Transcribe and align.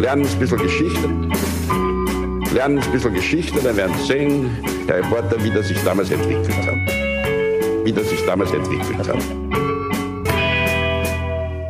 lernen 0.00 0.26
ein 0.26 0.38
bisschen 0.38 0.58
Geschichte. 0.58 1.08
Lernen 2.54 2.78
ein 2.78 2.92
bisschen 2.92 3.12
Geschichte, 3.12 3.60
dann 3.62 3.76
werden 3.76 3.94
Sie 3.98 4.06
sehen, 4.06 4.50
Herr 4.86 4.96
Reporter, 4.96 5.42
wie 5.44 5.50
das 5.50 5.68
sich 5.68 5.78
damals 5.84 6.10
entwickelt 6.10 6.56
hat. 6.66 7.84
Wie 7.84 7.92
das 7.92 8.08
sich 8.08 8.24
damals 8.24 8.50
entwickelt 8.52 9.06
hat. 9.06 9.22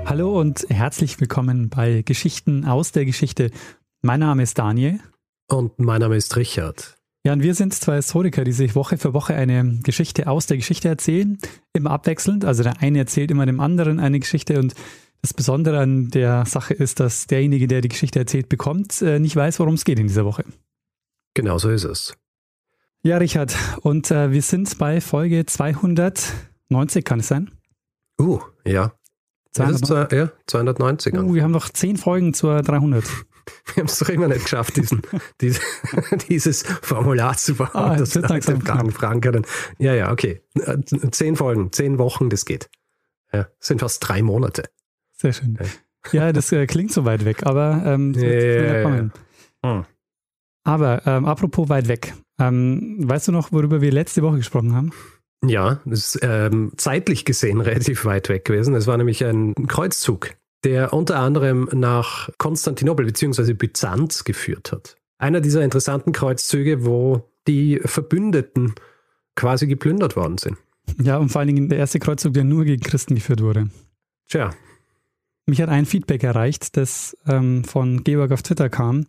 Hallo 0.06 0.40
und 0.40 0.64
herzlich 0.68 1.20
willkommen 1.20 1.70
bei 1.70 2.02
Geschichten 2.02 2.64
aus 2.64 2.92
der 2.92 3.04
Geschichte. 3.04 3.50
Mein 4.02 4.20
Name 4.20 4.44
ist 4.44 4.58
Daniel. 4.58 5.00
Und 5.48 5.80
mein 5.80 6.00
Name 6.00 6.14
ist 6.16 6.36
Richard. 6.36 6.96
Ja, 7.26 7.32
und 7.32 7.42
wir 7.42 7.54
sind 7.54 7.74
zwei 7.74 7.96
Historiker, 7.96 8.44
die 8.44 8.52
sich 8.52 8.76
Woche 8.76 8.96
für 8.96 9.12
Woche 9.12 9.34
eine 9.34 9.80
Geschichte 9.82 10.28
aus 10.28 10.46
der 10.46 10.56
Geschichte 10.56 10.88
erzählen, 10.88 11.36
immer 11.72 11.90
abwechselnd. 11.90 12.44
Also 12.44 12.62
der 12.62 12.80
eine 12.80 13.00
erzählt 13.00 13.32
immer 13.32 13.44
dem 13.44 13.58
anderen 13.58 13.98
eine 13.98 14.20
Geschichte 14.20 14.60
und 14.60 14.74
das 15.22 15.34
Besondere 15.34 15.78
an 15.78 16.08
der 16.08 16.44
Sache 16.46 16.74
ist, 16.74 17.00
dass 17.00 17.26
derjenige, 17.26 17.68
der 17.68 17.80
die 17.80 17.88
Geschichte 17.88 18.18
erzählt 18.18 18.48
bekommt, 18.48 19.02
äh, 19.02 19.18
nicht 19.18 19.36
weiß, 19.36 19.58
worum 19.60 19.74
es 19.74 19.84
geht 19.84 19.98
in 19.98 20.06
dieser 20.06 20.24
Woche. 20.24 20.44
Genau 21.34 21.58
so 21.58 21.70
ist 21.70 21.84
es. 21.84 22.16
Ja, 23.02 23.16
Richard, 23.18 23.56
und 23.82 24.10
äh, 24.10 24.30
wir 24.30 24.42
sind 24.42 24.76
bei 24.78 25.00
Folge 25.00 25.46
290, 25.46 27.04
kann 27.04 27.20
es 27.20 27.28
sein? 27.28 27.50
Uh, 28.20 28.40
ja. 28.64 28.92
200, 29.52 30.12
ja, 30.12 30.30
290. 30.46 31.14
Uh, 31.14 31.34
wir 31.34 31.42
haben 31.42 31.50
noch 31.50 31.70
zehn 31.70 31.96
Folgen 31.96 32.34
zur 32.34 32.62
300. 32.62 33.04
Wir 33.74 33.80
haben 33.80 33.86
es 33.86 33.98
doch 33.98 34.08
immer 34.10 34.28
nicht 34.28 34.44
geschafft, 34.44 34.76
diesen, 34.76 35.02
diese, 35.40 35.60
dieses 36.28 36.62
Formular 36.62 37.36
zu 37.36 37.56
bauen, 37.56 37.70
Ah, 37.72 37.96
dass 37.96 38.14
wir 38.14 38.22
langsam 38.22 38.60
Fragen 38.60 38.92
fragen 38.92 39.20
können. 39.20 39.44
Ja, 39.78 39.92
ja, 39.92 40.12
okay. 40.12 40.42
Äh, 40.54 40.78
Zehn 41.10 41.34
Folgen, 41.34 41.72
zehn 41.72 41.98
Wochen, 41.98 42.30
das 42.30 42.44
geht. 42.44 42.70
Ja, 43.32 43.44
das 43.58 43.66
sind 43.66 43.80
fast 43.80 44.06
drei 44.06 44.22
Monate. 44.22 44.64
Sehr 45.20 45.34
schön. 45.34 45.58
Ja, 46.12 46.32
das 46.32 46.50
äh, 46.50 46.66
klingt 46.66 46.92
so 46.92 47.04
weit 47.04 47.26
weg, 47.26 47.44
aber 47.44 47.82
ähm, 47.84 48.14
das 48.14 48.22
ja, 48.22 48.82
kommen. 48.82 49.12
Hm. 49.64 49.84
Aber 50.64 51.06
ähm, 51.06 51.26
apropos 51.26 51.68
weit 51.68 51.88
weg, 51.88 52.14
ähm, 52.40 52.96
weißt 53.00 53.28
du 53.28 53.32
noch, 53.32 53.52
worüber 53.52 53.82
wir 53.82 53.92
letzte 53.92 54.22
Woche 54.22 54.38
gesprochen 54.38 54.74
haben? 54.74 54.92
Ja, 55.44 55.80
das 55.84 56.14
ist 56.14 56.20
ähm, 56.22 56.72
zeitlich 56.78 57.26
gesehen 57.26 57.60
relativ 57.60 58.06
weit 58.06 58.30
weg 58.30 58.46
gewesen. 58.46 58.74
Es 58.74 58.86
war 58.86 58.96
nämlich 58.96 59.22
ein 59.22 59.54
Kreuzzug, 59.68 60.30
der 60.64 60.94
unter 60.94 61.18
anderem 61.18 61.68
nach 61.72 62.30
Konstantinopel 62.38 63.04
bzw. 63.04 63.52
Byzanz 63.52 64.24
geführt 64.24 64.72
hat. 64.72 64.96
Einer 65.18 65.42
dieser 65.42 65.62
interessanten 65.62 66.12
Kreuzzüge, 66.12 66.86
wo 66.86 67.30
die 67.46 67.78
Verbündeten 67.84 68.74
quasi 69.36 69.66
geplündert 69.66 70.16
worden 70.16 70.38
sind. 70.38 70.56
Ja, 71.02 71.18
und 71.18 71.28
vor 71.28 71.40
allen 71.40 71.54
Dingen 71.54 71.68
der 71.68 71.78
erste 71.78 71.98
Kreuzzug, 71.98 72.32
der 72.32 72.44
nur 72.44 72.64
gegen 72.64 72.82
Christen 72.82 73.16
geführt 73.16 73.42
wurde. 73.42 73.68
Tja, 74.26 74.52
Mich 75.50 75.60
hat 75.60 75.68
ein 75.68 75.84
Feedback 75.84 76.22
erreicht, 76.22 76.76
das 76.76 77.16
ähm, 77.26 77.64
von 77.64 78.04
Georg 78.04 78.30
auf 78.30 78.42
Twitter 78.42 78.68
kam. 78.68 79.06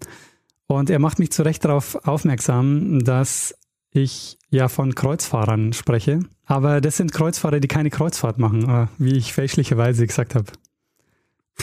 Und 0.66 0.90
er 0.90 0.98
macht 0.98 1.20
mich 1.20 1.32
zu 1.32 1.44
Recht 1.44 1.64
darauf 1.64 1.96
aufmerksam, 2.08 3.04
dass 3.04 3.54
ich 3.92 4.40
ja 4.50 4.68
von 4.68 4.96
Kreuzfahrern 4.96 5.74
spreche. 5.74 6.22
Aber 6.48 6.82
das 6.82 6.98
sind 6.98 7.14
Kreuzfahrer, 7.14 7.60
die 7.60 7.68
keine 7.68 7.92
Kreuzfahrt 7.92 8.40
machen, 8.40 8.68
äh, 8.68 8.88
wie 8.98 9.18
ich 9.18 9.34
fälschlicherweise 9.34 10.08
gesagt 10.08 10.34
habe. 10.34 10.48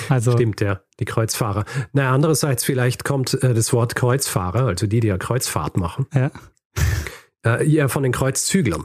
Also, 0.09 0.31
stimmt, 0.31 0.61
ja, 0.61 0.81
die 1.01 1.07
Kreuzfahrer. 1.07 1.65
Na, 1.93 2.13
andererseits 2.13 2.63
vielleicht 2.63 3.03
kommt 3.03 3.35
äh, 3.43 3.55
das 3.55 3.73
Wort 3.73 3.97
Kreuzfahrer, 3.97 4.67
also 4.67 4.87
die, 4.87 5.01
die 5.01 5.09
ja 5.09 5.19
Kreuzfahrt 5.19 5.77
machen, 5.77 6.07
ja, 6.15 6.31
äh, 7.45 7.69
eher 7.69 7.89
von 7.89 8.05
den 8.05 8.13
Kreuzzüglern. 8.13 8.85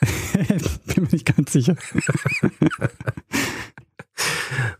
bin 0.86 1.02
mir 1.04 1.08
nicht 1.10 1.36
ganz 1.36 1.52
sicher. 1.52 1.76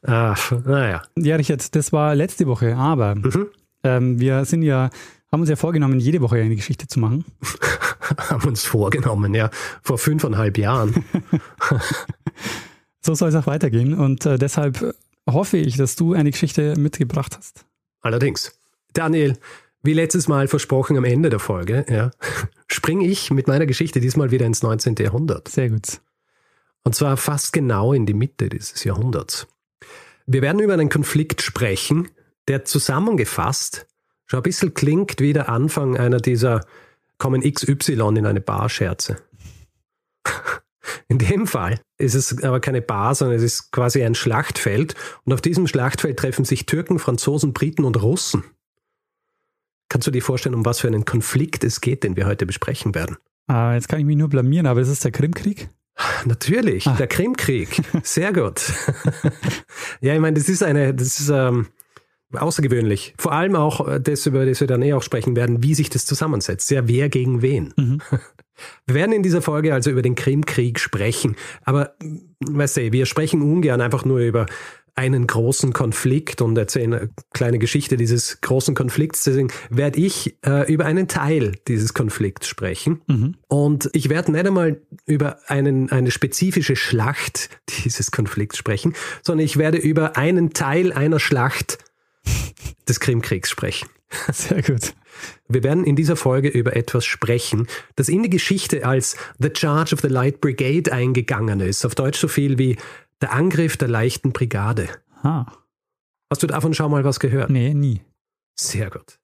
Ach, 0.02 0.52
naja. 0.64 1.02
Ja, 1.18 1.36
Richard, 1.36 1.74
das 1.74 1.92
war 1.92 2.14
letzte 2.14 2.46
Woche, 2.46 2.76
aber 2.76 3.14
Mhm. 3.16 3.46
ähm, 3.82 4.20
wir 4.20 4.44
sind 4.44 4.62
ja, 4.62 4.90
haben 5.32 5.40
uns 5.40 5.50
ja 5.50 5.56
vorgenommen, 5.56 5.98
jede 6.00 6.20
Woche 6.20 6.36
eine 6.36 6.56
Geschichte 6.56 6.86
zu 6.86 7.00
machen. 7.00 7.24
Haben 8.28 8.48
uns 8.48 8.64
vorgenommen, 8.64 9.34
ja, 9.34 9.48
vor 9.82 9.96
fünfeinhalb 9.98 10.58
Jahren. 10.58 11.04
So 13.06 13.14
soll 13.14 13.28
es 13.28 13.34
auch 13.34 13.46
weitergehen 13.46 13.92
und 13.92 14.24
äh, 14.24 14.38
deshalb 14.38 14.94
hoffe 15.28 15.58
ich, 15.58 15.76
dass 15.76 15.94
du 15.94 16.14
eine 16.14 16.30
Geschichte 16.30 16.74
mitgebracht 16.78 17.36
hast. 17.36 17.66
Allerdings. 18.00 18.58
Daniel, 18.94 19.36
wie 19.82 19.92
letztes 19.92 20.26
Mal 20.26 20.48
versprochen 20.48 20.96
am 20.96 21.04
Ende 21.04 21.28
der 21.28 21.38
Folge, 21.38 21.84
ja, 21.90 22.12
springe 22.66 23.06
ich 23.06 23.30
mit 23.30 23.46
meiner 23.46 23.66
Geschichte 23.66 24.00
diesmal 24.00 24.30
wieder 24.30 24.46
ins 24.46 24.62
19. 24.62 24.94
Jahrhundert. 25.00 25.48
Sehr 25.48 25.68
gut. 25.68 26.00
Und 26.84 26.94
zwar 26.94 27.16
fast 27.16 27.52
genau 27.52 27.92
in 27.92 28.06
die 28.06 28.14
Mitte 28.14 28.48
dieses 28.48 28.84
Jahrhunderts. 28.84 29.46
Wir 30.26 30.42
werden 30.42 30.60
über 30.60 30.74
einen 30.74 30.88
Konflikt 30.88 31.42
sprechen, 31.42 32.10
der 32.48 32.64
zusammengefasst 32.64 33.86
schon 34.26 34.40
ein 34.40 34.44
bisschen 34.44 34.74
klingt 34.74 35.20
wie 35.20 35.32
der 35.32 35.48
Anfang 35.48 35.96
einer 35.96 36.18
dieser 36.18 36.64
kommen 37.18 37.42
XY 37.42 37.92
in 38.16 38.26
eine 38.26 38.40
Bar 38.40 38.68
Scherze. 38.68 39.18
In 41.08 41.18
dem 41.18 41.46
Fall 41.46 41.80
ist 41.98 42.14
es 42.14 42.42
aber 42.42 42.60
keine 42.60 42.82
Bar, 42.82 43.14
sondern 43.14 43.36
es 43.36 43.42
ist 43.42 43.72
quasi 43.72 44.02
ein 44.02 44.14
Schlachtfeld. 44.14 44.94
Und 45.24 45.32
auf 45.32 45.40
diesem 45.40 45.66
Schlachtfeld 45.66 46.18
treffen 46.18 46.44
sich 46.44 46.66
Türken, 46.66 46.98
Franzosen, 46.98 47.52
Briten 47.52 47.84
und 47.84 48.02
Russen. 48.02 48.44
Kannst 49.88 50.06
du 50.06 50.10
dir 50.10 50.22
vorstellen, 50.22 50.54
um 50.54 50.64
was 50.64 50.80
für 50.80 50.88
einen 50.88 51.04
Konflikt 51.04 51.62
es 51.62 51.80
geht, 51.80 52.04
den 52.04 52.16
wir 52.16 52.26
heute 52.26 52.46
besprechen 52.46 52.94
werden? 52.94 53.16
Äh, 53.50 53.74
jetzt 53.74 53.88
kann 53.88 54.00
ich 54.00 54.06
mich 54.06 54.16
nur 54.16 54.28
blamieren, 54.28 54.66
aber 54.66 54.80
es 54.80 54.88
ist 54.88 55.04
der 55.04 55.12
Krimkrieg. 55.12 55.68
Natürlich, 56.24 56.86
Ah. 56.86 56.96
der 56.98 57.06
Krimkrieg. 57.06 57.80
Sehr 58.02 58.32
gut. 58.32 58.62
ja, 60.00 60.14
ich 60.14 60.20
meine, 60.20 60.38
das 60.38 60.48
ist 60.48 60.62
eine, 60.62 60.94
das 60.94 61.20
ist 61.20 61.28
ähm, 61.30 61.66
außergewöhnlich. 62.32 63.14
Vor 63.18 63.32
allem 63.32 63.56
auch 63.56 63.86
äh, 63.88 64.00
das, 64.00 64.26
über 64.26 64.46
das 64.46 64.60
wir 64.60 64.66
dann 64.66 64.82
eh 64.82 64.92
auch 64.94 65.02
sprechen 65.02 65.36
werden, 65.36 65.62
wie 65.62 65.74
sich 65.74 65.90
das 65.90 66.06
zusammensetzt. 66.06 66.70
Ja, 66.70 66.86
wer 66.88 67.08
gegen 67.08 67.42
wen. 67.42 67.72
Mhm. 67.76 68.00
Wir 68.86 68.94
werden 68.94 69.10
in 69.10 69.24
dieser 69.24 69.42
Folge 69.42 69.74
also 69.74 69.90
über 69.90 70.00
den 70.02 70.14
Krimkrieg 70.14 70.78
sprechen. 70.78 71.34
Aber, 71.64 71.94
mm, 72.00 72.18
weißt 72.56 72.76
du, 72.76 72.92
wir 72.92 73.04
sprechen 73.04 73.42
ungern 73.42 73.80
einfach 73.80 74.04
nur 74.04 74.20
über 74.20 74.46
einen 74.96 75.26
großen 75.26 75.72
Konflikt 75.72 76.40
und 76.40 76.56
erzählen 76.56 76.94
eine 76.94 77.10
kleine 77.32 77.58
Geschichte 77.58 77.96
dieses 77.96 78.40
großen 78.40 78.74
Konflikts. 78.74 79.24
Deswegen 79.24 79.48
werde 79.68 79.98
ich 79.98 80.36
äh, 80.46 80.72
über 80.72 80.86
einen 80.86 81.08
Teil 81.08 81.52
dieses 81.66 81.94
Konflikts 81.94 82.46
sprechen. 82.46 83.02
Mhm. 83.06 83.34
Und 83.48 83.90
ich 83.92 84.08
werde 84.08 84.32
nicht 84.32 84.46
einmal 84.46 84.80
über 85.06 85.38
einen, 85.48 85.90
eine 85.90 86.10
spezifische 86.10 86.76
Schlacht 86.76 87.50
dieses 87.84 88.10
Konflikts 88.10 88.56
sprechen, 88.56 88.94
sondern 89.22 89.44
ich 89.44 89.56
werde 89.56 89.78
über 89.78 90.16
einen 90.16 90.52
Teil 90.52 90.92
einer 90.92 91.18
Schlacht 91.18 91.78
des 92.88 93.00
Krimkriegs 93.00 93.50
sprechen. 93.50 93.88
Sehr 94.32 94.62
gut. 94.62 94.94
Wir 95.48 95.62
werden 95.62 95.84
in 95.84 95.96
dieser 95.96 96.16
Folge 96.16 96.48
über 96.48 96.76
etwas 96.76 97.04
sprechen, 97.04 97.66
das 97.96 98.08
in 98.08 98.22
die 98.22 98.30
Geschichte 98.30 98.84
als 98.86 99.16
The 99.38 99.50
Charge 99.54 99.94
of 99.94 100.00
the 100.00 100.08
Light 100.08 100.40
Brigade 100.40 100.92
eingegangen 100.92 101.60
ist. 101.60 101.84
Auf 101.84 101.94
Deutsch 101.94 102.18
so 102.18 102.28
viel 102.28 102.58
wie 102.58 102.76
der 103.20 103.32
Angriff 103.32 103.76
der 103.76 103.88
leichten 103.88 104.32
Brigade. 104.32 104.88
Ah, 105.22 105.46
Hast 106.30 106.42
du 106.42 106.46
davon 106.46 106.74
schon 106.74 106.90
mal 106.90 107.04
was 107.04 107.20
gehört? 107.20 107.50
nee, 107.50 107.74
nie. 107.74 108.00
Sehr 108.58 108.90
gut. 108.90 109.18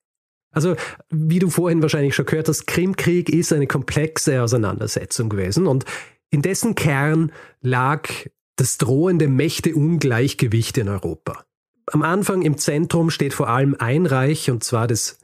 Also, 0.53 0.75
wie 1.11 1.39
du 1.39 1.49
vorhin 1.51 1.83
wahrscheinlich 1.83 2.15
schon 2.15 2.27
gehört 2.27 2.49
hast, 2.49 2.67
Krimkrieg 2.67 3.29
ist 3.29 3.53
eine 3.53 3.67
komplexe 3.67 4.43
Auseinandersetzung 4.43 5.29
gewesen 5.29 5.67
und 5.67 5.85
in 6.31 6.43
dessen 6.43 6.75
Kern 6.75 7.33
lag 7.61 8.09
das 8.57 8.77
drohende 8.79 9.29
Mächteungleichgewicht 9.29 10.79
in 10.79 10.89
Europa. 10.89 11.45
Am 11.93 12.03
Anfang 12.03 12.43
im 12.43 12.59
Zentrum 12.59 13.11
steht 13.11 13.35
vor 13.35 13.49
allem 13.49 13.75
ein 13.79 14.07
Reich, 14.07 14.51
und 14.51 14.63
zwar 14.63 14.87
das 14.87 15.19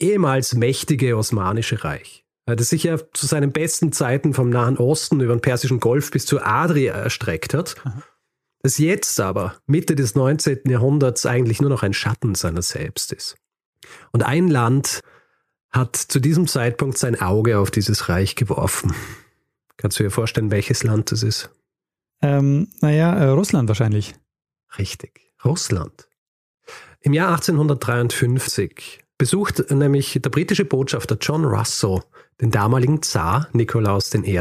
ehemals 0.00 0.54
mächtige 0.54 1.16
Osmanische 1.16 1.82
Reich, 1.84 2.24
das 2.46 2.68
sich 2.68 2.84
ja 2.84 2.98
zu 3.12 3.26
seinen 3.26 3.52
besten 3.52 3.92
Zeiten 3.92 4.34
vom 4.34 4.50
Nahen 4.50 4.76
Osten 4.78 5.20
über 5.20 5.34
den 5.34 5.40
Persischen 5.40 5.80
Golf 5.80 6.10
bis 6.10 6.26
zur 6.26 6.46
Adria 6.46 6.94
erstreckt 6.94 7.54
hat, 7.54 7.76
das 8.62 8.78
jetzt 8.78 9.18
aber, 9.20 9.56
Mitte 9.66 9.94
des 9.94 10.14
19. 10.14 10.60
Jahrhunderts, 10.66 11.26
eigentlich 11.26 11.60
nur 11.60 11.70
noch 11.70 11.82
ein 11.82 11.94
Schatten 11.94 12.34
seiner 12.34 12.62
selbst 12.62 13.12
ist. 13.12 13.36
Und 14.12 14.22
ein 14.22 14.48
Land 14.48 15.00
hat 15.70 15.96
zu 15.96 16.20
diesem 16.20 16.46
Zeitpunkt 16.46 16.98
sein 16.98 17.20
Auge 17.20 17.58
auf 17.58 17.70
dieses 17.70 18.08
Reich 18.08 18.36
geworfen. 18.36 18.94
Kannst 19.76 19.98
du 19.98 20.04
dir 20.04 20.10
vorstellen, 20.10 20.50
welches 20.50 20.84
Land 20.84 21.10
es 21.12 21.22
ist? 21.22 21.50
Ähm, 22.20 22.68
naja, 22.80 23.14
äh, 23.14 23.28
Russland 23.30 23.68
wahrscheinlich. 23.68 24.14
Richtig, 24.78 25.32
Russland. 25.44 26.08
Im 27.00 27.14
Jahr 27.14 27.30
1853 27.32 29.00
besucht 29.18 29.70
nämlich 29.70 30.18
der 30.22 30.30
britische 30.30 30.64
Botschafter 30.64 31.16
John 31.20 31.44
Russell 31.44 32.00
den 32.40 32.50
damaligen 32.50 33.02
Zar 33.02 33.48
Nikolaus 33.52 34.14
I. 34.14 34.40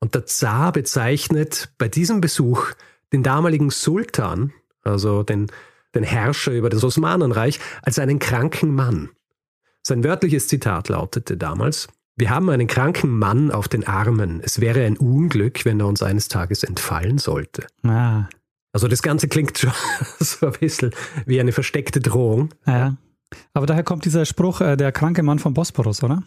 Und 0.00 0.14
der 0.14 0.26
Zar 0.26 0.72
bezeichnet 0.72 1.72
bei 1.78 1.88
diesem 1.88 2.20
Besuch 2.20 2.72
den 3.14 3.22
damaligen 3.22 3.70
Sultan, 3.70 4.52
also 4.82 5.22
den, 5.22 5.46
den 5.94 6.02
Herrscher 6.02 6.52
über 6.52 6.68
das 6.68 6.82
Osmanenreich, 6.84 7.60
als 7.82 7.98
einen 7.98 8.18
kranken 8.18 8.74
Mann. 8.74 9.10
Sein 9.82 10.02
wörtliches 10.02 10.48
Zitat 10.48 10.88
lautete 10.88 11.36
damals, 11.36 11.88
wir 12.16 12.30
haben 12.30 12.48
einen 12.50 12.66
kranken 12.66 13.16
Mann 13.18 13.50
auf 13.50 13.68
den 13.68 13.86
Armen. 13.86 14.40
Es 14.42 14.60
wäre 14.60 14.84
ein 14.84 14.96
Unglück, 14.96 15.64
wenn 15.64 15.80
er 15.80 15.86
uns 15.86 16.02
eines 16.02 16.28
Tages 16.28 16.62
entfallen 16.62 17.18
sollte. 17.18 17.66
Ah, 17.82 18.28
Also 18.72 18.88
das 18.88 19.02
Ganze 19.02 19.28
klingt 19.28 19.58
schon 19.58 19.72
so 20.20 20.46
ein 20.46 20.52
bisschen 20.52 20.90
wie 21.26 21.40
eine 21.40 21.52
versteckte 21.52 22.00
Drohung. 22.00 22.50
Ja. 22.66 22.96
Aber 23.52 23.66
daher 23.66 23.82
kommt 23.82 24.04
dieser 24.04 24.26
Spruch, 24.26 24.60
äh, 24.60 24.76
der 24.76 24.92
kranke 24.92 25.22
Mann 25.22 25.38
vom 25.38 25.54
Bosporus, 25.54 26.02
oder? 26.02 26.22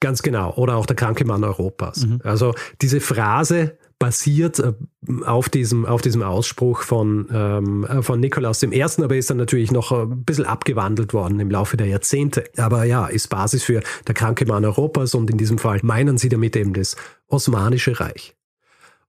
Ganz 0.00 0.22
genau. 0.22 0.52
Oder 0.54 0.76
auch 0.76 0.86
der 0.86 0.94
kranke 0.96 1.24
Mann 1.24 1.42
Europas. 1.42 2.06
Mhm. 2.06 2.20
Also 2.22 2.54
diese 2.80 3.00
Phrase 3.00 3.78
basiert 3.98 4.58
äh, 4.58 4.72
auf 5.24 5.48
diesem, 5.48 5.86
auf 5.86 6.02
diesem 6.02 6.22
Ausspruch 6.22 6.82
von, 6.82 7.28
ähm, 7.32 7.84
äh, 7.84 8.02
von 8.02 8.20
Nikolaus 8.20 8.62
I., 8.62 8.82
aber 8.82 9.16
ist 9.16 9.30
dann 9.30 9.38
natürlich 9.38 9.72
noch 9.72 9.92
ein 9.92 10.24
bisschen 10.24 10.44
abgewandelt 10.44 11.14
worden 11.14 11.40
im 11.40 11.50
Laufe 11.50 11.76
der 11.76 11.86
Jahrzehnte. 11.86 12.44
Aber 12.56 12.84
ja, 12.84 13.06
ist 13.06 13.28
Basis 13.28 13.62
für 13.62 13.82
der 14.06 14.14
kranke 14.14 14.46
Mann 14.46 14.64
Europas 14.64 15.14
und 15.14 15.30
in 15.30 15.38
diesem 15.38 15.58
Fall 15.58 15.80
meinen 15.82 16.18
sie 16.18 16.28
damit 16.28 16.56
eben 16.56 16.74
das 16.74 16.96
Osmanische 17.28 17.98
Reich. 17.98 18.34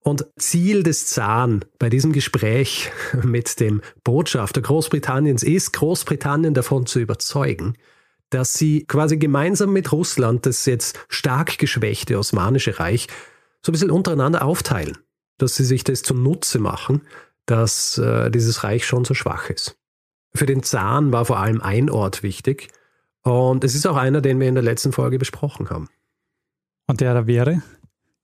Und 0.00 0.24
Ziel 0.36 0.82
des 0.82 1.06
Zaren 1.06 1.64
bei 1.78 1.90
diesem 1.90 2.12
Gespräch 2.12 2.90
mit 3.22 3.60
dem 3.60 3.82
Botschafter 4.04 4.62
Großbritanniens 4.62 5.42
ist, 5.42 5.72
Großbritannien 5.74 6.54
davon 6.54 6.86
zu 6.86 6.98
überzeugen, 6.98 7.74
dass 8.30 8.54
sie 8.54 8.84
quasi 8.86 9.16
gemeinsam 9.16 9.72
mit 9.72 9.92
Russland 9.92 10.46
das 10.46 10.64
jetzt 10.66 10.98
stark 11.08 11.58
geschwächte 11.58 12.18
Osmanische 12.18 12.78
Reich 12.78 13.08
so 13.62 13.70
ein 13.70 13.74
bisschen 13.74 13.90
untereinander 13.90 14.44
aufteilen, 14.44 14.98
dass 15.38 15.56
sie 15.56 15.64
sich 15.64 15.84
das 15.84 16.02
zunutze 16.02 16.58
machen, 16.58 17.02
dass 17.46 17.98
äh, 17.98 18.30
dieses 18.30 18.64
Reich 18.64 18.86
schon 18.86 19.04
so 19.04 19.14
schwach 19.14 19.50
ist. 19.50 19.76
Für 20.34 20.46
den 20.46 20.62
Zaren 20.62 21.12
war 21.12 21.24
vor 21.24 21.38
allem 21.38 21.60
ein 21.60 21.90
Ort 21.90 22.22
wichtig 22.22 22.68
und 23.22 23.64
es 23.64 23.74
ist 23.74 23.86
auch 23.86 23.96
einer, 23.96 24.20
den 24.20 24.38
wir 24.40 24.48
in 24.48 24.54
der 24.54 24.64
letzten 24.64 24.92
Folge 24.92 25.18
besprochen 25.18 25.70
haben. 25.70 25.88
Und 26.86 27.00
der 27.00 27.14
da 27.14 27.26
wäre? 27.26 27.62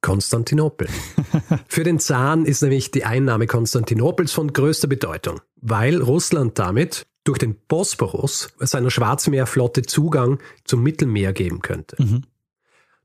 Konstantinopel. 0.01 0.89
Für 1.67 1.83
den 1.83 1.99
Zaren 1.99 2.45
ist 2.45 2.63
nämlich 2.63 2.91
die 2.91 3.05
Einnahme 3.05 3.47
Konstantinopels 3.47 4.33
von 4.33 4.53
größter 4.53 4.87
Bedeutung, 4.87 5.41
weil 5.57 6.03
Russland 6.03 6.59
damit 6.59 7.07
durch 7.25 7.39
den 7.39 7.57
Bosporus 7.69 8.49
seiner 8.59 8.91
Schwarzmeerflotte 8.91 9.81
Zugang 9.83 10.41
zum 10.65 10.83
Mittelmeer 10.83 11.33
geben 11.33 11.63
könnte. 11.63 12.03
Mhm. 12.03 12.25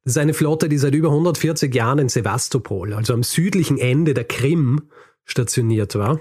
Das 0.04 0.13
ist 0.13 0.18
eine 0.18 0.34
Flotte, 0.34 0.69
die 0.69 0.78
seit 0.78 0.96
über 0.96 1.10
140 1.10 1.74
Jahren 1.74 2.00
in 2.00 2.10
Sevastopol, 2.10 2.94
also 2.94 3.13
am 3.13 3.24
südlichen 3.24 3.78
Ende 3.78 4.13
der 4.13 4.24
Krim, 4.24 4.90
stationiert 5.25 5.96
war 5.96 6.19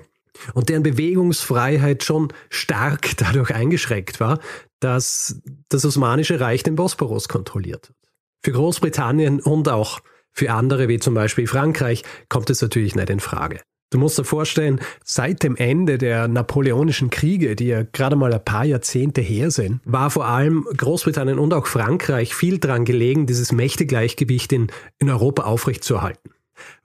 und 0.55 0.69
deren 0.69 0.83
Bewegungsfreiheit 0.83 2.05
schon 2.05 2.33
stark 2.51 3.11
dadurch 3.17 3.55
eingeschränkt 3.55 4.21
war, 4.21 4.41
dass 4.81 5.41
das 5.69 5.85
Osmanische 5.85 6.41
Reich 6.41 6.63
den 6.63 6.77
Bosporus 6.77 7.29
kontrolliert 7.29 7.89
hat. 7.89 7.97
Für 8.45 8.53
Großbritannien 8.53 9.41
und 9.41 9.69
auch 9.69 10.01
für 10.33 10.53
andere, 10.53 10.89
wie 10.89 11.01
zum 11.01 11.15
Beispiel 11.15 11.49
Frankreich, 11.49 12.05
kommt 12.29 12.51
es 12.51 12.63
natürlich 12.63 12.95
nicht 12.95 13.11
in 13.11 13.19
Frage. 13.19 13.61
Du 13.91 13.97
musst 13.97 14.19
dir 14.19 14.25
vorstellen, 14.25 14.81
seit 15.03 15.43
dem 15.43 15.57
Ende 15.57 15.97
der 15.97 16.29
napoleonischen 16.29 17.09
Kriege, 17.09 17.57
die 17.57 17.69
ja 17.69 17.85
gerade 17.85 18.17
mal 18.17 18.33
ein 18.35 18.45
paar 18.45 18.67
Jahrzehnte 18.67 19.23
her 19.23 19.51
sind, 19.51 19.81
war 19.87 20.11
vor 20.11 20.27
allem 20.27 20.67
Großbritannien 20.77 21.39
und 21.39 21.55
auch 21.55 21.67
Frankreich 21.67 22.35
viel 22.35 22.59
daran 22.59 22.85
gelegen, 22.85 23.27
dieses 23.27 23.51
Mächtegleichgewicht 23.51 24.53
in, 24.53 24.67
in 24.99 25.09
Europa 25.09 25.45
aufrechtzuerhalten. 25.45 26.33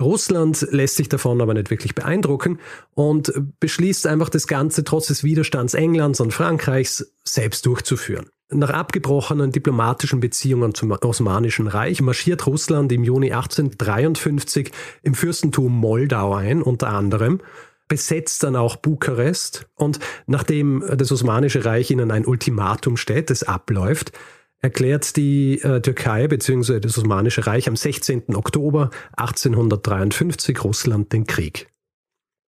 Russland 0.01 0.65
lässt 0.71 0.95
sich 0.95 1.09
davon 1.09 1.41
aber 1.41 1.53
nicht 1.53 1.71
wirklich 1.71 1.95
beeindrucken 1.95 2.59
und 2.93 3.33
beschließt 3.59 4.07
einfach 4.07 4.29
das 4.29 4.47
Ganze 4.47 4.83
trotz 4.83 5.07
des 5.07 5.23
Widerstands 5.23 5.73
Englands 5.73 6.21
und 6.21 6.33
Frankreichs 6.33 7.13
selbst 7.23 7.65
durchzuführen. 7.65 8.29
Nach 8.49 8.69
abgebrochenen 8.69 9.51
diplomatischen 9.51 10.19
Beziehungen 10.19 10.75
zum 10.75 10.91
Osmanischen 10.91 11.67
Reich 11.67 12.01
marschiert 12.01 12.45
Russland 12.45 12.91
im 12.91 13.03
Juni 13.03 13.31
1853 13.31 14.71
im 15.01 15.15
Fürstentum 15.15 15.71
Moldau 15.71 16.35
ein, 16.35 16.61
unter 16.61 16.89
anderem, 16.89 17.39
besetzt 17.87 18.43
dann 18.43 18.55
auch 18.55 18.75
Bukarest 18.75 19.67
und 19.75 19.99
nachdem 20.27 20.83
das 20.95 21.11
Osmanische 21.11 21.65
Reich 21.65 21.91
ihnen 21.91 22.11
ein 22.11 22.25
Ultimatum 22.25 22.97
stellt, 22.97 23.29
das 23.29 23.43
abläuft, 23.43 24.11
erklärt 24.59 25.15
die 25.17 25.59
äh, 25.61 25.81
Türkei 25.81 26.27
bzw. 26.27 26.79
das 26.79 26.97
Osmanische 26.97 27.45
Reich 27.45 27.67
am 27.67 27.75
16. 27.75 28.35
Oktober 28.35 28.89
1853 29.17 30.63
Russland 30.63 31.11
den 31.11 31.27
Krieg. 31.27 31.67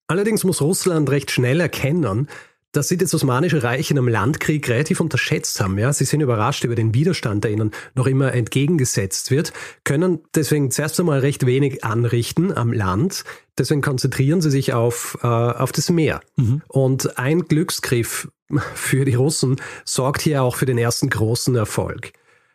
Allerdings 0.07 0.43
muss 0.43 0.61
Russland 0.61 1.09
recht 1.11 1.29
schnell 1.29 1.59
erkennen, 1.59 2.27
dass 2.71 2.87
sie 2.87 2.97
das 2.97 3.13
Osmanische 3.13 3.63
Reich 3.63 3.89
in 3.89 3.97
einem 3.97 4.07
Landkrieg 4.07 4.67
relativ 4.69 4.99
unterschätzt 4.99 5.59
haben. 5.59 5.77
Ja? 5.77 5.91
Sie 5.91 6.05
sind 6.05 6.21
überrascht 6.21 6.63
über 6.63 6.75
den 6.75 6.93
Widerstand, 6.93 7.43
der 7.43 7.51
ihnen 7.51 7.71
noch 7.95 8.07
immer 8.07 8.33
entgegengesetzt 8.33 9.31
wird, 9.31 9.53
können 9.83 10.19
deswegen 10.35 10.71
zuerst 10.71 10.99
einmal 10.99 11.19
recht 11.19 11.45
wenig 11.45 11.83
anrichten 11.83 12.55
am 12.55 12.71
Land. 12.71 13.23
Deswegen 13.57 13.81
konzentrieren 13.81 14.41
sie 14.41 14.51
sich 14.51 14.73
auf, 14.73 15.17
äh, 15.23 15.27
auf 15.27 15.71
das 15.71 15.89
Meer. 15.89 16.21
Mhm. 16.35 16.61
Und 16.67 17.17
ein 17.17 17.41
Glücksgriff 17.41 18.29
für 18.75 19.05
die 19.05 19.15
Russen 19.15 19.57
sorgt 19.85 20.21
hier 20.21 20.43
auch 20.43 20.55
für 20.55 20.65
den 20.65 20.77
ersten 20.77 21.09
großen 21.09 21.55
Erfolg. 21.55 22.13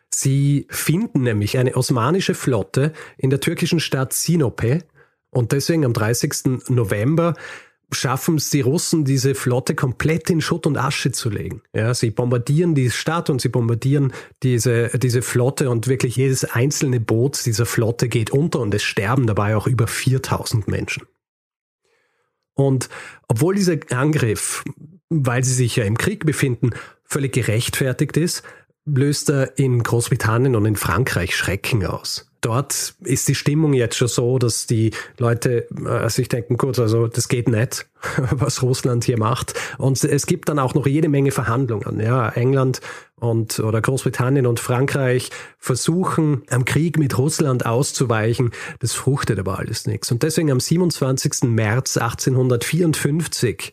Sie 0.09 0.65
finden 0.69 1.23
nämlich 1.23 1.57
eine 1.57 1.75
osmanische 1.75 2.35
Flotte 2.35 2.93
in 3.17 3.29
der 3.29 3.41
türkischen 3.41 3.81
Stadt 3.81 4.13
Sinope 4.13 4.79
und 5.29 5.51
deswegen 5.51 5.83
am 5.83 5.91
30. 5.91 6.69
November 6.69 7.33
schaffen 7.91 8.35
es 8.35 8.49
die 8.49 8.61
Russen, 8.61 9.05
diese 9.05 9.35
Flotte 9.35 9.75
komplett 9.75 10.29
in 10.29 10.41
Schutt 10.41 10.65
und 10.67 10.77
Asche 10.77 11.11
zu 11.11 11.29
legen. 11.29 11.61
Ja, 11.73 11.93
sie 11.93 12.11
bombardieren 12.11 12.75
die 12.75 12.89
Stadt 12.89 13.29
und 13.29 13.41
sie 13.41 13.49
bombardieren 13.49 14.13
diese, 14.43 14.89
diese 14.97 15.21
Flotte 15.21 15.69
und 15.69 15.87
wirklich 15.87 16.15
jedes 16.15 16.45
einzelne 16.45 16.99
Boot 16.99 17.45
dieser 17.45 17.65
Flotte 17.65 18.09
geht 18.09 18.31
unter 18.31 18.59
und 18.59 18.73
es 18.73 18.83
sterben 18.83 19.27
dabei 19.27 19.55
auch 19.55 19.67
über 19.67 19.87
4000 19.87 20.67
Menschen. 20.67 21.03
Und 22.53 22.89
obwohl 23.27 23.55
dieser 23.55 23.77
Angriff, 23.91 24.63
weil 25.09 25.43
sie 25.43 25.53
sich 25.53 25.75
ja 25.75 25.83
im 25.83 25.97
Krieg 25.97 26.25
befinden, 26.25 26.71
völlig 27.03 27.33
gerechtfertigt 27.33 28.17
ist, 28.17 28.43
löst 28.85 29.29
er 29.29 29.57
in 29.57 29.83
Großbritannien 29.83 30.55
und 30.55 30.65
in 30.65 30.75
Frankreich 30.75 31.35
Schrecken 31.35 31.85
aus 31.85 32.31
dort 32.45 32.93
ist 33.03 33.27
die 33.27 33.35
Stimmung 33.35 33.73
jetzt 33.73 33.95
schon 33.95 34.07
so, 34.07 34.37
dass 34.37 34.67
die 34.67 34.91
Leute 35.17 35.67
äh, 35.85 36.09
sich 36.09 36.29
denken, 36.29 36.57
gut, 36.57 36.77
also 36.77 37.07
das 37.07 37.27
geht 37.27 37.49
nicht, 37.49 37.87
was 38.31 38.61
Russland 38.61 39.03
hier 39.03 39.17
macht. 39.17 39.55
Und 39.77 40.03
es 40.03 40.27
gibt 40.27 40.47
dann 40.49 40.59
auch 40.59 40.75
noch 40.75 40.85
jede 40.85 41.09
Menge 41.09 41.31
Verhandlungen. 41.31 41.99
Ja, 41.99 42.29
England 42.29 42.81
und 43.15 43.59
oder 43.59 43.81
Großbritannien 43.81 44.45
und 44.45 44.59
Frankreich 44.59 45.31
versuchen 45.57 46.43
am 46.49 46.65
Krieg 46.65 46.99
mit 46.99 47.17
Russland 47.17 47.65
auszuweichen. 47.65 48.51
Das 48.79 48.93
fruchtet 48.93 49.39
aber 49.39 49.57
alles 49.57 49.87
nichts. 49.87 50.11
Und 50.11 50.21
deswegen 50.21 50.51
am 50.51 50.59
27. 50.59 51.49
März 51.49 51.97
1854 51.97 53.71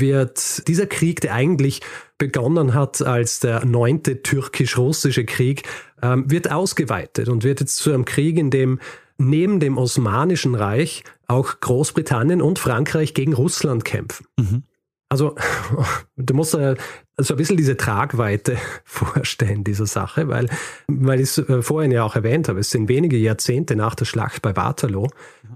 wird 0.00 0.66
dieser 0.68 0.86
Krieg, 0.86 1.20
der 1.20 1.34
eigentlich 1.34 1.80
begonnen 2.18 2.74
hat 2.74 3.02
als 3.02 3.40
der 3.40 3.64
neunte 3.64 4.22
türkisch-russische 4.22 5.24
Krieg, 5.24 5.62
ähm, 6.02 6.30
wird 6.30 6.50
ausgeweitet 6.50 7.28
und 7.28 7.44
wird 7.44 7.60
jetzt 7.60 7.76
zu 7.76 7.92
einem 7.92 8.04
Krieg, 8.04 8.38
in 8.38 8.50
dem 8.50 8.80
neben 9.18 9.60
dem 9.60 9.78
Osmanischen 9.78 10.54
Reich 10.54 11.04
auch 11.28 11.60
Großbritannien 11.60 12.42
und 12.42 12.58
Frankreich 12.58 13.14
gegen 13.14 13.32
Russland 13.32 13.84
kämpfen. 13.84 14.26
Mhm. 14.38 14.64
Also 15.08 15.36
du 16.16 16.34
musst 16.34 16.54
dir 16.54 16.76
so 17.18 17.34
ein 17.34 17.36
bisschen 17.36 17.56
diese 17.56 17.76
Tragweite 17.76 18.56
vorstellen 18.84 19.64
dieser 19.64 19.86
Sache, 19.86 20.28
weil, 20.28 20.48
weil 20.88 21.20
ich 21.20 21.36
es 21.36 21.38
äh, 21.38 21.62
vorhin 21.62 21.90
ja 21.90 22.02
auch 22.04 22.16
erwähnt 22.16 22.48
habe, 22.48 22.60
es 22.60 22.70
sind 22.70 22.88
wenige 22.88 23.16
Jahrzehnte 23.16 23.76
nach 23.76 23.94
der 23.94 24.06
Schlacht 24.06 24.42
bei 24.42 24.56
Waterloo, 24.56 25.08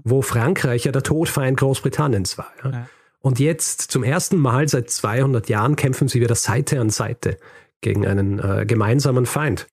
wo 0.03 0.21
Frankreich 0.21 0.85
ja 0.85 0.91
der 0.91 1.03
Todfeind 1.03 1.57
Großbritanniens 1.57 2.37
war. 2.37 2.51
Ja. 2.63 2.69
Ja. 2.69 2.89
Und 3.27 3.39
jetzt 3.39 3.81
zum 3.81 4.05
ersten 4.05 4.37
Mal 4.37 4.69
seit 4.69 4.89
200 4.89 5.49
Jahren 5.49 5.75
kämpfen 5.75 6.07
sie 6.07 6.21
wieder 6.21 6.33
Seite 6.33 6.79
an 6.79 6.89
Seite 6.89 7.37
gegen 7.81 8.07
einen 8.07 8.39
äh, 8.39 8.65
gemeinsamen 8.65 9.25
Feind. 9.25 9.67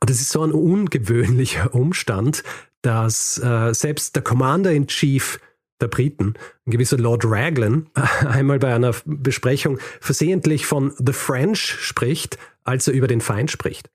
Und 0.00 0.08
es 0.08 0.22
ist 0.22 0.30
so 0.30 0.42
ein 0.42 0.50
ungewöhnlicher 0.50 1.74
Umstand, 1.74 2.42
dass 2.80 3.36
äh, 3.36 3.74
selbst 3.74 4.16
der 4.16 4.22
Commander 4.22 4.72
in 4.72 4.86
Chief 4.86 5.38
der 5.82 5.88
Briten, 5.88 6.36
ein 6.66 6.70
gewisser 6.70 6.96
Lord 6.96 7.24
Raglan, 7.26 7.90
einmal 8.26 8.58
bei 8.60 8.74
einer 8.74 8.94
Besprechung 9.04 9.78
versehentlich 10.00 10.64
von 10.64 10.94
The 10.96 11.12
French 11.12 11.60
spricht, 11.60 12.38
als 12.64 12.88
er 12.88 12.94
über 12.94 13.08
den 13.08 13.20
Feind 13.20 13.50
spricht. 13.50 13.90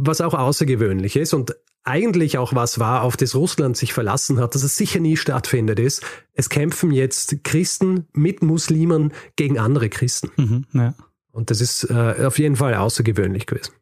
Was 0.00 0.20
auch 0.20 0.34
außergewöhnlich 0.34 1.16
ist 1.16 1.34
und 1.34 1.56
eigentlich 1.84 2.38
auch 2.38 2.54
was 2.54 2.78
war, 2.78 3.02
auf 3.02 3.16
das 3.16 3.34
Russland 3.34 3.76
sich 3.76 3.92
verlassen 3.92 4.38
hat, 4.40 4.54
dass 4.54 4.62
es 4.62 4.76
sicher 4.76 5.00
nie 5.00 5.16
stattfindet, 5.16 5.78
ist, 5.78 6.02
es 6.34 6.48
kämpfen 6.50 6.90
jetzt 6.90 7.42
Christen 7.44 8.06
mit 8.12 8.42
Muslimen 8.42 9.12
gegen 9.36 9.58
andere 9.58 9.88
Christen. 9.88 10.30
Mhm, 10.36 10.64
ja. 10.74 10.94
Und 11.32 11.50
das 11.50 11.60
ist 11.60 11.84
äh, 11.84 12.26
auf 12.26 12.38
jeden 12.38 12.56
Fall 12.56 12.74
außergewöhnlich 12.74 13.46
gewesen. 13.46 13.72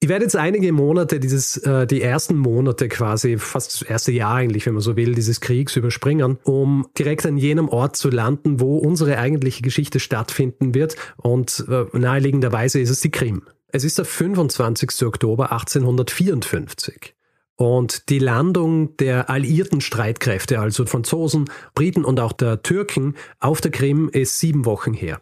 Ich 0.00 0.08
werde 0.08 0.24
jetzt 0.24 0.34
einige 0.34 0.72
Monate, 0.72 1.20
dieses, 1.20 1.58
äh, 1.58 1.86
die 1.86 2.02
ersten 2.02 2.36
Monate 2.36 2.88
quasi, 2.88 3.38
fast 3.38 3.82
das 3.82 3.88
erste 3.88 4.10
Jahr 4.10 4.34
eigentlich, 4.34 4.66
wenn 4.66 4.74
man 4.74 4.82
so 4.82 4.96
will, 4.96 5.14
dieses 5.14 5.40
Kriegs 5.40 5.76
überspringen, 5.76 6.38
um 6.42 6.88
direkt 6.98 7.24
an 7.24 7.36
jenem 7.36 7.68
Ort 7.68 7.94
zu 7.96 8.10
landen, 8.10 8.58
wo 8.58 8.78
unsere 8.78 9.18
eigentliche 9.18 9.62
Geschichte 9.62 10.00
stattfinden 10.00 10.74
wird. 10.74 10.96
Und 11.18 11.64
äh, 11.68 11.84
naheliegenderweise 11.96 12.80
ist 12.80 12.90
es 12.90 13.00
die 13.00 13.12
Krim. 13.12 13.42
Es 13.74 13.84
ist 13.84 13.96
der 13.96 14.04
25. 14.04 15.06
Oktober 15.06 15.50
1854. 15.50 17.14
Und 17.56 18.10
die 18.10 18.18
Landung 18.18 18.98
der 18.98 19.30
alliierten 19.30 19.80
Streitkräfte, 19.80 20.60
also 20.60 20.84
Franzosen, 20.84 21.48
Briten 21.74 22.04
und 22.04 22.20
auch 22.20 22.32
der 22.32 22.62
Türken 22.62 23.14
auf 23.40 23.62
der 23.62 23.70
Krim, 23.70 24.10
ist 24.10 24.38
sieben 24.38 24.66
Wochen 24.66 24.92
her. 24.92 25.20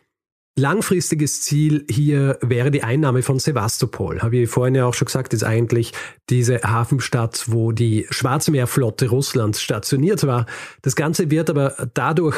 Langfristiges 0.59 1.43
Ziel 1.43 1.87
hier 1.89 2.39
wäre 2.43 2.73
die 2.73 2.83
Einnahme 2.83 3.23
von 3.23 3.39
Sevastopol. 3.39 4.21
Habe 4.21 4.39
ich 4.39 4.51
vorhin 4.51 4.75
ja 4.75 4.85
auch 4.85 4.95
schon 4.95 5.07
gesagt, 5.07 5.33
ist 5.33 5.45
eigentlich 5.45 5.93
diese 6.29 6.61
Hafenstadt, 6.63 7.45
wo 7.47 7.71
die 7.71 8.09
Schwarzmeerflotte 8.11 9.11
Russlands 9.11 9.63
stationiert 9.63 10.27
war. 10.27 10.47
Das 10.83 10.97
Ganze 10.97 11.31
wird 11.31 11.51
aber 11.51 11.89
dadurch 11.95 12.37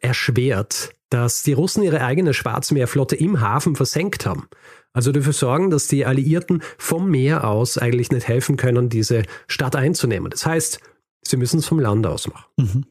erschwert, 0.00 0.94
dass 1.10 1.42
die 1.42 1.52
Russen 1.52 1.82
ihre 1.82 2.00
eigene 2.00 2.32
Schwarzmeerflotte 2.32 3.14
im 3.14 3.42
Hafen 3.42 3.76
versenkt 3.76 4.24
haben. 4.24 4.48
Also 4.94 5.12
dafür 5.12 5.32
sorgen, 5.32 5.70
dass 5.70 5.88
die 5.88 6.06
Alliierten 6.06 6.62
vom 6.78 7.10
Meer 7.10 7.44
aus 7.48 7.76
eigentlich 7.76 8.10
nicht 8.12 8.28
helfen 8.28 8.56
können, 8.56 8.88
diese 8.88 9.24
Stadt 9.48 9.76
einzunehmen. 9.76 10.30
Das 10.30 10.46
heißt, 10.46 10.80
sie 11.22 11.36
müssen 11.36 11.58
es 11.58 11.66
vom 11.66 11.80
Land 11.80 12.06
aus 12.06 12.28
machen. 12.28 12.46
Mhm. 12.56 12.86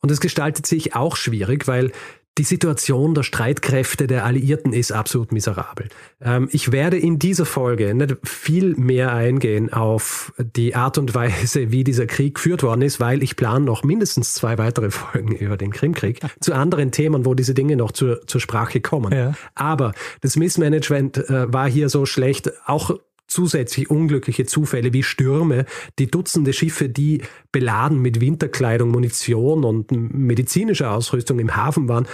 Und 0.00 0.10
es 0.10 0.20
gestaltet 0.20 0.66
sich 0.66 0.94
auch 0.94 1.16
schwierig, 1.16 1.66
weil 1.66 1.92
die 2.38 2.44
Situation 2.44 3.14
der 3.14 3.24
Streitkräfte 3.24 4.06
der 4.06 4.24
Alliierten 4.24 4.72
ist 4.72 4.92
absolut 4.92 5.32
miserabel. 5.32 5.88
Ähm, 6.22 6.48
ich 6.52 6.72
werde 6.72 6.96
in 6.96 7.18
dieser 7.18 7.44
Folge 7.44 7.94
nicht 7.94 8.16
viel 8.24 8.74
mehr 8.76 9.12
eingehen 9.12 9.72
auf 9.72 10.32
die 10.38 10.74
Art 10.74 10.98
und 10.98 11.14
Weise, 11.14 11.72
wie 11.72 11.84
dieser 11.84 12.06
Krieg 12.06 12.36
geführt 12.36 12.62
worden 12.62 12.82
ist, 12.82 13.00
weil 13.00 13.22
ich 13.22 13.36
plane 13.36 13.64
noch 13.64 13.82
mindestens 13.82 14.34
zwei 14.34 14.56
weitere 14.58 14.90
Folgen 14.98 15.34
über 15.34 15.56
den 15.56 15.72
Krimkrieg 15.72 16.20
zu 16.40 16.54
anderen 16.54 16.92
Themen, 16.92 17.26
wo 17.26 17.34
diese 17.34 17.54
Dinge 17.54 17.76
noch 17.76 17.92
zur, 17.92 18.26
zur 18.26 18.40
Sprache 18.40 18.80
kommen. 18.80 19.12
Ja. 19.12 19.34
Aber 19.54 19.92
das 20.20 20.36
Missmanagement 20.36 21.18
äh, 21.28 21.52
war 21.52 21.68
hier 21.68 21.88
so 21.88 22.06
schlecht, 22.06 22.52
auch 22.66 22.98
zusätzlich 23.28 23.90
unglückliche 23.90 24.46
Zufälle 24.46 24.92
wie 24.92 25.02
Stürme, 25.02 25.66
die 25.98 26.10
Dutzende 26.10 26.52
Schiffe, 26.52 26.88
die 26.88 27.22
beladen 27.52 28.00
mit 28.00 28.20
Winterkleidung, 28.20 28.90
Munition 28.90 29.64
und 29.64 29.92
medizinischer 29.92 30.92
Ausrüstung 30.92 31.38
im 31.38 31.54
Hafen 31.54 31.88
waren, 31.88 32.06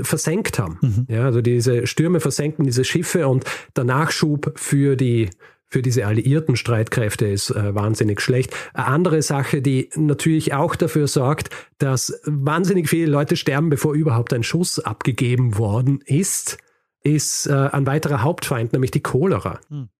versenkt 0.00 0.58
haben. 0.58 0.78
Mhm. 0.80 1.06
Ja, 1.08 1.24
also 1.24 1.40
diese 1.40 1.86
Stürme 1.86 2.20
versenken 2.20 2.64
diese 2.64 2.84
Schiffe 2.84 3.26
und 3.28 3.44
der 3.76 3.84
Nachschub 3.84 4.52
für 4.56 4.96
die 4.96 5.30
für 5.72 5.82
diese 5.82 6.04
alliierten 6.04 6.56
Streitkräfte 6.56 7.28
ist 7.28 7.50
äh, 7.50 7.74
wahnsinnig 7.74 8.20
schlecht. 8.20 8.52
Eine 8.74 8.88
andere 8.88 9.22
Sache, 9.22 9.62
die 9.62 9.88
natürlich 9.94 10.52
auch 10.52 10.74
dafür 10.74 11.06
sorgt, 11.06 11.50
dass 11.78 12.20
wahnsinnig 12.24 12.88
viele 12.88 13.06
Leute 13.06 13.36
sterben, 13.36 13.70
bevor 13.70 13.94
überhaupt 13.94 14.32
ein 14.32 14.42
Schuss 14.42 14.80
abgegeben 14.80 15.58
worden 15.58 16.00
ist, 16.04 16.58
ist 17.04 17.46
äh, 17.46 17.52
ein 17.52 17.86
weiterer 17.86 18.22
Hauptfeind, 18.22 18.72
nämlich 18.72 18.90
die 18.90 19.00
Cholera. 19.00 19.60
Mhm. 19.68 19.90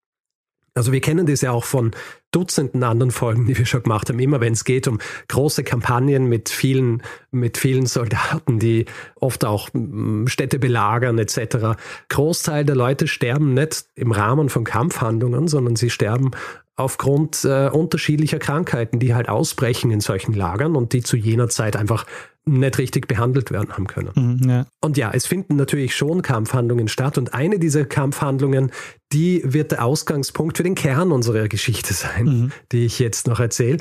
Also 0.74 0.92
wir 0.92 1.00
kennen 1.00 1.26
das 1.26 1.40
ja 1.40 1.50
auch 1.50 1.64
von 1.64 1.92
Dutzenden 2.32 2.84
anderen 2.84 3.10
Folgen, 3.10 3.46
die 3.46 3.58
wir 3.58 3.66
schon 3.66 3.82
gemacht 3.82 4.08
haben. 4.08 4.20
Immer 4.20 4.40
wenn 4.40 4.52
es 4.52 4.64
geht 4.64 4.86
um 4.86 4.98
große 5.28 5.64
Kampagnen 5.64 6.28
mit 6.28 6.48
vielen, 6.48 7.02
mit 7.32 7.58
vielen 7.58 7.86
Soldaten, 7.86 8.60
die 8.60 8.84
oft 9.16 9.44
auch 9.44 9.68
mm, 9.72 10.26
Städte 10.26 10.60
belagern 10.60 11.18
etc. 11.18 11.76
Großteil 12.08 12.64
der 12.64 12.76
Leute 12.76 13.08
sterben 13.08 13.54
nicht 13.54 13.86
im 13.96 14.12
Rahmen 14.12 14.48
von 14.48 14.62
Kampfhandlungen, 14.62 15.48
sondern 15.48 15.74
sie 15.74 15.90
sterben 15.90 16.30
aufgrund 16.76 17.44
äh, 17.44 17.68
unterschiedlicher 17.68 18.38
Krankheiten, 18.38 19.00
die 19.00 19.14
halt 19.14 19.28
ausbrechen 19.28 19.90
in 19.90 20.00
solchen 20.00 20.32
Lagern 20.32 20.76
und 20.76 20.92
die 20.92 21.02
zu 21.02 21.16
jener 21.16 21.48
Zeit 21.48 21.76
einfach 21.76 22.06
nicht 22.46 22.78
richtig 22.78 23.06
behandelt 23.06 23.50
werden 23.50 23.72
haben 23.72 23.86
können. 23.86 24.10
Mhm, 24.14 24.48
ja. 24.48 24.66
Und 24.80 24.96
ja, 24.96 25.10
es 25.12 25.26
finden 25.26 25.56
natürlich 25.56 25.94
schon 25.94 26.22
Kampfhandlungen 26.22 26.88
statt 26.88 27.18
und 27.18 27.34
eine 27.34 27.58
dieser 27.58 27.84
Kampfhandlungen, 27.84 28.72
die 29.12 29.42
wird 29.44 29.72
der 29.72 29.84
Ausgangspunkt 29.84 30.56
für 30.56 30.62
den 30.62 30.74
Kern 30.74 31.12
unserer 31.12 31.48
Geschichte 31.48 31.94
sein, 31.94 32.24
mhm. 32.24 32.52
die 32.72 32.86
ich 32.86 32.98
jetzt 32.98 33.26
noch 33.26 33.40
erzähle. 33.40 33.78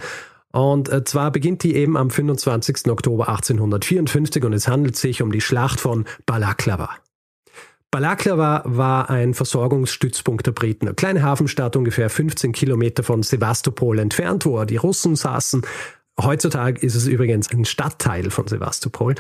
Und 0.52 0.90
äh, 0.90 1.04
zwar 1.04 1.32
beginnt 1.32 1.64
die 1.64 1.76
eben 1.76 1.96
am 1.96 2.10
25. 2.10 2.88
Oktober 2.88 3.30
1854 3.30 4.44
und 4.44 4.54
es 4.54 4.68
handelt 4.68 4.96
sich 4.96 5.22
um 5.22 5.32
die 5.32 5.42
Schlacht 5.42 5.80
von 5.80 6.06
Balaklava. 6.26 6.90
Balaklava 7.92 8.64
war 8.66 9.10
ein 9.10 9.34
Versorgungsstützpunkt 9.34 10.46
der 10.46 10.52
Briten. 10.52 10.88
Eine 10.88 10.96
kleine 10.96 11.24
Hafenstadt 11.24 11.76
ungefähr 11.76 12.10
15 12.10 12.52
Kilometer 12.52 13.02
von 13.02 13.24
Sevastopol 13.24 13.98
entfernt, 13.98 14.46
wo 14.46 14.64
die 14.64 14.76
Russen 14.76 15.16
saßen 15.16 15.64
Heutzutage 16.22 16.86
ist 16.86 16.96
es 16.96 17.08
übrigens 17.08 17.50
ein 17.52 17.66
Stadtteil 17.66 18.30
von 18.30 18.48
Sevastopol. 18.48 19.16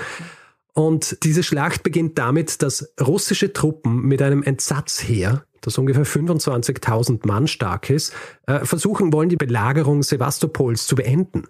Und 0.73 1.23
diese 1.23 1.43
Schlacht 1.43 1.83
beginnt 1.83 2.17
damit, 2.17 2.61
dass 2.61 2.93
russische 2.99 3.53
Truppen 3.53 4.01
mit 4.03 4.21
einem 4.21 4.43
Entsatzheer, 4.43 5.43
das 5.61 5.77
ungefähr 5.77 6.05
25.000 6.05 7.25
Mann 7.27 7.47
stark 7.47 7.89
ist, 7.89 8.13
äh, 8.47 8.63
versuchen 8.65 9.11
wollen, 9.11 9.29
die 9.29 9.35
Belagerung 9.35 10.03
Sevastopols 10.03 10.87
zu 10.87 10.95
beenden. 10.95 11.47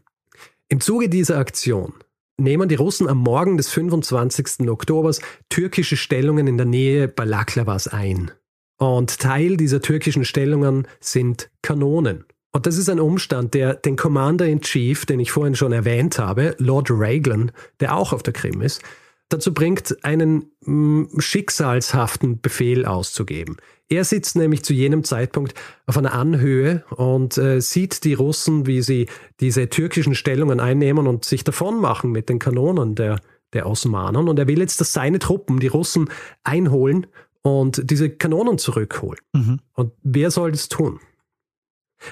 Im 0.68 0.82
Zuge 0.82 1.10
dieser 1.10 1.38
Aktion 1.38 1.94
nehmen 2.38 2.70
die 2.70 2.75
Russen 2.75 3.08
am 3.08 3.18
Morgen 3.18 3.58
des 3.58 3.70
25. 3.70 4.70
Oktobers 4.70 5.20
türkische 5.50 5.98
Stellungen 5.98 6.48
in 6.48 6.58
der 6.58 6.65
Nähe 6.65 7.08
Balaklavas 7.08 7.88
ein. 7.88 8.32
Und 8.77 9.20
Teil 9.20 9.58
dieser 9.58 9.82
türkischen 9.82 10.25
Stellungen 10.25 10.88
sind 11.01 11.50
Kanonen. 11.62 12.25
Und 12.51 12.65
das 12.65 12.77
ist 12.77 12.89
ein 12.89 13.00
Umstand, 13.00 13.53
der 13.53 13.75
den 13.75 13.96
Commander-in-Chief, 13.96 15.06
den 15.06 15.20
ich 15.20 15.32
vorhin 15.32 15.56
schon 15.56 15.72
erwähnt 15.72 16.18
habe, 16.18 16.56
Lord 16.58 16.88
Raglan, 16.89 17.51
der 17.79 17.96
auch 17.96 18.12
auf 18.12 18.24
der 18.24 18.34
Krim 18.34 18.62
ist, 18.62 18.82
dazu 19.29 19.53
bringt, 19.53 20.03
einen 20.03 20.51
mh, 20.65 20.74
mm, 20.74 21.20
schicksalshaften 21.20 22.41
Befehl 22.41 22.86
auszugeben. 22.86 23.58
Er 23.88 24.03
sitzt 24.03 24.36
nämlich 24.36 24.63
zu 24.63 24.74
jenem 24.74 25.03
Zeitpunkt 25.03 25.53
auf 25.88 25.98
einer 25.98 26.13
Anhöhe 26.13 26.84
und 26.96 27.38
äh, 27.38 27.60
sieht 27.60 28.03
die 28.03 28.13
Russen, 28.13 28.68
wie 28.68 28.82
sie 28.82 29.08
diese 29.39 29.70
türkischen 29.70 30.13
Stellungen 30.13 30.60
einnehmen 30.60 31.08
und 31.08 31.25
sich 31.25 31.44
davonmachen 31.44 32.12
mit 32.12 32.29
den 32.29 32.38
Kanonen 32.39 32.96
der, 32.96 33.20
der 33.53 33.65
Osmanen. 33.68 34.27
Und 34.27 34.38
er 34.38 34.48
will 34.48 34.60
jetzt, 34.60 34.79
dass 34.79 34.94
seine 34.94 35.18
Truppen 35.18 35.60
die 35.60 35.68
Russen 35.68 36.10
einholen 36.44 37.08
und 37.41 37.89
diese 37.89 38.10
Kanonen 38.10 38.60
zurückholen. 38.60 39.20
Mhm. 39.34 39.60
Und 39.74 39.94
wer 40.03 40.29
soll 40.29 40.51
das 40.51 40.70
tun? 40.70 41.00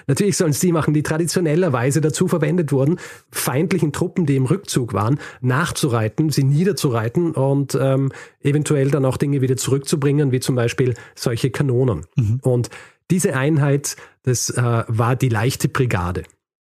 Natürlich 0.08 0.38
sollen 0.38 0.51
es 0.51 0.60
die 0.60 0.72
machen, 0.72 0.94
die 0.94 1.03
traditionellerweise 1.03 2.01
dazu 2.01 2.27
verwendet 2.27 2.72
wurden, 2.72 3.00
feindlichen 3.32 3.94
Truppen, 3.94 4.25
die 4.25 4.36
im 4.36 4.46
Rückzug 4.46 4.94
waren, 4.94 5.20
nachzureiten, 5.41 6.29
sie 6.29 6.44
niederzureiten 6.44 7.32
und 7.32 7.77
ähm, 7.79 8.12
eventuell 8.41 8.91
dann 8.91 9.06
auch 9.06 9.17
Dinge 9.17 9.41
wieder 9.41 9.58
zurückzubringen, 9.58 10.32
wie 10.32 10.39
zum 10.39 10.56
Beispiel 10.56 10.94
solche 11.15 11.51
Kanonen. 11.51 12.06
Mhm. 12.15 12.39
Und 12.41 12.70
diese 13.10 13.36
Einheit, 13.36 13.96
das 14.24 14.50
äh, 14.50 14.84
war 14.88 15.15
die 15.15 15.29
leichte 15.29 15.70
Brigade. 15.70 16.24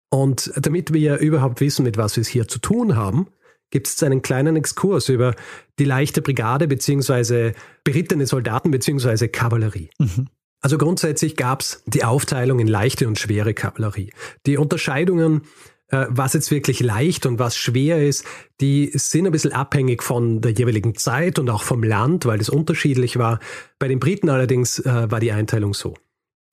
Und 0.09 0.51
damit 0.55 0.93
wir 0.93 1.17
überhaupt 1.17 1.61
wissen, 1.61 1.83
mit 1.83 1.97
was 1.97 2.15
wir 2.15 2.21
es 2.21 2.27
hier 2.27 2.47
zu 2.47 2.59
tun 2.59 2.95
haben, 2.95 3.27
gibt 3.71 3.87
es 3.87 4.01
einen 4.01 4.21
kleinen 4.21 4.55
Exkurs 4.55 5.09
über 5.09 5.35
die 5.77 5.85
leichte 5.85 6.21
Brigade 6.21 6.67
beziehungsweise 6.67 7.53
berittene 7.83 8.25
Soldaten 8.25 8.71
beziehungsweise 8.71 9.29
Kavallerie. 9.29 9.89
Mhm. 9.99 10.27
Also 10.61 10.77
grundsätzlich 10.77 11.35
gab 11.35 11.61
es 11.61 11.83
die 11.85 12.03
Aufteilung 12.03 12.59
in 12.59 12.67
leichte 12.67 13.07
und 13.07 13.17
schwere 13.17 13.53
Kavallerie. 13.53 14.11
Die 14.45 14.57
Unterscheidungen, 14.57 15.43
äh, 15.87 16.05
was 16.09 16.33
jetzt 16.33 16.51
wirklich 16.51 16.81
leicht 16.81 17.25
und 17.25 17.39
was 17.39 17.55
schwer 17.55 18.05
ist, 18.05 18.25
die 18.59 18.91
sind 18.93 19.25
ein 19.25 19.31
bisschen 19.31 19.53
abhängig 19.53 20.03
von 20.03 20.41
der 20.41 20.51
jeweiligen 20.51 20.95
Zeit 20.95 21.39
und 21.39 21.49
auch 21.49 21.63
vom 21.63 21.83
Land, 21.83 22.25
weil 22.25 22.41
es 22.41 22.49
unterschiedlich 22.49 23.17
war. 23.17 23.39
Bei 23.79 23.87
den 23.87 23.99
Briten 23.99 24.29
allerdings 24.29 24.79
äh, 24.79 25.09
war 25.09 25.19
die 25.19 25.31
Einteilung 25.31 25.73
so. 25.73 25.95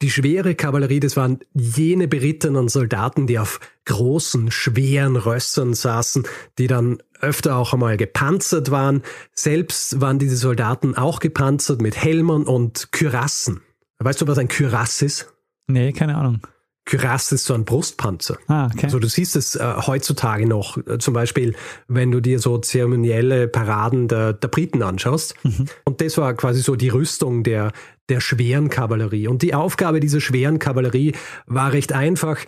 Die 0.03 0.11
schwere 0.11 0.55
Kavallerie, 0.55 1.01
das 1.01 1.17
waren 1.17 1.39
jene 1.55 2.07
berittenen 2.07 2.69
Soldaten, 2.69 3.27
die 3.27 3.39
auf 3.39 3.61
großen, 3.87 4.51
schweren 4.51 5.17
Rössern 5.17 5.73
saßen, 5.73 6.27
die 6.59 6.67
dann 6.67 6.99
öfter 7.21 7.57
auch 7.57 7.73
einmal 7.73 7.97
gepanzert 7.97 8.71
waren. 8.71 9.03
Selbst 9.33 9.99
waren 10.01 10.19
diese 10.19 10.37
Soldaten 10.37 10.95
auch 10.95 11.19
gepanzert 11.19 11.81
mit 11.81 11.97
Helmen 11.97 12.45
und 12.45 12.93
Kürassen. 12.93 13.63
Weißt 13.99 14.21
du, 14.21 14.27
was 14.27 14.39
ein 14.39 14.49
Kürass 14.49 15.03
ist? 15.03 15.33
Nee, 15.69 15.93
keine 15.93 16.17
Ahnung. 16.17 16.41
Kürass 16.87 17.33
ist 17.33 17.45
so 17.45 17.55
ein 17.55 17.65
Brustpanzer. 17.65 18.39
Ah, 18.47 18.67
okay. 18.67 18.85
Also 18.85 19.01
du 19.01 19.09
siehst 19.09 19.35
es 19.35 19.57
äh, 19.57 19.75
heutzutage 19.87 20.47
noch, 20.47 20.79
äh, 20.87 20.99
zum 20.99 21.15
Beispiel, 21.15 21.57
wenn 21.89 22.13
du 22.13 22.21
dir 22.21 22.39
so 22.39 22.59
zeremonielle 22.59 23.49
Paraden 23.49 24.07
der, 24.07 24.33
der 24.33 24.49
Briten 24.49 24.83
anschaust. 24.83 25.35
Mhm. 25.43 25.67
Und 25.85 26.01
das 26.01 26.17
war 26.17 26.33
quasi 26.35 26.63
so 26.63 26.77
die 26.77 26.89
Rüstung 26.89 27.43
der, 27.43 27.73
der 28.09 28.21
schweren 28.21 28.71
Kavallerie. 28.71 29.27
Und 29.27 29.43
die 29.43 29.53
Aufgabe 29.53 29.99
dieser 29.99 30.21
schweren 30.21 30.61
Kavallerie 30.61 31.13
war 31.47 31.73
recht 31.73 31.93
einfach. 31.93 32.39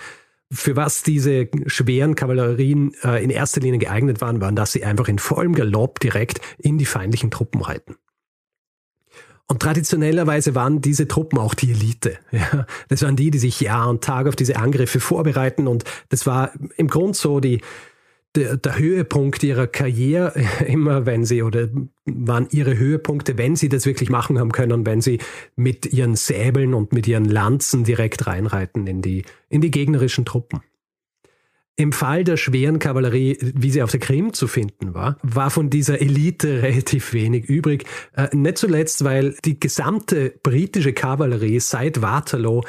Für 0.51 0.77
was 0.77 1.03
diese 1.03 1.49
schweren 1.67 2.15
Kavallerien 2.15 2.95
äh, 3.03 3.23
in 3.23 3.31
erster 3.31 3.61
Linie 3.61 3.81
geeignet 3.81 4.21
waren, 4.21 4.41
waren, 4.41 4.57
dass 4.57 4.73
sie 4.73 4.85
einfach 4.85 5.09
in 5.09 5.19
vollem 5.19 5.55
Galopp 5.55 5.99
direkt 5.99 6.41
in 6.59 6.79
die 6.79 6.87
feindlichen 6.87 7.33
Truppen 7.33 7.61
reiten. 7.61 7.97
Und 9.51 9.63
traditionellerweise 9.63 10.55
waren 10.55 10.83
diese 10.83 11.09
Truppen 11.09 11.39
auch 11.39 11.55
die 11.55 11.71
Elite. 11.71 12.19
Ja, 12.33 12.67
das 12.89 13.03
waren 13.03 13.17
die, 13.17 13.31
die 13.31 13.39
sich 13.39 13.61
Jahr 13.61 13.89
und 13.89 14.05
Tag 14.05 14.27
auf 14.27 14.37
diese 14.37 14.57
Angriffe 14.57 15.01
vorbereiten. 15.01 15.67
Und 15.67 15.85
das 16.11 16.27
war 16.27 16.53
im 16.77 16.89
Grund 16.89 17.17
so 17.17 17.41
die, 17.41 17.63
der, 18.35 18.59
der 18.59 18.79
Höhepunkt 18.79 19.43
ihrer 19.43 19.67
Karriere, 19.67 20.35
immer 20.67 21.07
wenn 21.07 21.25
sie, 21.25 21.43
oder 21.43 21.69
waren 22.05 22.49
ihre 22.51 22.77
Höhepunkte, 22.77 23.39
wenn 23.39 23.57
sie 23.57 23.71
das 23.71 23.87
wirklich 23.87 24.11
machen 24.11 24.39
haben 24.39 24.53
können, 24.53 24.85
wenn 24.85 25.01
sie 25.01 25.19
mit 25.57 25.87
ihren 25.93 26.15
Säbeln 26.15 26.75
und 26.75 26.93
mit 26.93 27.09
ihren 27.09 27.25
Lanzen 27.25 27.85
direkt 27.85 28.27
reinreiten 28.27 28.87
in 28.87 29.01
die, 29.01 29.25
in 29.49 29.63
die 29.63 29.71
gegnerischen 29.71 30.27
Truppen. 30.27 30.61
Im 31.81 31.93
Fall 31.93 32.25
der 32.25 32.37
schweren 32.37 32.81
Kavallerie, 32.81 33.39
wie 33.41 33.71
sie 33.71 33.85
auf 33.85 33.93
der 33.93 34.01
Krim 34.01 34.33
zu 34.33 34.49
finden 34.49 34.95
war, 34.95 35.17
war 35.23 35.49
von 35.49 35.71
dieser 35.71 36.01
Elite 36.01 36.61
relativ 36.61 37.13
wenig 37.13 37.45
übrig. 37.45 37.85
Äh, 38.17 38.35
nicht 38.35 38.59
zuletzt, 38.59 39.05
weil 39.05 39.37
die 39.45 39.61
gesamte 39.61 40.35
britische 40.43 40.93
Kavallerie 40.93 41.61
seit 41.61 42.03
Waterloo 42.03 42.63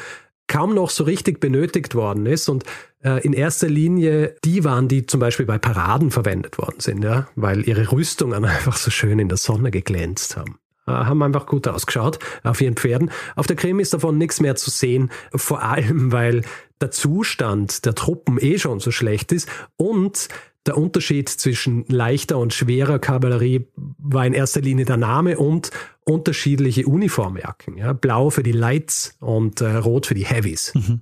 kaum 0.45 0.75
noch 0.75 0.91
so 0.91 1.05
richtig 1.05 1.39
benötigt 1.39 1.95
worden 1.95 2.27
ist 2.27 2.49
und 2.49 2.65
äh, 3.03 3.19
in 3.25 3.33
erster 3.33 3.67
Linie 3.67 4.35
die 4.43 4.63
waren, 4.63 4.87
die 4.87 5.07
zum 5.07 5.19
Beispiel 5.19 5.47
bei 5.47 5.57
Paraden 5.57 6.11
verwendet 6.11 6.59
worden 6.59 6.79
sind, 6.79 7.03
ja, 7.03 7.27
weil 7.35 7.67
ihre 7.67 7.91
Rüstungen 7.91 8.45
einfach 8.45 8.77
so 8.77 8.91
schön 8.91 9.17
in 9.17 9.27
der 9.27 9.37
Sonne 9.37 9.71
geglänzt 9.71 10.37
haben 10.37 10.58
haben 10.89 11.23
einfach 11.23 11.45
gut 11.45 11.67
ausgeschaut 11.67 12.19
auf 12.43 12.61
ihren 12.61 12.75
Pferden. 12.75 13.11
Auf 13.35 13.47
der 13.47 13.55
Krim 13.55 13.79
ist 13.79 13.93
davon 13.93 14.17
nichts 14.17 14.39
mehr 14.39 14.55
zu 14.55 14.69
sehen, 14.69 15.11
vor 15.35 15.63
allem 15.63 16.11
weil 16.11 16.43
der 16.81 16.91
Zustand 16.91 17.85
der 17.85 17.95
Truppen 17.95 18.37
eh 18.39 18.57
schon 18.57 18.79
so 18.79 18.91
schlecht 18.91 19.31
ist 19.31 19.49
und 19.75 20.29
der 20.65 20.77
Unterschied 20.77 21.29
zwischen 21.29 21.85
leichter 21.87 22.37
und 22.37 22.53
schwerer 22.53 22.99
Kavallerie 22.99 23.67
war 23.75 24.25
in 24.25 24.33
erster 24.33 24.61
Linie 24.61 24.85
der 24.85 24.97
Name 24.97 25.37
und 25.37 25.71
unterschiedliche 26.03 26.85
Uniformjacken. 26.85 27.77
Ja? 27.77 27.93
Blau 27.93 28.29
für 28.29 28.43
die 28.43 28.51
Lights 28.51 29.15
und 29.19 29.61
äh, 29.61 29.77
Rot 29.77 30.05
für 30.05 30.15
die 30.15 30.25
Heavies. 30.25 30.73
Mhm. 30.75 31.01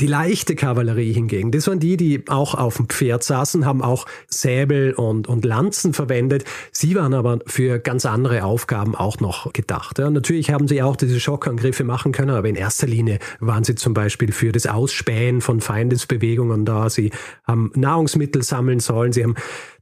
Die 0.00 0.06
leichte 0.06 0.56
Kavallerie 0.56 1.12
hingegen, 1.12 1.50
das 1.50 1.66
waren 1.66 1.78
die, 1.78 1.98
die 1.98 2.24
auch 2.28 2.54
auf 2.54 2.78
dem 2.78 2.88
Pferd 2.88 3.22
saßen, 3.22 3.66
haben 3.66 3.82
auch 3.82 4.06
Säbel 4.28 4.94
und, 4.94 5.28
und 5.28 5.44
Lanzen 5.44 5.92
verwendet. 5.92 6.44
Sie 6.72 6.94
waren 6.94 7.12
aber 7.12 7.40
für 7.46 7.78
ganz 7.78 8.06
andere 8.06 8.44
Aufgaben 8.44 8.94
auch 8.94 9.20
noch 9.20 9.52
gedacht. 9.52 9.98
Ja, 9.98 10.08
natürlich 10.08 10.50
haben 10.50 10.68
sie 10.68 10.82
auch 10.82 10.96
diese 10.96 11.20
Schockangriffe 11.20 11.84
machen 11.84 12.12
können, 12.12 12.30
aber 12.30 12.48
in 12.48 12.56
erster 12.56 12.86
Linie 12.86 13.18
waren 13.40 13.62
sie 13.62 13.74
zum 13.74 13.92
Beispiel 13.92 14.32
für 14.32 14.52
das 14.52 14.66
Ausspähen 14.66 15.42
von 15.42 15.60
Feindesbewegungen 15.60 16.64
da. 16.64 16.88
Sie 16.88 17.10
haben 17.44 17.70
Nahrungsmittel 17.74 18.42
sammeln 18.42 18.80
sollen. 18.80 19.12
Sie 19.12 19.22
haben 19.22 19.34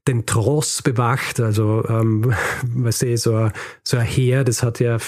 den 0.09 0.27
Tross 0.27 0.83
bewacht. 0.83 1.39
Also, 1.39 1.85
ähm, 1.89 2.35
weißt 2.75 3.03
du, 3.03 3.17
so, 3.17 3.51
so 3.85 3.97
ein 3.97 4.07
Heer, 4.07 4.43
das 4.43 4.63
hat 4.63 4.81
ja 4.81 4.99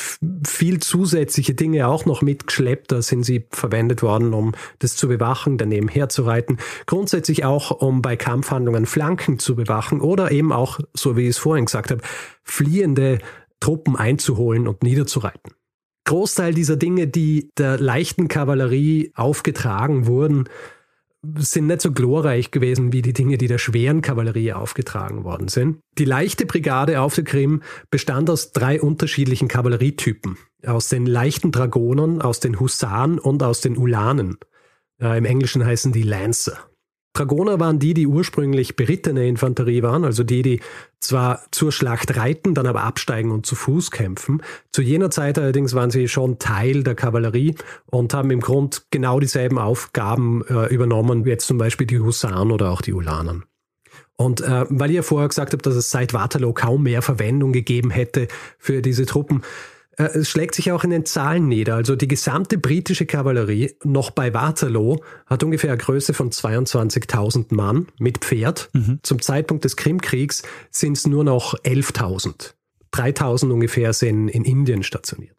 viel 0.47 0.79
zusätzliche 0.81 1.55
Dinge 1.55 1.89
auch 1.89 2.05
noch 2.05 2.23
mitgeschleppt. 2.23 2.93
Da 2.93 3.03
sind 3.03 3.25
sie 3.25 3.47
verwendet 3.51 4.03
worden, 4.03 4.35
um 4.35 4.53
das 4.79 4.95
zu 4.95 5.09
bewachen, 5.09 5.59
daneben 5.59 5.89
herzureiten. 5.89 6.59
Grundsätzlich 6.87 7.45
auch, 7.45 7.71
um 7.71 8.03
bei 8.03 8.17
Kampfhandlungen 8.17 8.87
Flanken 8.87 9.39
zu 9.39 9.57
bewachen 9.57 10.01
oder 10.01 10.31
eben 10.31 10.53
auch, 10.53 10.79
so 10.95 11.17
wie 11.17 11.23
ich 11.23 11.31
es 11.31 11.39
vorhin 11.39 11.65
gesagt 11.65 11.91
habe, 11.91 12.03
fliehende 12.45 13.19
Truppen 13.59 13.97
einzuholen 13.97 14.69
und 14.69 14.83
niederzureiten. 14.83 15.53
Großteil 16.05 16.55
dieser 16.55 16.77
Dinge, 16.77 17.07
die 17.07 17.51
der 17.57 17.79
leichten 17.79 18.29
Kavallerie 18.29 19.13
aufgetragen 19.15 20.07
wurden, 20.07 20.49
sind 21.37 21.67
nicht 21.67 21.83
so 21.83 21.93
glorreich 21.93 22.51
gewesen 22.51 22.93
wie 22.93 23.03
die 23.03 23.13
Dinge, 23.13 23.37
die 23.37 23.47
der 23.47 23.59
schweren 23.59 24.01
Kavallerie 24.01 24.53
aufgetragen 24.53 25.25
worden 25.25 25.49
sind. 25.49 25.81
Die 25.99 26.05
leichte 26.05 26.47
Brigade 26.47 27.01
auf 27.01 27.15
der 27.15 27.25
Krim 27.25 27.63
bestand 27.91 28.31
aus 28.31 28.53
drei 28.53 28.81
unterschiedlichen 28.81 29.49
Kavallerietypen. 29.49 30.39
Aus 30.67 30.89
den 30.89 31.07
leichten 31.07 31.53
Dragonern, 31.53 32.23
aus 32.23 32.41
den 32.41 32.59
Husaren 32.59 33.19
und 33.19 33.43
aus 33.43 33.61
den 33.61 33.77
Ulanen. 33.77 34.39
Äh, 35.01 35.19
Im 35.19 35.25
Englischen 35.25 35.65
heißen 35.65 35.93
die 35.93 36.03
Lancer. 36.03 36.70
Dragoner 37.21 37.61
waren 37.61 37.79
die, 37.79 37.93
die 37.93 38.07
ursprünglich 38.07 38.77
berittene 38.77 39.29
Infanterie 39.29 39.83
waren, 39.83 40.05
also 40.05 40.25
die, 40.25 40.41
die 40.41 40.61
zwar 41.01 41.43
zur 41.51 41.71
Schlacht 41.71 42.17
reiten, 42.17 42.55
dann 42.55 42.67
aber 42.67 42.83
absteigen 42.83 43.31
und 43.31 43.45
zu 43.45 43.57
Fuß 43.57 43.91
kämpfen. 43.91 44.43
Zu 44.73 44.81
jener 44.81 45.11
Zeit 45.11 45.39
allerdings 45.39 45.75
waren 45.75 45.91
sie 45.91 46.09
schon 46.09 46.39
Teil 46.39 46.83
der 46.83 46.95
Kavallerie 46.95 47.57
und 47.87 48.15
haben 48.15 48.31
im 48.31 48.41
Grund 48.41 48.87
genau 48.91 49.21
dieselben 49.21 49.59
Aufgaben 49.59 50.43
äh, 50.47 50.73
übernommen, 50.73 51.27
wie 51.27 51.31
jetzt 51.31 51.47
zum 51.47 51.59
Beispiel 51.59 51.87
die 51.87 52.01
Husaren 52.01 52.51
oder 52.51 52.71
auch 52.71 52.81
die 52.81 52.95
Ulanen. 52.95 53.45
Und 54.17 54.41
äh, 54.41 54.65
weil 54.71 54.91
ihr 54.91 55.03
vorher 55.03 55.29
gesagt 55.29 55.53
habt, 55.53 55.67
dass 55.67 55.75
es 55.75 55.91
seit 55.91 56.15
Waterloo 56.15 56.55
kaum 56.55 56.85
mehr 56.85 57.03
Verwendung 57.03 57.53
gegeben 57.53 57.91
hätte 57.91 58.29
für 58.59 58.81
diese 58.81 59.05
Truppen, 59.05 59.43
es 59.97 60.29
schlägt 60.29 60.55
sich 60.55 60.73
auch 60.73 60.85
in 60.85 60.91
den 60.91 61.05
Zahlen 61.05 61.49
nieder. 61.49 61.75
Also 61.75 61.97
die 61.97 62.09
gesamte 62.09 62.59
britische 62.59 63.07
Kavallerie 63.07 63.75
noch 63.85 64.11
bei 64.11 64.33
Waterloo 64.33 64.99
hat 65.27 65.43
ungefähr 65.43 65.71
eine 65.71 65.79
Größe 65.79 66.15
von 66.15 66.31
22.000 66.31 67.55
Mann 67.55 67.89
mit 67.99 68.19
Pferd. 68.19 68.71
Mhm. 68.73 69.01
Zum 69.03 69.21
Zeitpunkt 69.21 69.65
des 69.65 69.77
Krimkriegs 69.77 70.43
sind 70.71 70.97
es 70.97 71.07
nur 71.07 71.25
noch 71.25 71.55
11.000. 71.55 72.55
3.000 72.93 73.51
ungefähr 73.51 73.93
sind 73.93 74.29
in 74.29 74.45
Indien 74.45 74.83
stationiert. 74.83 75.37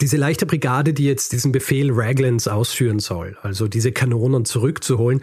Diese 0.00 0.16
leichte 0.16 0.46
Brigade, 0.46 0.92
die 0.92 1.04
jetzt 1.04 1.32
diesen 1.32 1.52
Befehl 1.52 1.90
Raglands 1.92 2.48
ausführen 2.48 2.98
soll, 2.98 3.36
also 3.42 3.68
diese 3.68 3.92
Kanonen 3.92 4.44
zurückzuholen, 4.44 5.22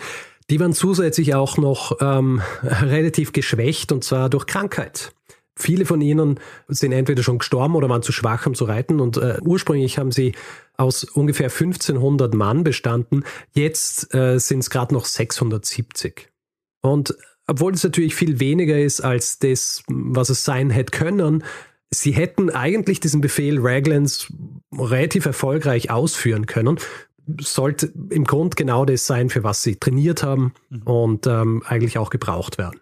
die 0.50 0.60
waren 0.60 0.74
zusätzlich 0.74 1.36
auch 1.36 1.58
noch 1.58 1.98
ähm, 2.02 2.42
relativ 2.64 3.34
geschwächt 3.34 3.92
und 3.92 4.04
zwar 4.04 4.30
durch 4.30 4.48
Krankheit. 4.48 5.14
Viele 5.60 5.86
von 5.86 6.00
ihnen 6.00 6.40
sind 6.70 6.94
entweder 6.94 7.22
schon 7.22 7.40
gestorben 7.40 7.76
oder 7.76 7.90
waren 7.90 8.02
zu 8.02 8.14
schwach, 8.14 8.46
um 8.46 8.56
zu 8.56 8.64
reiten. 8.64 9.02
Und 9.02 9.18
äh, 9.18 9.38
ursprünglich 9.42 9.98
haben 9.98 10.12
sie 10.12 10.34
aus 10.78 11.04
ungefähr 11.04 11.50
1500 11.50 12.34
Mann 12.34 12.64
bestanden. 12.64 13.26
Jetzt 13.54 14.14
äh, 14.16 14.40
sind 14.40 14.60
es 14.60 14.70
gerade 14.70 14.94
noch 14.94 15.04
670. 15.04 16.30
Und 16.82 17.14
obwohl 17.46 17.74
es 17.74 17.84
natürlich 17.84 18.16
viel 18.16 18.40
weniger 18.40 18.80
ist 18.80 19.02
als 19.02 19.40
das, 19.40 19.84
was 19.88 20.30
es 20.30 20.46
sein 20.46 20.70
hätte 20.70 20.98
können, 20.98 21.44
sie 21.92 22.12
hätten 22.12 22.50
eigentlich 22.50 23.02
diesen 23.02 23.20
Befehl 23.20 23.58
Raglands 23.60 24.32
relativ 24.72 25.26
erfolgreich 25.26 25.92
ausführen 25.92 26.46
können. 26.46 26.80
Sollte 27.42 27.92
im 28.12 28.24
Grund 28.24 28.56
genau 28.56 28.86
das 28.86 29.06
sein, 29.06 29.30
für 29.30 29.44
was 29.44 29.62
sie 29.62 29.76
trainiert 29.76 30.24
haben 30.24 30.54
mhm. 30.70 30.82
und 30.84 31.28
ähm, 31.28 31.64
eigentlich 31.66 31.98
auch 31.98 32.12
gebraucht 32.12 32.58
werden. 32.58 32.80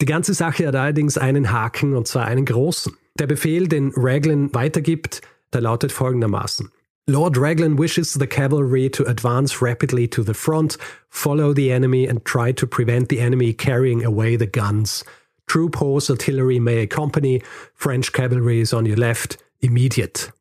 Die 0.00 0.06
ganze 0.06 0.34
Sache 0.34 0.66
hat 0.66 0.74
allerdings 0.74 1.16
einen 1.16 1.52
Haken 1.52 1.94
und 1.94 2.06
zwar 2.06 2.26
einen 2.26 2.44
großen. 2.44 2.96
Der 3.18 3.26
Befehl, 3.26 3.66
den 3.66 3.92
Raglan 3.96 4.54
weitergibt, 4.54 5.22
der 5.52 5.62
lautet 5.62 5.92
folgendermaßen. 5.92 6.70
Lord 7.08 7.38
Raglan 7.38 7.78
wishes 7.78 8.14
the 8.14 8.26
cavalry 8.26 8.90
to 8.90 9.04
advance 9.04 9.62
rapidly 9.62 10.08
to 10.08 10.22
the 10.22 10.34
front, 10.34 10.76
follow 11.08 11.54
the 11.54 11.70
enemy 11.70 12.08
and 12.08 12.24
try 12.24 12.52
to 12.52 12.66
prevent 12.66 13.08
the 13.08 13.20
enemy 13.20 13.54
carrying 13.54 14.04
away 14.04 14.36
the 14.36 14.46
guns. 14.46 15.04
Troop 15.46 15.76
horse 15.76 16.10
artillery 16.10 16.58
may 16.58 16.82
accompany, 16.82 17.42
French 17.74 18.12
cavalry 18.12 18.60
is 18.60 18.74
on 18.74 18.86
your 18.86 18.96
left, 18.96 19.38
immediate. 19.60 20.32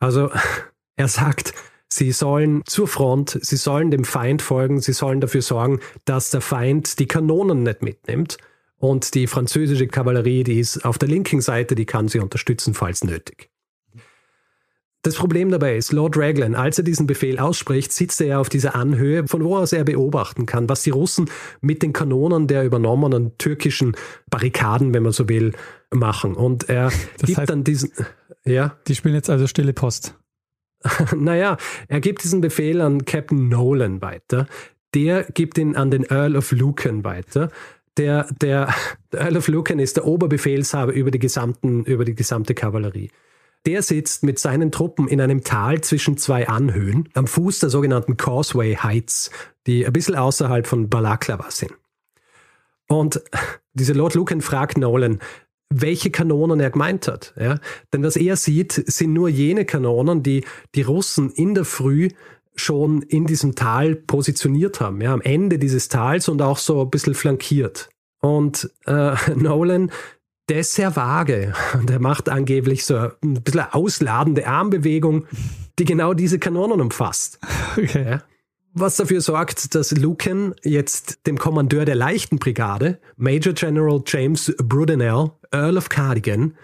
Also, 0.00 0.30
er 0.96 1.08
sagt, 1.08 1.52
Sie 1.90 2.12
sollen 2.12 2.62
zur 2.66 2.86
Front, 2.86 3.38
sie 3.40 3.56
sollen 3.56 3.90
dem 3.90 4.04
Feind 4.04 4.42
folgen, 4.42 4.80
sie 4.80 4.92
sollen 4.92 5.20
dafür 5.20 5.42
sorgen, 5.42 5.80
dass 6.04 6.30
der 6.30 6.42
Feind 6.42 6.98
die 6.98 7.06
Kanonen 7.06 7.62
nicht 7.62 7.82
mitnimmt 7.82 8.36
und 8.76 9.14
die 9.14 9.26
französische 9.26 9.88
Kavallerie, 9.88 10.44
die 10.44 10.60
ist 10.60 10.84
auf 10.84 10.98
der 10.98 11.08
linken 11.08 11.40
Seite, 11.40 11.74
die 11.74 11.86
kann 11.86 12.08
sie 12.08 12.20
unterstützen, 12.20 12.74
falls 12.74 13.04
nötig. 13.04 13.50
Das 15.02 15.14
Problem 15.14 15.50
dabei 15.50 15.76
ist, 15.76 15.92
Lord 15.92 16.16
Raglan, 16.16 16.54
als 16.54 16.76
er 16.76 16.84
diesen 16.84 17.06
Befehl 17.06 17.38
ausspricht, 17.38 17.92
sitzt 17.92 18.20
er 18.20 18.40
auf 18.40 18.48
dieser 18.48 18.74
Anhöhe, 18.74 19.26
von 19.28 19.44
wo 19.44 19.56
aus 19.56 19.72
er 19.72 19.84
beobachten 19.84 20.44
kann, 20.44 20.68
was 20.68 20.82
die 20.82 20.90
Russen 20.90 21.30
mit 21.60 21.82
den 21.82 21.92
Kanonen 21.92 22.48
der 22.48 22.64
übernommenen 22.64 23.38
türkischen 23.38 23.96
Barrikaden, 24.28 24.92
wenn 24.92 25.04
man 25.04 25.12
so 25.12 25.28
will, 25.28 25.52
machen. 25.90 26.34
Und 26.34 26.68
er 26.68 26.90
das 27.18 27.26
gibt 27.26 27.38
heißt, 27.38 27.50
dann 27.50 27.62
diesen, 27.64 27.92
ja. 28.44 28.76
Die 28.88 28.94
spielen 28.96 29.14
jetzt 29.14 29.30
also 29.30 29.46
stille 29.46 29.72
Post. 29.72 30.14
naja, 31.16 31.56
er 31.88 32.00
gibt 32.00 32.24
diesen 32.24 32.40
Befehl 32.40 32.80
an 32.80 33.04
Captain 33.04 33.48
Nolan 33.48 34.00
weiter. 34.00 34.46
Der 34.94 35.24
gibt 35.24 35.58
ihn 35.58 35.76
an 35.76 35.90
den 35.90 36.04
Earl 36.04 36.36
of 36.36 36.50
Lucan 36.52 37.04
weiter 37.04 37.50
der, 37.98 38.26
der, 38.40 38.72
der 39.12 39.20
Earl 39.20 39.36
of 39.36 39.48
Lucan 39.48 39.78
ist 39.78 39.96
der 39.96 40.06
Oberbefehlshaber 40.06 40.92
über 40.92 41.10
die, 41.10 41.18
gesamten, 41.18 41.84
über 41.84 42.04
die 42.04 42.14
gesamte 42.14 42.54
Kavallerie. 42.54 43.10
Der 43.66 43.82
sitzt 43.82 44.22
mit 44.22 44.38
seinen 44.38 44.70
Truppen 44.70 45.08
in 45.08 45.20
einem 45.20 45.42
Tal 45.42 45.80
zwischen 45.80 46.16
zwei 46.16 46.48
Anhöhen 46.48 47.08
am 47.14 47.26
Fuß 47.26 47.58
der 47.58 47.70
sogenannten 47.70 48.16
Causeway 48.16 48.76
Heights, 48.76 49.30
die 49.66 49.84
ein 49.84 49.92
bisschen 49.92 50.14
außerhalb 50.14 50.66
von 50.66 50.88
Balaklava 50.88 51.50
sind. 51.50 51.74
Und 52.86 53.20
dieser 53.74 53.94
Lord 53.94 54.14
Lucan 54.14 54.40
fragt 54.40 54.78
Nolan, 54.78 55.18
welche 55.70 56.10
Kanonen 56.10 56.60
er 56.60 56.70
gemeint 56.70 57.08
hat. 57.08 57.34
Ja? 57.38 57.58
Denn 57.92 58.02
was 58.02 58.16
er 58.16 58.36
sieht, 58.36 58.72
sind 58.72 59.12
nur 59.12 59.28
jene 59.28 59.64
Kanonen, 59.64 60.22
die 60.22 60.44
die 60.74 60.82
Russen 60.82 61.30
in 61.30 61.54
der 61.54 61.64
Früh 61.64 62.08
schon 62.54 63.02
in 63.02 63.26
diesem 63.26 63.54
Tal 63.54 63.94
positioniert 63.94 64.80
haben, 64.80 65.00
ja, 65.00 65.12
am 65.12 65.20
Ende 65.20 65.58
dieses 65.58 65.88
Tals 65.88 66.28
und 66.28 66.42
auch 66.42 66.58
so 66.58 66.82
ein 66.82 66.90
bisschen 66.90 67.14
flankiert. 67.14 67.88
Und 68.20 68.70
äh, 68.86 69.14
Nolan, 69.36 69.92
der 70.48 70.60
ist 70.60 70.74
sehr 70.74 70.96
vage. 70.96 71.52
Der 71.84 72.00
macht 72.00 72.28
angeblich 72.28 72.84
so 72.84 72.96
ein 72.96 73.34
bisschen 73.42 73.66
ausladende 73.70 74.46
Armbewegung, 74.46 75.26
die 75.78 75.84
genau 75.84 76.14
diese 76.14 76.38
Kanonen 76.38 76.80
umfasst. 76.80 77.38
Okay. 77.76 78.10
Ja. 78.10 78.22
Was 78.74 78.96
dafür 78.96 79.20
sorgt, 79.20 79.74
dass 79.74 79.90
Lucan 79.92 80.54
jetzt 80.62 81.26
dem 81.26 81.38
Kommandeur 81.38 81.84
der 81.84 81.94
leichten 81.94 82.38
Brigade, 82.38 82.98
Major 83.16 83.52
General 83.52 84.00
James 84.06 84.54
Brudenell, 84.62 85.30
Earl 85.50 85.78
of 85.78 85.88
Cardigan, 85.88 86.54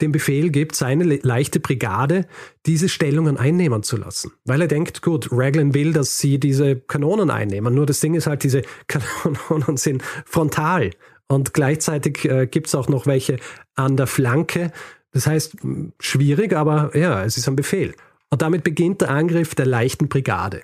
den 0.00 0.12
Befehl 0.12 0.50
gibt, 0.50 0.74
seine 0.74 1.04
leichte 1.04 1.60
Brigade 1.60 2.26
diese 2.66 2.88
Stellungen 2.88 3.36
einnehmen 3.36 3.82
zu 3.82 3.96
lassen. 3.96 4.32
Weil 4.44 4.60
er 4.60 4.68
denkt, 4.68 5.02
gut, 5.02 5.28
Raglan 5.30 5.74
will, 5.74 5.92
dass 5.92 6.18
sie 6.18 6.38
diese 6.38 6.76
Kanonen 6.76 7.30
einnehmen. 7.30 7.74
Nur 7.74 7.86
das 7.86 8.00
Ding 8.00 8.14
ist 8.14 8.26
halt, 8.26 8.42
diese 8.42 8.62
Kanonen 8.86 9.76
sind 9.76 10.02
frontal. 10.26 10.90
Und 11.26 11.54
gleichzeitig 11.54 12.24
äh, 12.26 12.46
gibt 12.46 12.66
es 12.66 12.74
auch 12.74 12.88
noch 12.88 13.06
welche 13.06 13.38
an 13.76 13.96
der 13.96 14.06
Flanke. 14.06 14.72
Das 15.12 15.26
heißt, 15.26 15.56
schwierig, 16.00 16.52
aber 16.54 16.96
ja, 16.96 17.24
es 17.24 17.36
ist 17.36 17.48
ein 17.48 17.56
Befehl. 17.56 17.94
Und 18.30 18.42
damit 18.42 18.64
beginnt 18.64 19.00
der 19.00 19.10
Angriff 19.10 19.54
der 19.54 19.66
leichten 19.66 20.08
Brigade. 20.08 20.62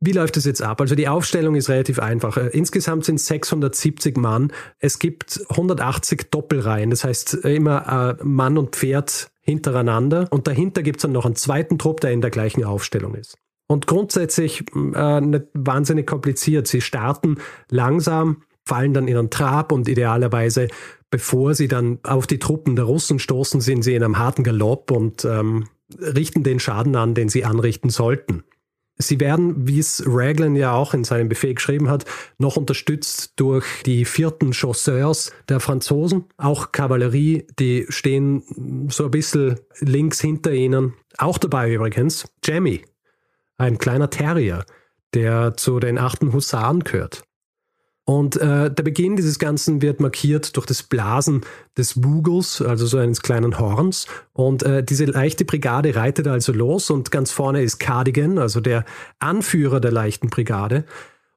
Wie 0.00 0.12
läuft 0.12 0.36
es 0.36 0.44
jetzt 0.44 0.62
ab? 0.62 0.80
Also 0.80 0.94
die 0.94 1.08
Aufstellung 1.08 1.56
ist 1.56 1.68
relativ 1.68 1.98
einfach. 1.98 2.36
Äh, 2.36 2.48
insgesamt 2.52 3.04
sind 3.04 3.16
es 3.16 3.26
670 3.26 4.16
Mann. 4.16 4.52
Es 4.78 4.98
gibt 4.98 5.40
180 5.50 6.30
Doppelreihen, 6.30 6.90
das 6.90 7.04
heißt 7.04 7.44
äh, 7.44 7.56
immer 7.56 8.16
äh, 8.20 8.24
Mann 8.24 8.58
und 8.58 8.76
Pferd 8.76 9.30
hintereinander. 9.40 10.28
Und 10.30 10.46
dahinter 10.46 10.82
gibt 10.82 10.98
es 10.98 11.02
dann 11.02 11.12
noch 11.12 11.24
einen 11.24 11.34
zweiten 11.34 11.78
Trupp, 11.78 12.00
der 12.00 12.12
in 12.12 12.20
der 12.20 12.30
gleichen 12.30 12.64
Aufstellung 12.64 13.14
ist. 13.14 13.38
Und 13.66 13.86
grundsätzlich 13.86 14.64
äh, 14.94 15.20
nicht 15.20 15.46
wahnsinnig 15.52 16.06
kompliziert. 16.06 16.68
Sie 16.68 16.80
starten 16.80 17.38
langsam, 17.68 18.42
fallen 18.64 18.94
dann 18.94 19.08
in 19.08 19.16
einen 19.16 19.30
Trab 19.30 19.72
und 19.72 19.88
idealerweise, 19.88 20.68
bevor 21.10 21.54
sie 21.54 21.68
dann 21.68 21.98
auf 22.04 22.26
die 22.26 22.38
Truppen 22.38 22.76
der 22.76 22.84
Russen 22.84 23.18
stoßen, 23.18 23.60
sind 23.60 23.82
sie 23.82 23.94
in 23.94 24.04
einem 24.04 24.18
harten 24.18 24.44
Galopp 24.44 24.90
und 24.90 25.24
ähm, 25.24 25.68
richten 25.98 26.44
den 26.44 26.60
Schaden 26.60 26.94
an, 26.94 27.14
den 27.14 27.28
sie 27.28 27.44
anrichten 27.44 27.90
sollten. 27.90 28.44
Sie 28.98 29.20
werden, 29.20 29.68
wie 29.68 29.78
es 29.78 30.02
Raglan 30.06 30.56
ja 30.56 30.72
auch 30.74 30.92
in 30.92 31.04
seinem 31.04 31.28
Befehl 31.28 31.54
geschrieben 31.54 31.88
hat, 31.88 32.04
noch 32.38 32.56
unterstützt 32.56 33.34
durch 33.36 33.64
die 33.86 34.04
vierten 34.04 34.52
Chasseurs 34.52 35.32
der 35.48 35.60
Franzosen. 35.60 36.24
Auch 36.36 36.72
Kavallerie, 36.72 37.46
die 37.58 37.86
stehen 37.88 38.88
so 38.90 39.04
ein 39.04 39.10
bisschen 39.12 39.60
links 39.78 40.20
hinter 40.20 40.52
ihnen. 40.52 40.94
Auch 41.16 41.38
dabei 41.38 41.72
übrigens 41.72 42.26
Jamie, 42.44 42.82
ein 43.56 43.78
kleiner 43.78 44.10
Terrier, 44.10 44.64
der 45.14 45.56
zu 45.56 45.78
den 45.78 45.98
achten 45.98 46.32
Husaren 46.32 46.80
gehört. 46.80 47.27
Und 48.08 48.36
äh, 48.36 48.70
der 48.70 48.82
Beginn 48.84 49.16
dieses 49.16 49.38
Ganzen 49.38 49.82
wird 49.82 50.00
markiert 50.00 50.56
durch 50.56 50.64
das 50.64 50.82
Blasen 50.82 51.42
des 51.76 52.00
Bugels, 52.00 52.62
also 52.62 52.86
so 52.86 52.96
eines 52.96 53.20
kleinen 53.20 53.58
Horns. 53.58 54.06
Und 54.32 54.62
äh, 54.62 54.82
diese 54.82 55.04
leichte 55.04 55.44
Brigade 55.44 55.94
reitet 55.94 56.26
also 56.26 56.54
los 56.54 56.88
und 56.88 57.10
ganz 57.10 57.32
vorne 57.32 57.62
ist 57.62 57.78
Cardigan, 57.78 58.38
also 58.38 58.62
der 58.62 58.86
Anführer 59.18 59.78
der 59.78 59.92
leichten 59.92 60.30
Brigade. 60.30 60.86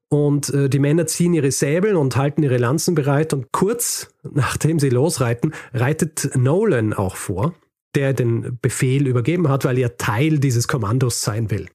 Und 0.07 0.53
äh, 0.53 0.69
die 0.69 0.79
Männer 0.79 1.07
ziehen 1.07 1.33
ihre 1.33 1.51
Säbel 1.51 1.97
und 1.97 2.15
halten 2.15 2.41
ihre 2.41 2.57
Lanzen 2.57 2.95
bereit. 2.95 3.33
Und 3.33 3.51
kurz 3.51 4.07
nachdem 4.23 4.79
sie 4.79 4.89
losreiten, 4.89 5.53
reitet 5.73 6.37
Nolan 6.37 6.93
auch 6.93 7.17
vor, 7.17 7.53
der 7.95 8.13
den 8.13 8.59
Befehl 8.61 9.07
übergeben 9.07 9.49
hat, 9.49 9.65
weil 9.65 9.77
er 9.77 9.97
Teil 9.97 10.39
dieses 10.39 10.69
Kommandos 10.69 11.19
sein 11.19 11.51
will. 11.51 11.67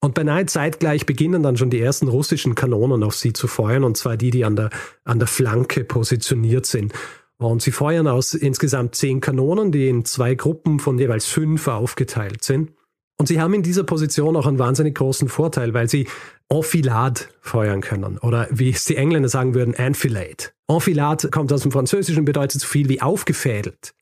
Und 0.00 0.14
beinahe 0.14 0.46
zeitgleich 0.46 1.06
beginnen 1.06 1.42
dann 1.42 1.56
schon 1.56 1.70
die 1.70 1.80
ersten 1.80 2.08
russischen 2.08 2.54
Kanonen 2.54 3.02
auf 3.02 3.16
sie 3.16 3.32
zu 3.32 3.48
feuern, 3.48 3.84
und 3.84 3.96
zwar 3.96 4.16
die, 4.16 4.30
die 4.30 4.44
an 4.44 4.54
der, 4.54 4.70
an 5.04 5.18
der 5.18 5.26
Flanke 5.26 5.84
positioniert 5.84 6.66
sind. 6.66 6.92
Und 7.38 7.62
sie 7.62 7.72
feuern 7.72 8.06
aus 8.06 8.34
insgesamt 8.34 8.94
zehn 8.94 9.20
Kanonen, 9.20 9.72
die 9.72 9.88
in 9.88 10.04
zwei 10.04 10.34
Gruppen 10.34 10.78
von 10.78 10.98
jeweils 10.98 11.26
fünf 11.26 11.66
aufgeteilt 11.68 12.44
sind. 12.44 12.72
Und 13.16 13.26
sie 13.26 13.40
haben 13.40 13.54
in 13.54 13.62
dieser 13.64 13.82
Position 13.82 14.36
auch 14.36 14.46
einen 14.46 14.60
wahnsinnig 14.60 14.94
großen 14.94 15.28
Vorteil, 15.28 15.74
weil 15.74 15.88
sie 15.88 16.06
Enfilade 16.48 17.22
feuern 17.40 17.80
können. 17.80 18.18
Oder 18.18 18.46
wie 18.50 18.70
es 18.70 18.84
die 18.84 18.96
Engländer 18.96 19.28
sagen 19.28 19.54
würden, 19.54 19.74
Enfilade. 19.74 20.50
Enfilade 20.68 21.28
kommt 21.28 21.52
aus 21.52 21.62
dem 21.62 21.72
Französischen, 21.72 22.24
bedeutet 22.24 22.60
so 22.60 22.66
viel 22.66 22.88
wie 22.88 23.02
aufgefädelt. 23.02 23.94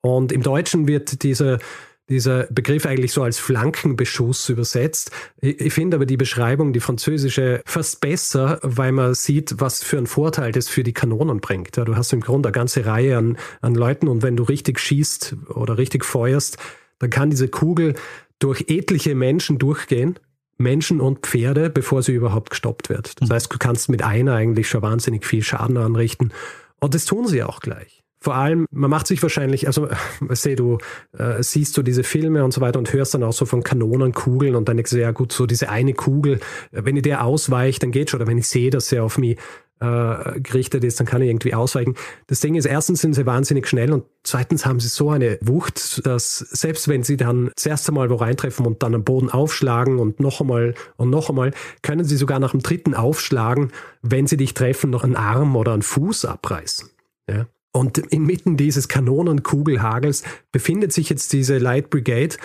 Und 0.00 0.32
im 0.32 0.42
Deutschen 0.42 0.88
wird 0.88 1.22
diese 1.22 1.60
dieser 2.08 2.44
Begriff 2.50 2.84
eigentlich 2.86 3.12
so 3.12 3.22
als 3.22 3.38
Flankenbeschuss 3.38 4.48
übersetzt. 4.48 5.10
Ich, 5.40 5.72
finde 5.72 5.96
aber 5.96 6.06
die 6.06 6.16
Beschreibung, 6.16 6.72
die 6.72 6.80
französische, 6.80 7.62
fast 7.64 8.00
besser, 8.00 8.58
weil 8.62 8.92
man 8.92 9.14
sieht, 9.14 9.54
was 9.58 9.82
für 9.82 9.96
einen 9.96 10.06
Vorteil 10.06 10.52
das 10.52 10.68
für 10.68 10.82
die 10.82 10.92
Kanonen 10.92 11.40
bringt. 11.40 11.76
Ja, 11.76 11.84
du 11.84 11.96
hast 11.96 12.12
im 12.12 12.20
Grunde 12.20 12.48
eine 12.48 12.54
ganze 12.54 12.84
Reihe 12.84 13.16
an, 13.16 13.38
an 13.62 13.74
Leuten 13.74 14.08
und 14.08 14.22
wenn 14.22 14.36
du 14.36 14.42
richtig 14.42 14.78
schießt 14.78 15.36
oder 15.48 15.78
richtig 15.78 16.04
feuerst, 16.04 16.58
dann 16.98 17.10
kann 17.10 17.30
diese 17.30 17.48
Kugel 17.48 17.94
durch 18.38 18.66
etliche 18.68 19.14
Menschen 19.14 19.58
durchgehen, 19.58 20.18
Menschen 20.58 21.00
und 21.00 21.20
Pferde, 21.20 21.70
bevor 21.70 22.02
sie 22.02 22.12
überhaupt 22.12 22.50
gestoppt 22.50 22.90
wird. 22.90 23.20
Das 23.20 23.28
mhm. 23.28 23.34
heißt, 23.34 23.52
du 23.52 23.58
kannst 23.58 23.88
mit 23.88 24.02
einer 24.02 24.34
eigentlich 24.34 24.68
schon 24.68 24.82
wahnsinnig 24.82 25.24
viel 25.24 25.42
Schaden 25.42 25.78
anrichten. 25.78 26.32
Und 26.80 26.94
das 26.94 27.06
tun 27.06 27.26
sie 27.26 27.42
auch 27.42 27.60
gleich. 27.60 28.03
Vor 28.24 28.36
allem, 28.36 28.64
man 28.70 28.88
macht 28.88 29.06
sich 29.06 29.22
wahrscheinlich, 29.22 29.66
also 29.66 29.86
seh 30.30 30.56
du, 30.56 30.78
äh, 31.12 31.42
siehst 31.42 31.76
du 31.76 31.82
diese 31.82 32.04
Filme 32.04 32.42
und 32.42 32.54
so 32.54 32.62
weiter 32.62 32.78
und 32.78 32.90
hörst 32.90 33.12
dann 33.12 33.22
auch 33.22 33.34
so 33.34 33.44
von 33.44 33.62
Kanonenkugeln 33.62 34.54
und 34.54 34.66
dann 34.66 34.78
denkst 34.78 34.92
du, 34.92 34.98
ja 34.98 35.10
gut, 35.10 35.30
so 35.30 35.44
diese 35.44 35.68
eine 35.68 35.92
Kugel, 35.92 36.40
wenn 36.70 36.96
ich 36.96 37.02
der 37.02 37.22
ausweicht, 37.22 37.82
dann 37.82 37.90
geht 37.90 38.08
schon. 38.08 38.22
Oder 38.22 38.26
wenn 38.26 38.38
ich 38.38 38.48
sehe, 38.48 38.70
dass 38.70 38.90
er 38.92 39.04
auf 39.04 39.18
mich 39.18 39.36
äh, 39.80 40.40
gerichtet 40.40 40.84
ist, 40.84 40.98
dann 41.00 41.06
kann 41.06 41.20
ich 41.20 41.28
irgendwie 41.28 41.52
ausweichen. 41.52 41.96
Das 42.26 42.40
Ding 42.40 42.54
ist, 42.54 42.64
erstens 42.64 43.02
sind 43.02 43.12
sie 43.12 43.26
wahnsinnig 43.26 43.66
schnell 43.66 43.92
und 43.92 44.04
zweitens 44.22 44.64
haben 44.64 44.80
sie 44.80 44.88
so 44.88 45.10
eine 45.10 45.38
Wucht, 45.42 46.06
dass 46.06 46.38
selbst 46.38 46.88
wenn 46.88 47.02
sie 47.02 47.18
dann 47.18 47.50
das 47.54 47.66
erste 47.66 47.92
Mal 47.92 48.08
wo 48.08 48.14
reintreffen 48.14 48.64
und 48.64 48.82
dann 48.82 48.94
am 48.94 49.04
Boden 49.04 49.28
aufschlagen 49.28 49.98
und 49.98 50.18
noch 50.18 50.40
einmal 50.40 50.72
und 50.96 51.10
noch 51.10 51.28
einmal, 51.28 51.52
können 51.82 52.06
sie 52.06 52.16
sogar 52.16 52.38
nach 52.38 52.52
dem 52.52 52.62
dritten 52.62 52.94
Aufschlagen, 52.94 53.70
wenn 54.00 54.26
sie 54.26 54.38
dich 54.38 54.54
treffen, 54.54 54.88
noch 54.88 55.04
einen 55.04 55.16
Arm 55.16 55.56
oder 55.56 55.74
einen 55.74 55.82
Fuß 55.82 56.24
abreißen. 56.24 56.88
Ja? 57.28 57.48
Und 57.76 57.98
inmitten 57.98 58.56
dieses 58.56 58.86
Kanonenkugelhagels 58.86 60.22
befindet 60.52 60.92
sich 60.92 61.10
jetzt 61.10 61.32
diese 61.32 61.58
Light 61.58 61.90
Brigade, 61.90 62.36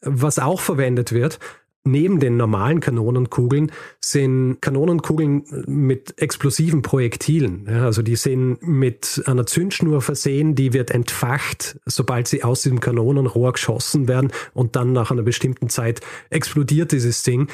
was 0.00 0.40
auch 0.40 0.60
verwendet 0.60 1.12
wird. 1.12 1.38
Neben 1.84 2.18
den 2.18 2.36
normalen 2.36 2.80
Kanonenkugeln 2.80 3.70
sind 4.00 4.60
Kanonenkugeln 4.60 5.44
mit 5.66 6.20
explosiven 6.20 6.82
Projektilen. 6.82 7.68
Also 7.68 8.02
die 8.02 8.16
sind 8.16 8.62
mit 8.62 9.22
einer 9.26 9.46
Zündschnur 9.46 10.02
versehen, 10.02 10.56
die 10.56 10.72
wird 10.72 10.90
entfacht, 10.90 11.78
sobald 11.86 12.26
sie 12.26 12.42
aus 12.42 12.62
diesem 12.62 12.80
Kanonenrohr 12.80 13.52
geschossen 13.52 14.08
werden 14.08 14.32
und 14.52 14.74
dann 14.74 14.92
nach 14.92 15.12
einer 15.12 15.22
bestimmten 15.22 15.68
Zeit 15.68 16.00
explodiert 16.30 16.90
dieses 16.90 17.22
Ding 17.22 17.48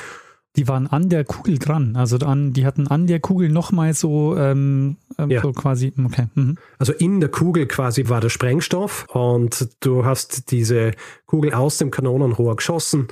die 0.58 0.66
waren 0.66 0.88
an 0.88 1.08
der 1.08 1.24
Kugel 1.24 1.58
dran. 1.58 1.94
Also 1.94 2.18
an, 2.18 2.52
die 2.52 2.66
hatten 2.66 2.88
an 2.88 3.06
der 3.06 3.20
Kugel 3.20 3.48
nochmal 3.48 3.94
so, 3.94 4.36
ähm, 4.36 4.96
ähm, 5.16 5.30
ja. 5.30 5.40
so 5.40 5.52
quasi, 5.52 5.92
okay. 6.04 6.26
Mhm. 6.34 6.58
Also 6.78 6.92
in 6.92 7.20
der 7.20 7.28
Kugel 7.28 7.66
quasi 7.66 8.08
war 8.08 8.20
der 8.20 8.28
Sprengstoff 8.28 9.06
und 9.12 9.68
du 9.78 10.04
hast 10.04 10.50
diese 10.50 10.90
Kugel 11.26 11.54
aus 11.54 11.78
dem 11.78 11.92
Kanonenrohr 11.92 12.56
geschossen. 12.56 13.06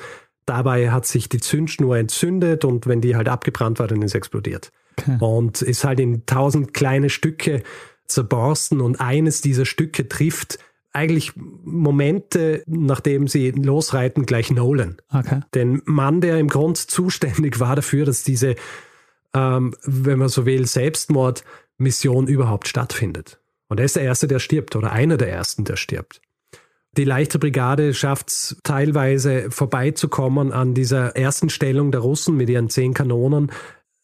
Dabei 0.44 0.90
hat 0.90 1.06
sich 1.06 1.28
die 1.28 1.38
Zündschnur 1.38 1.96
entzündet 1.96 2.64
und 2.64 2.88
wenn 2.88 3.00
die 3.00 3.14
halt 3.14 3.28
abgebrannt 3.28 3.78
war, 3.78 3.87
dann 3.87 4.02
ist 4.02 4.16
explodiert. 4.16 4.72
Okay. 4.98 5.16
Und 5.20 5.62
ist 5.62 5.85
halt 5.85 6.00
in 6.00 6.26
tausend 6.26 6.74
kleine 6.74 7.11
Stücke 7.11 7.62
zerborsten 8.09 8.80
und 8.80 9.00
eines 9.00 9.40
dieser 9.40 9.66
Stücke 9.66 10.09
trifft 10.09 10.59
eigentlich 10.96 11.32
Momente, 11.37 12.62
nachdem 12.66 13.28
sie 13.28 13.50
losreiten, 13.50 14.26
gleich 14.26 14.50
Nolan. 14.50 14.96
Okay. 15.12 15.40
Den 15.54 15.82
Mann, 15.85 16.20
der 16.20 16.38
im 16.38 16.48
Grund 16.48 16.78
zuständig 16.78 17.61
war 17.61 17.76
dafür, 17.76 18.06
dass 18.06 18.22
diese, 18.22 18.56
ähm, 19.35 19.74
wenn 19.85 20.18
man 20.18 20.28
so 20.28 20.46
will, 20.46 20.66
Selbstmordmission 20.66 22.26
überhaupt 22.26 22.66
stattfindet. 22.66 23.38
Und 23.68 23.78
er 23.78 23.85
ist 23.87 23.96
der 23.96 24.04
Erste, 24.04 24.26
der 24.26 24.38
stirbt 24.38 24.74
oder 24.74 24.92
einer 24.92 25.16
der 25.16 25.30
Ersten, 25.30 25.64
der 25.64 25.76
stirbt. 25.76 26.20
Die 26.96 27.04
leichte 27.04 27.38
Brigade 27.38 27.92
schafft 27.92 28.30
es 28.30 28.56
teilweise 28.62 29.50
vorbeizukommen 29.50 30.52
an 30.52 30.72
dieser 30.72 31.14
ersten 31.14 31.50
Stellung 31.50 31.92
der 31.92 32.00
Russen 32.00 32.37
mit 32.37 32.48
ihren 32.48 32.70
zehn 32.70 32.94
Kanonen, 32.94 33.52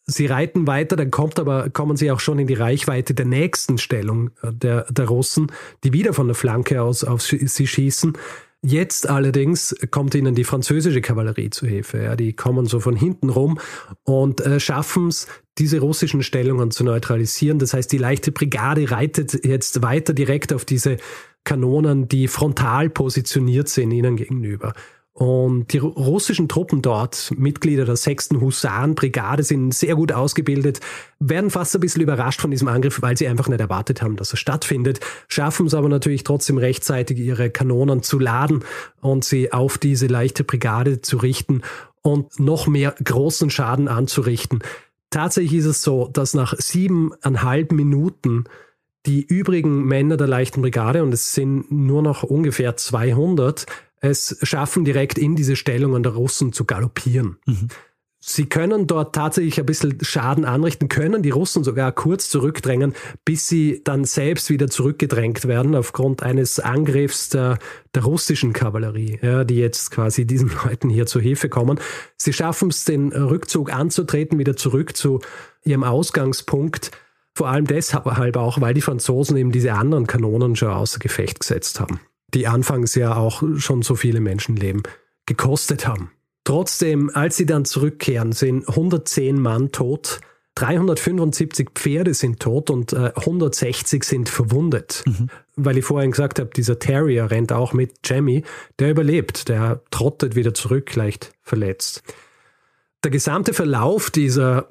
Sie 0.05 0.25
reiten 0.25 0.67
weiter, 0.67 0.95
dann 0.95 1.11
kommt 1.11 1.39
aber, 1.39 1.69
kommen 1.69 1.95
sie 1.95 2.11
auch 2.11 2.19
schon 2.19 2.39
in 2.39 2.47
die 2.47 2.53
Reichweite 2.55 3.13
der 3.13 3.25
nächsten 3.25 3.77
Stellung 3.77 4.31
äh, 4.41 4.51
der, 4.51 4.85
der 4.91 5.07
Russen, 5.07 5.51
die 5.83 5.93
wieder 5.93 6.13
von 6.13 6.27
der 6.27 6.35
Flanke 6.35 6.81
aus 6.81 7.03
auf 7.03 7.21
sie 7.21 7.67
schießen. 7.67 8.17
Jetzt 8.65 9.09
allerdings 9.09 9.75
kommt 9.91 10.15
ihnen 10.15 10.35
die 10.35 10.45
französische 10.45 11.01
Kavallerie 11.01 11.49
zu 11.49 11.67
Hilfe. 11.67 12.01
Ja, 12.01 12.15
die 12.15 12.31
kommen 12.31 12.65
so 12.65 12.79
von 12.79 12.95
hinten 12.95 13.29
rum 13.29 13.59
und 14.03 14.39
äh, 14.39 14.59
schaffen 14.59 15.09
es, 15.09 15.27
diese 15.57 15.79
russischen 15.79 16.23
Stellungen 16.23 16.71
zu 16.71 16.85
neutralisieren. 16.85 17.59
Das 17.59 17.73
heißt, 17.73 17.91
die 17.91 17.97
leichte 17.97 18.31
Brigade 18.31 18.89
reitet 18.89 19.45
jetzt 19.45 19.81
weiter 19.81 20.13
direkt 20.13 20.53
auf 20.53 20.63
diese 20.63 20.97
Kanonen, 21.43 22.07
die 22.07 22.29
frontal 22.29 22.89
positioniert 22.89 23.67
sind 23.67 23.91
ihnen 23.91 24.15
gegenüber. 24.15 24.73
Und 25.15 25.73
die 25.73 25.77
russischen 25.77 26.49
Truppen 26.49 26.81
dort, 26.81 27.31
Mitglieder 27.37 27.85
der 27.85 27.95
6. 27.95 28.31
Husarenbrigade, 28.41 29.43
sind 29.43 29.71
sehr 29.71 29.95
gut 29.95 30.11
ausgebildet, 30.11 30.79
werden 31.19 31.51
fast 31.51 31.75
ein 31.75 31.81
bisschen 31.81 32.01
überrascht 32.01 32.41
von 32.41 32.49
diesem 32.49 32.67
Angriff, 32.67 32.99
weil 33.03 33.15
sie 33.15 33.27
einfach 33.27 33.47
nicht 33.47 33.59
erwartet 33.59 34.01
haben, 34.01 34.15
dass 34.15 34.33
er 34.33 34.37
stattfindet, 34.37 35.01
schaffen 35.27 35.67
es 35.67 35.75
aber 35.75 35.87
natürlich 35.87 36.23
trotzdem 36.23 36.57
rechtzeitig, 36.57 37.19
ihre 37.19 37.51
Kanonen 37.51 38.01
zu 38.01 38.17
laden 38.17 38.63
und 39.01 39.23
sie 39.23 39.53
auf 39.53 39.77
diese 39.77 40.07
leichte 40.07 40.43
Brigade 40.43 41.01
zu 41.01 41.17
richten 41.17 41.61
und 42.01 42.39
noch 42.39 42.65
mehr 42.65 42.95
großen 43.03 43.51
Schaden 43.51 43.87
anzurichten. 43.87 44.63
Tatsächlich 45.11 45.59
ist 45.59 45.65
es 45.65 45.83
so, 45.83 46.09
dass 46.11 46.33
nach 46.33 46.55
siebeneinhalb 46.57 47.71
Minuten 47.71 48.45
die 49.05 49.21
übrigen 49.23 49.83
Männer 49.83 50.17
der 50.17 50.27
leichten 50.27 50.61
Brigade, 50.61 51.03
und 51.03 51.13
es 51.13 51.35
sind 51.35 51.71
nur 51.71 52.01
noch 52.01 52.23
ungefähr 52.23 52.77
200, 52.77 53.67
es 54.03 54.37
schaffen, 54.43 54.83
direkt 54.83 55.17
in 55.17 55.35
diese 55.35 55.55
Stellungen 55.55 56.03
der 56.03 56.11
Russen 56.11 56.51
zu 56.51 56.65
galoppieren. 56.65 57.37
Mhm. 57.45 57.69
Sie 58.25 58.45
können 58.45 58.87
dort 58.87 59.15
tatsächlich 59.15 59.59
ein 59.59 59.65
bisschen 59.65 59.97
Schaden 60.01 60.45
anrichten, 60.45 60.87
können 60.87 61.23
die 61.23 61.29
Russen 61.29 61.65
sogar 61.65 61.91
kurz 61.91 62.29
zurückdrängen, 62.29 62.93
bis 63.25 63.49
sie 63.49 63.81
dann 63.83 64.05
selbst 64.05 64.49
wieder 64.49 64.69
zurückgedrängt 64.69 65.45
werden 65.45 65.75
aufgrund 65.75 66.23
eines 66.23 66.59
Angriffs 66.61 67.29
der, 67.29 67.59
der 67.93 68.03
russischen 68.03 68.53
Kavallerie, 68.53 69.19
ja, 69.21 69.43
die 69.43 69.57
jetzt 69.57 69.91
quasi 69.91 70.25
diesen 70.25 70.51
Leuten 70.65 70.89
hier 70.89 71.05
zur 71.05 71.21
Hilfe 71.21 71.49
kommen. 71.49 71.79
Sie 72.15 72.31
schaffen 72.31 72.69
es, 72.69 72.85
den 72.85 73.11
Rückzug 73.11 73.73
anzutreten, 73.73 74.39
wieder 74.39 74.55
zurück 74.55 74.95
zu 74.95 75.19
ihrem 75.65 75.83
Ausgangspunkt. 75.83 76.91
Vor 77.35 77.49
allem 77.49 77.67
deshalb 77.67 78.05
auch, 78.37 78.61
weil 78.61 78.73
die 78.73 78.81
Franzosen 78.81 79.35
eben 79.35 79.51
diese 79.51 79.73
anderen 79.73 80.07
Kanonen 80.07 80.55
schon 80.55 80.69
außer 80.69 80.99
Gefecht 80.99 81.41
gesetzt 81.41 81.81
haben, 81.81 81.99
die 82.33 82.47
anfangs 82.47 82.95
ja 82.95 83.15
auch 83.15 83.43
schon 83.57 83.81
so 83.81 83.95
viele 83.95 84.19
Menschenleben 84.19 84.83
gekostet 85.25 85.87
haben. 85.87 86.11
Trotzdem, 86.43 87.09
als 87.13 87.37
sie 87.37 87.45
dann 87.45 87.65
zurückkehren, 87.65 88.33
sind 88.33 88.67
110 88.67 89.39
Mann 89.39 89.71
tot, 89.71 90.19
375 90.55 91.69
Pferde 91.73 92.13
sind 92.13 92.39
tot 92.39 92.69
und 92.69 92.93
äh, 92.93 93.11
160 93.15 94.03
sind 94.03 94.29
verwundet. 94.29 95.03
Mhm. 95.07 95.29
Weil 95.55 95.77
ich 95.77 95.85
vorhin 95.85 96.11
gesagt 96.11 96.39
habe, 96.39 96.51
dieser 96.55 96.79
Terrier 96.79 97.31
rennt 97.31 97.51
auch 97.51 97.73
mit 97.73 97.93
Jamie, 98.03 98.43
der 98.77 98.91
überlebt, 98.91 99.49
der 99.49 99.81
trottet 99.89 100.35
wieder 100.35 100.53
zurück, 100.53 100.93
leicht 100.95 101.31
verletzt. 101.41 102.03
Der 103.03 103.11
gesamte 103.11 103.53
Verlauf 103.53 104.11
dieser 104.11 104.69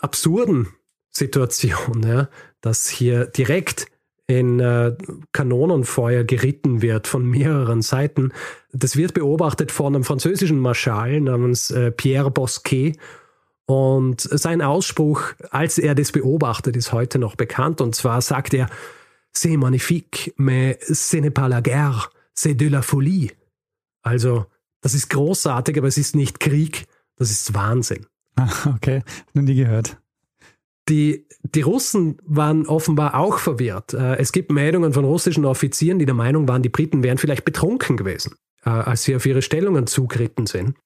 absurden 0.00 0.68
Situation, 1.10 2.02
ja, 2.06 2.28
dass 2.60 2.88
hier 2.88 3.26
direkt 3.26 3.86
in 4.26 4.60
äh, 4.60 4.96
Kanonenfeuer 5.32 6.24
geritten 6.24 6.82
wird 6.82 7.06
von 7.06 7.24
mehreren 7.24 7.82
Seiten. 7.82 8.32
Das 8.72 8.96
wird 8.96 9.14
beobachtet 9.14 9.70
von 9.70 9.94
einem 9.94 10.04
französischen 10.04 10.58
Marschall 10.58 11.20
namens 11.20 11.70
äh, 11.70 11.92
Pierre 11.92 12.30
Bosquet. 12.30 12.96
Und 13.66 14.20
sein 14.20 14.62
Ausspruch, 14.62 15.22
als 15.50 15.78
er 15.78 15.94
das 15.94 16.12
beobachtet, 16.12 16.76
ist 16.76 16.92
heute 16.92 17.18
noch 17.18 17.34
bekannt. 17.36 17.80
Und 17.80 17.94
zwar 17.94 18.20
sagt 18.20 18.54
er, 18.54 18.68
C'est 19.36 19.58
magnifique, 19.58 20.32
mais 20.38 20.78
ce 20.80 21.18
n'est 21.18 21.30
pas 21.30 21.46
la 21.46 21.60
guerre, 21.60 22.10
c'est 22.32 22.54
de 22.54 22.68
la 22.68 22.80
folie. 22.80 23.32
Also, 24.02 24.46
das 24.80 24.94
ist 24.94 25.10
großartig, 25.10 25.76
aber 25.76 25.88
es 25.88 25.98
ist 25.98 26.16
nicht 26.16 26.40
Krieg, 26.40 26.86
das 27.16 27.30
ist 27.30 27.52
Wahnsinn. 27.52 28.06
Ah, 28.36 28.48
okay, 28.74 29.02
noch 29.34 29.42
nie 29.42 29.54
gehört. 29.54 29.98
Die, 30.88 31.26
die 31.42 31.62
Russen 31.62 32.18
waren 32.24 32.66
offenbar 32.66 33.16
auch 33.16 33.38
verwirrt. 33.38 33.92
Äh, 33.92 34.16
es 34.16 34.32
gibt 34.32 34.52
Meldungen 34.52 34.92
von 34.92 35.04
russischen 35.04 35.44
Offizieren, 35.44 35.98
die 35.98 36.06
der 36.06 36.14
Meinung 36.14 36.46
waren, 36.46 36.62
die 36.62 36.68
Briten 36.68 37.02
wären 37.02 37.18
vielleicht 37.18 37.44
betrunken 37.44 37.96
gewesen, 37.96 38.34
äh, 38.64 38.70
als 38.70 39.02
sie 39.02 39.16
auf 39.16 39.26
ihre 39.26 39.42
Stellungen 39.42 39.86
zugeritten 39.86 40.46
sind. 40.46 40.76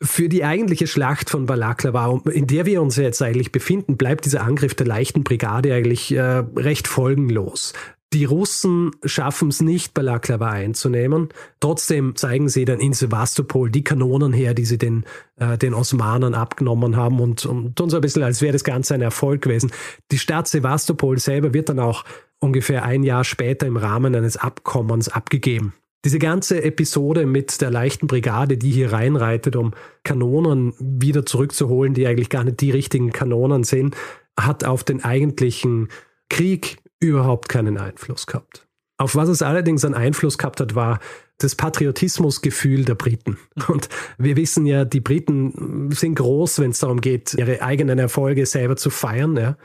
Für 0.00 0.28
die 0.28 0.44
eigentliche 0.44 0.86
Schlacht 0.86 1.28
von 1.28 1.46
Balaklava, 1.46 2.20
in 2.30 2.46
der 2.46 2.66
wir 2.66 2.80
uns 2.82 2.96
jetzt 2.96 3.20
eigentlich 3.20 3.50
befinden, 3.50 3.96
bleibt 3.96 4.24
dieser 4.24 4.42
Angriff 4.42 4.74
der 4.74 4.86
leichten 4.86 5.24
Brigade 5.24 5.74
eigentlich 5.74 6.12
äh, 6.12 6.44
recht 6.56 6.86
folgenlos. 6.86 7.72
Die 8.14 8.24
Russen 8.24 8.92
schaffen 9.04 9.48
es 9.48 9.60
nicht, 9.60 9.92
Balaklava 9.92 10.48
einzunehmen. 10.48 11.28
Trotzdem 11.60 12.16
zeigen 12.16 12.48
sie 12.48 12.64
dann 12.64 12.80
in 12.80 12.94
Sevastopol 12.94 13.70
die 13.70 13.84
Kanonen 13.84 14.32
her, 14.32 14.54
die 14.54 14.64
sie 14.64 14.78
den, 14.78 15.04
äh, 15.36 15.58
den 15.58 15.74
Osmanen 15.74 16.34
abgenommen 16.34 16.96
haben 16.96 17.20
und, 17.20 17.44
und 17.44 17.76
tun 17.76 17.90
so 17.90 17.96
ein 17.96 18.00
bisschen, 18.00 18.22
als 18.22 18.40
wäre 18.40 18.54
das 18.54 18.64
Ganze 18.64 18.94
ein 18.94 19.02
Erfolg 19.02 19.42
gewesen. 19.42 19.72
Die 20.10 20.18
Stadt 20.18 20.48
Sevastopol 20.48 21.18
selber 21.18 21.52
wird 21.52 21.68
dann 21.68 21.80
auch 21.80 22.04
ungefähr 22.38 22.84
ein 22.84 23.02
Jahr 23.02 23.24
später 23.24 23.66
im 23.66 23.76
Rahmen 23.76 24.14
eines 24.14 24.38
Abkommens 24.38 25.08
abgegeben. 25.08 25.74
Diese 26.04 26.18
ganze 26.18 26.62
Episode 26.62 27.26
mit 27.26 27.60
der 27.60 27.70
leichten 27.70 28.06
Brigade, 28.06 28.56
die 28.56 28.70
hier 28.70 28.92
reinreitet, 28.92 29.54
um 29.56 29.74
Kanonen 30.04 30.72
wieder 30.78 31.26
zurückzuholen, 31.26 31.92
die 31.92 32.06
eigentlich 32.06 32.30
gar 32.30 32.44
nicht 32.44 32.60
die 32.60 32.70
richtigen 32.70 33.10
Kanonen 33.10 33.64
sind, 33.64 33.96
hat 34.38 34.64
auf 34.64 34.84
den 34.84 35.04
eigentlichen 35.04 35.88
Krieg 36.30 36.78
überhaupt 37.00 37.48
keinen 37.48 37.78
Einfluss 37.78 38.26
gehabt. 38.26 38.66
Auf 38.96 39.14
was 39.14 39.28
es 39.28 39.42
allerdings 39.42 39.84
einen 39.84 39.94
Einfluss 39.94 40.38
gehabt 40.38 40.60
hat, 40.60 40.74
war 40.74 40.98
das 41.38 41.54
Patriotismusgefühl 41.54 42.84
der 42.84 42.96
Briten. 42.96 43.38
Und 43.68 43.88
wir 44.18 44.36
wissen 44.36 44.66
ja, 44.66 44.84
die 44.84 45.00
Briten 45.00 45.90
sind 45.92 46.16
groß, 46.16 46.58
wenn 46.58 46.72
es 46.72 46.80
darum 46.80 47.00
geht, 47.00 47.34
ihre 47.34 47.62
eigenen 47.62 47.98
Erfolge 47.98 48.44
selber 48.44 48.76
zu 48.76 48.90
feiern, 48.90 49.36
ja, 49.36 49.56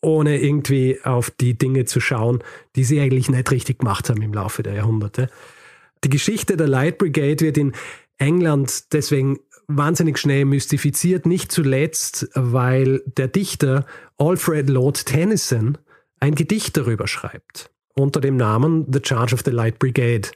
ohne 0.00 0.40
irgendwie 0.40 0.98
auf 1.04 1.30
die 1.30 1.58
Dinge 1.58 1.84
zu 1.84 2.00
schauen, 2.00 2.42
die 2.76 2.84
sie 2.84 3.00
eigentlich 3.00 3.28
nicht 3.28 3.50
richtig 3.50 3.80
gemacht 3.80 4.08
haben 4.08 4.22
im 4.22 4.32
Laufe 4.32 4.62
der 4.62 4.74
Jahrhunderte. 4.74 5.28
Die 6.04 6.08
Geschichte 6.08 6.56
der 6.56 6.68
Light 6.68 6.98
Brigade 6.98 7.44
wird 7.44 7.58
in 7.58 7.72
England 8.16 8.92
deswegen 8.92 9.38
wahnsinnig 9.66 10.18
schnell 10.18 10.44
mystifiziert, 10.44 11.26
nicht 11.26 11.52
zuletzt, 11.52 12.28
weil 12.34 13.02
der 13.04 13.28
Dichter 13.28 13.84
Alfred 14.16 14.70
Lord 14.70 15.04
Tennyson 15.04 15.76
ein 16.20 16.34
Gedicht 16.34 16.76
darüber 16.76 17.06
schreibt, 17.06 17.70
unter 17.94 18.20
dem 18.20 18.36
Namen 18.36 18.86
The 18.92 19.00
Charge 19.02 19.34
of 19.34 19.42
the 19.44 19.50
Light 19.50 19.78
Brigade. 19.78 20.28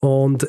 Und 0.00 0.46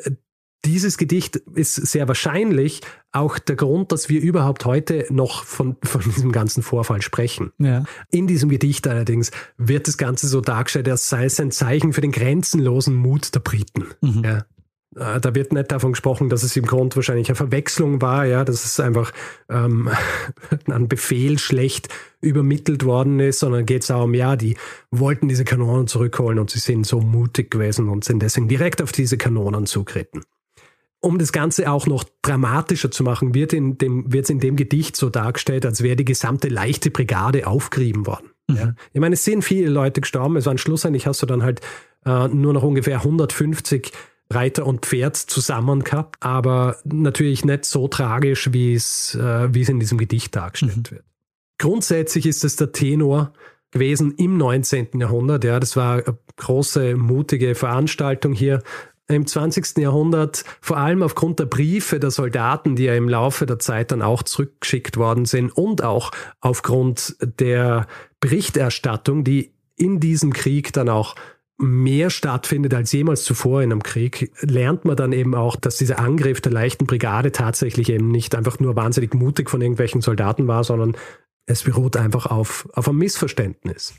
dieses 0.65 0.97
Gedicht 0.97 1.37
ist 1.37 1.75
sehr 1.75 2.07
wahrscheinlich 2.07 2.81
auch 3.11 3.39
der 3.39 3.55
Grund, 3.55 3.91
dass 3.91 4.09
wir 4.09 4.21
überhaupt 4.21 4.65
heute 4.65 5.05
noch 5.09 5.43
von, 5.43 5.77
von 5.83 6.01
diesem 6.01 6.31
ganzen 6.31 6.63
Vorfall 6.63 7.01
sprechen. 7.01 7.53
Ja. 7.57 7.85
In 8.11 8.27
diesem 8.27 8.49
Gedicht 8.49 8.85
allerdings 8.87 9.31
wird 9.57 9.87
das 9.87 9.97
Ganze 9.97 10.27
so 10.27 10.41
dargestellt, 10.41 10.89
als 10.89 11.09
sei 11.09 11.25
es 11.25 11.39
ein 11.39 11.51
Zeichen 11.51 11.93
für 11.93 12.01
den 12.01 12.11
grenzenlosen 12.11 12.95
Mut 12.95 13.33
der 13.33 13.39
Briten. 13.39 13.85
Mhm. 14.01 14.23
Ja. 14.23 14.45
Äh, 14.95 15.19
da 15.19 15.35
wird 15.35 15.53
nicht 15.53 15.71
davon 15.71 15.91
gesprochen, 15.91 16.29
dass 16.29 16.43
es 16.43 16.55
im 16.55 16.65
Grund 16.65 16.95
wahrscheinlich 16.95 17.29
eine 17.29 17.35
Verwechslung 17.35 18.01
war, 18.01 18.25
ja, 18.25 18.43
dass 18.43 18.65
es 18.65 18.79
einfach 18.79 19.11
ähm, 19.49 19.89
ein 20.67 20.87
Befehl 20.87 21.37
schlecht 21.37 21.89
übermittelt 22.21 22.83
worden 22.83 23.19
ist, 23.19 23.39
sondern 23.39 23.65
geht 23.65 23.83
es 23.83 23.91
auch 23.91 24.05
um, 24.05 24.13
ja, 24.13 24.35
die 24.35 24.57
wollten 24.91 25.27
diese 25.27 25.45
Kanonen 25.45 25.87
zurückholen 25.87 26.39
und 26.39 26.49
sie 26.49 26.59
sind 26.59 26.85
so 26.85 27.01
mutig 27.01 27.51
gewesen 27.51 27.87
und 27.87 28.03
sind 28.03 28.21
deswegen 28.21 28.47
direkt 28.47 28.81
auf 28.81 28.91
diese 28.91 29.17
Kanonen 29.17 29.65
zugeritten. 29.65 30.23
Um 31.01 31.17
das 31.17 31.31
Ganze 31.31 31.71
auch 31.71 31.87
noch 31.87 32.03
dramatischer 32.23 32.91
zu 32.91 33.03
machen, 33.03 33.33
wird 33.33 33.53
in 33.53 33.77
dem, 33.77 34.11
wird's 34.11 34.29
in 34.29 34.41
dem 34.41 34.57
Gedicht 34.57 34.97
so 34.97 35.09
dargestellt, 35.09 35.65
als 35.65 35.81
wäre 35.81 35.95
die 35.95 36.03
gesamte 36.03 36.49
leichte 36.49 36.91
Brigade 36.91 37.47
aufgerieben 37.47 38.05
worden. 38.05 38.31
Mhm. 38.47 38.55
Ja. 38.55 38.73
Ich 38.91 38.99
meine, 38.99 39.13
es 39.13 39.23
sind 39.23 39.43
viele 39.43 39.69
Leute 39.69 40.01
gestorben, 40.01 40.35
es 40.35 40.45
waren 40.45 40.57
schlussendlich 40.57 41.07
hast 41.07 41.21
du 41.21 41.25
dann 41.25 41.41
halt 41.41 41.61
äh, 42.05 42.27
nur 42.27 42.51
noch 42.51 42.63
ungefähr 42.63 42.97
150 42.97 43.93
Reiter 44.31 44.65
und 44.65 44.85
Pferd 44.85 45.15
zusammen 45.15 45.83
gehabt, 45.83 46.17
aber 46.19 46.77
natürlich 46.83 47.45
nicht 47.45 47.65
so 47.65 47.87
tragisch, 47.87 48.53
wie 48.53 48.75
es, 48.75 49.15
äh, 49.15 49.53
wie 49.53 49.61
es 49.61 49.69
in 49.69 49.79
diesem 49.79 49.97
Gedicht 49.97 50.35
dargestellt 50.35 50.91
mhm. 50.91 50.91
wird. 50.91 51.03
Grundsätzlich 51.57 52.25
ist 52.25 52.43
es 52.43 52.55
der 52.55 52.71
Tenor 52.71 53.33
gewesen 53.71 54.13
im 54.17 54.37
19. 54.37 54.99
Jahrhundert. 54.99 55.43
Ja, 55.43 55.59
das 55.59 55.75
war 55.75 56.05
eine 56.05 56.17
große, 56.37 56.95
mutige 56.95 57.55
Veranstaltung 57.55 58.33
hier 58.33 58.61
im 59.07 59.25
20. 59.25 59.77
Jahrhundert, 59.79 60.45
vor 60.61 60.77
allem 60.77 61.01
aufgrund 61.01 61.39
der 61.39 61.45
Briefe 61.45 61.99
der 61.99 62.11
Soldaten, 62.11 62.75
die 62.75 62.83
ja 62.83 62.93
im 62.93 63.09
Laufe 63.09 63.47
der 63.47 63.57
Zeit 63.57 63.91
dann 63.91 64.03
auch 64.03 64.21
zurückgeschickt 64.21 64.97
worden 64.97 65.25
sind 65.25 65.51
und 65.51 65.83
auch 65.83 66.11
aufgrund 66.41 67.15
der 67.19 67.87
Berichterstattung, 68.19 69.23
die 69.23 69.53
in 69.75 69.99
diesem 69.99 70.31
Krieg 70.33 70.73
dann 70.73 70.89
auch 70.89 71.15
mehr 71.59 72.09
stattfindet 72.09 72.73
als 72.73 72.91
jemals 72.91 73.23
zuvor 73.23 73.61
in 73.61 73.71
einem 73.71 73.83
Krieg, 73.83 74.31
lernt 74.41 74.85
man 74.85 74.95
dann 74.95 75.11
eben 75.11 75.35
auch, 75.35 75.57
dass 75.57 75.77
dieser 75.77 75.99
Angriff 75.99 76.39
der 76.41 76.53
leichten 76.53 76.85
Brigade 76.85 77.31
tatsächlich 77.31 77.89
eben 77.89 78.09
nicht 78.09 78.33
einfach 78.33 78.59
nur 78.59 78.75
wahnsinnig 78.75 79.13
mutig 79.13 79.49
von 79.49 79.61
irgendwelchen 79.61 80.01
Soldaten 80.01 80.47
war, 80.47 80.63
sondern 80.63 80.95
es 81.45 81.63
beruht 81.63 81.97
einfach 81.97 82.27
auf, 82.27 82.69
auf 82.73 82.87
einem 82.87 82.99
Missverständnis. 82.99 83.93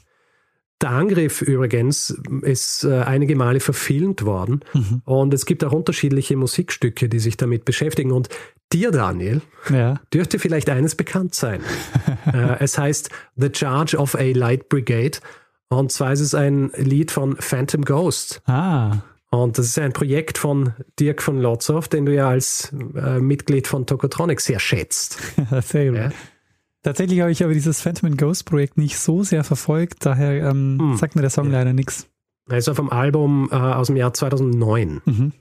Der 0.81 0.91
Angriff 0.91 1.43
übrigens 1.43 2.19
ist 2.41 2.85
äh, 2.85 3.01
einige 3.01 3.37
Male 3.37 3.61
verfilmt 3.61 4.25
worden 4.25 4.61
mhm. 4.73 5.03
und 5.05 5.35
es 5.35 5.45
gibt 5.45 5.63
auch 5.63 5.73
unterschiedliche 5.73 6.37
Musikstücke, 6.37 7.11
die 7.11 7.19
sich 7.19 7.37
damit 7.37 7.67
beschäftigen. 7.67 8.13
Und 8.13 8.31
dir, 8.73 8.91
Daniel, 8.91 9.43
ja. 9.69 10.01
dürfte 10.15 10.39
vielleicht 10.39 10.71
eines 10.71 10.95
bekannt 10.95 11.35
sein. 11.35 11.61
äh, 12.33 12.57
es 12.61 12.79
heißt 12.79 13.11
The 13.37 13.51
Charge 13.53 13.99
of 13.99 14.15
a 14.15 14.33
Light 14.33 14.71
Brigade 14.71 15.19
und 15.71 15.93
zwar 15.93 16.13
ist 16.13 16.21
es 16.21 16.35
ein 16.35 16.71
Lied 16.77 17.11
von 17.11 17.37
Phantom 17.37 17.85
Ghost. 17.85 18.43
Ah. 18.47 18.99
Und 19.31 19.59
das 19.59 19.67
ist 19.67 19.79
ein 19.79 19.93
Projekt 19.93 20.39
von 20.39 20.75
Dirk 20.99 21.23
von 21.23 21.41
Lotzow, 21.41 21.87
den 21.87 22.05
du 22.05 22.15
ja 22.15 22.29
als 22.29 22.73
äh, 22.97 23.21
Mitglied 23.21 23.69
von 23.69 23.87
Tokotronic 23.87 24.41
sehr 24.41 24.59
schätzt. 24.59 25.19
sehr 25.63 25.91
gut. 25.91 25.99
Ja? 25.99 26.11
Tatsächlich 26.83 27.21
habe 27.21 27.31
ich 27.31 27.45
aber 27.45 27.53
dieses 27.53 27.81
Phantom 27.81 28.17
Ghost 28.17 28.47
Projekt 28.47 28.77
nicht 28.79 28.99
so 28.99 29.23
sehr 29.23 29.45
verfolgt, 29.45 30.05
daher 30.05 30.51
ähm, 30.51 30.79
hm. 30.81 30.97
sagt 30.97 31.15
mir 31.15 31.23
der 31.23 31.31
Song 31.31 31.47
ja. 31.47 31.59
leider 31.59 31.73
nichts. 31.73 32.09
Also 32.49 32.75
vom 32.75 32.91
Album 32.91 33.49
äh, 33.53 33.55
aus 33.55 33.87
dem 33.87 33.97
Jahr 33.97 34.13
2009. 34.13 35.03
Mhm. 35.05 35.33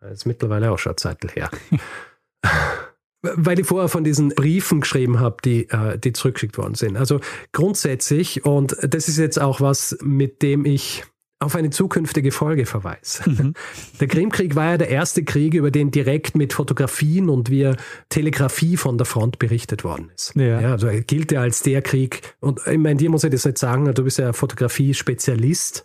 Das 0.00 0.12
ist 0.12 0.26
mittlerweile 0.26 0.70
auch 0.70 0.78
schon 0.78 0.90
eine 0.92 0.96
Zeit 0.96 1.36
her. 1.36 1.50
weil 3.22 3.60
ich 3.60 3.66
vorher 3.66 3.88
von 3.88 4.04
diesen 4.04 4.30
Briefen 4.30 4.80
geschrieben 4.80 5.20
habe, 5.20 5.36
die, 5.44 5.68
äh, 5.70 5.98
die 5.98 6.12
zurückgeschickt 6.12 6.58
worden 6.58 6.74
sind. 6.74 6.96
Also 6.96 7.20
grundsätzlich, 7.52 8.44
und 8.44 8.76
das 8.82 9.08
ist 9.08 9.18
jetzt 9.18 9.40
auch 9.40 9.60
was, 9.60 9.96
mit 10.02 10.42
dem 10.42 10.64
ich 10.64 11.04
auf 11.42 11.56
eine 11.56 11.70
zukünftige 11.70 12.30
Folge 12.30 12.66
verweise. 12.66 13.28
Mhm. 13.28 13.54
Der 14.00 14.08
Krimkrieg 14.08 14.54
war 14.54 14.70
ja 14.70 14.78
der 14.78 14.88
erste 14.88 15.24
Krieg, 15.24 15.54
über 15.54 15.70
den 15.70 15.90
direkt 15.90 16.36
mit 16.36 16.52
Fotografien 16.52 17.28
und 17.28 17.50
via 17.50 17.76
Telegrafie 18.08 18.76
von 18.76 18.96
der 18.96 19.06
Front 19.06 19.38
berichtet 19.38 19.82
worden 19.82 20.10
ist. 20.14 20.34
Ja. 20.36 20.60
ja 20.60 20.72
also 20.72 20.86
er 20.86 21.00
gilt 21.00 21.32
ja 21.32 21.40
als 21.40 21.62
der 21.62 21.82
Krieg. 21.82 22.36
Und 22.40 22.60
ich 22.66 22.78
meine, 22.78 22.96
dir 22.96 23.10
muss 23.10 23.24
ich 23.24 23.30
das 23.30 23.44
nicht 23.44 23.58
sagen, 23.58 23.92
du 23.92 24.04
bist 24.04 24.18
ja 24.18 24.32
Fotografie-Spezialist. 24.32 25.84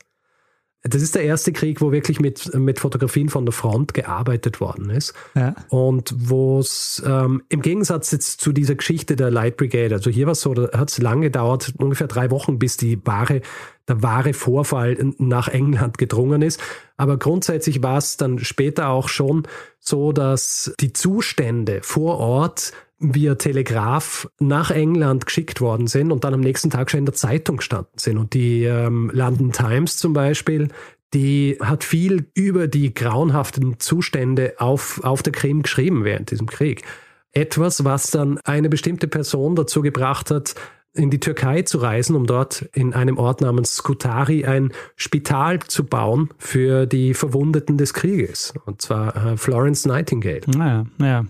Das 0.83 1.01
ist 1.01 1.15
der 1.15 1.23
erste 1.23 1.51
Krieg, 1.51 1.81
wo 1.81 1.91
wirklich 1.91 2.19
mit, 2.19 2.53
mit 2.53 2.79
Fotografien 2.79 3.29
von 3.29 3.45
der 3.45 3.51
Front 3.51 3.93
gearbeitet 3.93 4.61
worden 4.61 4.89
ist. 4.89 5.13
Ja. 5.35 5.55
Und 5.69 6.13
wo 6.15 6.59
es 6.59 7.01
ähm, 7.05 7.43
im 7.49 7.61
Gegensatz 7.61 8.11
jetzt 8.11 8.41
zu 8.41 8.53
dieser 8.53 8.75
Geschichte 8.75 9.15
der 9.15 9.31
Light 9.31 9.57
Brigade, 9.57 9.95
also 9.95 10.09
hier 10.09 10.27
war 10.27 10.33
es 10.33 10.41
so, 10.41 10.53
da 10.53 10.77
hat 10.77 10.89
es 10.89 10.99
lange 10.99 11.23
gedauert, 11.23 11.73
ungefähr 11.77 12.07
drei 12.07 12.31
Wochen, 12.31 12.59
bis 12.59 12.77
die 12.77 13.05
wahre, 13.05 13.41
der 13.87 14.03
wahre 14.03 14.33
Vorfall 14.33 14.97
nach 15.17 15.47
England 15.47 15.97
gedrungen 15.97 16.41
ist. 16.41 16.61
Aber 16.95 17.17
grundsätzlich 17.17 17.81
war 17.81 17.97
es 17.97 18.17
dann 18.17 18.39
später 18.39 18.89
auch 18.89 19.09
schon 19.09 19.43
so, 19.79 20.11
dass 20.11 20.73
die 20.79 20.93
Zustände 20.93 21.79
vor 21.81 22.17
Ort 22.19 22.71
via 22.99 23.35
Telegraph 23.35 24.29
nach 24.39 24.71
England 24.71 25.25
geschickt 25.25 25.61
worden 25.61 25.87
sind 25.87 26.11
und 26.11 26.23
dann 26.23 26.33
am 26.33 26.39
nächsten 26.39 26.69
Tag 26.69 26.89
schon 26.89 26.99
in 26.99 27.05
der 27.05 27.13
Zeitung 27.13 27.57
gestanden 27.57 27.97
sind. 27.97 28.17
Und 28.17 28.33
die 28.33 28.63
ähm, 28.63 29.11
London 29.13 29.51
Times 29.51 29.97
zum 29.97 30.13
Beispiel, 30.13 30.69
die 31.13 31.57
hat 31.61 31.83
viel 31.83 32.27
über 32.33 32.67
die 32.67 32.93
grauenhaften 32.93 33.79
Zustände 33.79 34.55
auf, 34.57 35.03
auf 35.03 35.23
der 35.23 35.33
Krim 35.33 35.61
geschrieben 35.61 36.03
während 36.03 36.31
diesem 36.31 36.47
Krieg. 36.47 36.83
Etwas, 37.31 37.83
was 37.83 38.09
dann 38.09 38.39
eine 38.39 38.69
bestimmte 38.69 39.07
Person 39.07 39.55
dazu 39.55 39.81
gebracht 39.81 40.31
hat, 40.31 40.55
in 40.93 41.11
die 41.11 41.19
Türkei 41.19 41.61
zu 41.61 41.77
reisen, 41.77 42.15
um 42.15 42.25
dort 42.25 42.63
in 42.73 42.93
einem 42.93 43.17
Ort 43.17 43.41
namens 43.41 43.75
Skutari 43.75 44.45
ein 44.45 44.73
Spital 44.95 45.59
zu 45.59 45.85
bauen 45.85 46.29
für 46.39 46.87
die 46.87 47.13
Verwundeten 47.13 47.77
des 47.77 47.93
Krieges. 47.93 48.53
Und 48.65 48.81
zwar 48.81 49.15
äh, 49.15 49.37
Florence 49.37 49.85
Nightingale. 49.85 50.41
Naja, 50.47 50.85
naja. 50.97 51.25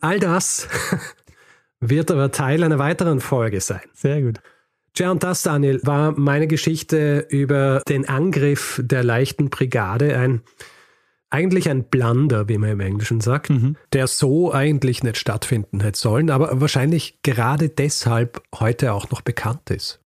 All 0.00 0.20
das 0.20 0.68
wird 1.80 2.10
aber 2.10 2.30
Teil 2.30 2.62
einer 2.62 2.78
weiteren 2.78 3.20
Folge 3.20 3.60
sein. 3.60 3.82
Sehr 3.92 4.22
gut. 4.22 4.40
Tja, 4.94 5.10
und 5.10 5.22
das, 5.22 5.42
Daniel, 5.42 5.80
war 5.84 6.18
meine 6.18 6.46
Geschichte 6.46 7.26
über 7.30 7.82
den 7.88 8.08
Angriff 8.08 8.80
der 8.82 9.04
leichten 9.04 9.50
Brigade. 9.50 10.18
Ein, 10.18 10.42
eigentlich 11.30 11.68
ein 11.68 11.84
Blunder, 11.84 12.48
wie 12.48 12.58
man 12.58 12.70
im 12.70 12.80
Englischen 12.80 13.20
sagt, 13.20 13.50
mhm. 13.50 13.76
der 13.92 14.06
so 14.06 14.52
eigentlich 14.52 15.02
nicht 15.02 15.18
stattfinden 15.18 15.80
hätte 15.80 16.00
sollen, 16.00 16.30
aber 16.30 16.60
wahrscheinlich 16.60 17.20
gerade 17.22 17.68
deshalb 17.68 18.42
heute 18.58 18.92
auch 18.92 19.10
noch 19.10 19.20
bekannt 19.20 19.70
ist. 19.70 20.00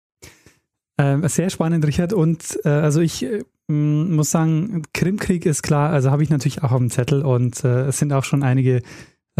Äh, 0.96 1.29
sehr 1.29 1.50
spannend, 1.50 1.87
Richard. 1.87 2.12
Und 2.12 2.59
äh, 2.64 2.68
also 2.68 3.00
ich 3.00 3.24
äh, 3.24 3.42
muss 3.68 4.31
sagen, 4.31 4.83
Krimkrieg 4.92 5.46
ist 5.46 5.62
klar, 5.62 5.90
also 5.90 6.11
habe 6.11 6.22
ich 6.22 6.31
natürlich 6.31 6.62
auch 6.62 6.72
auf 6.72 6.79
dem 6.79 6.90
Zettel 6.90 7.22
und 7.22 7.62
äh, 7.64 7.87
es 7.87 7.98
sind 7.98 8.12
auch 8.12 8.24
schon 8.24 8.42
einige 8.42 8.83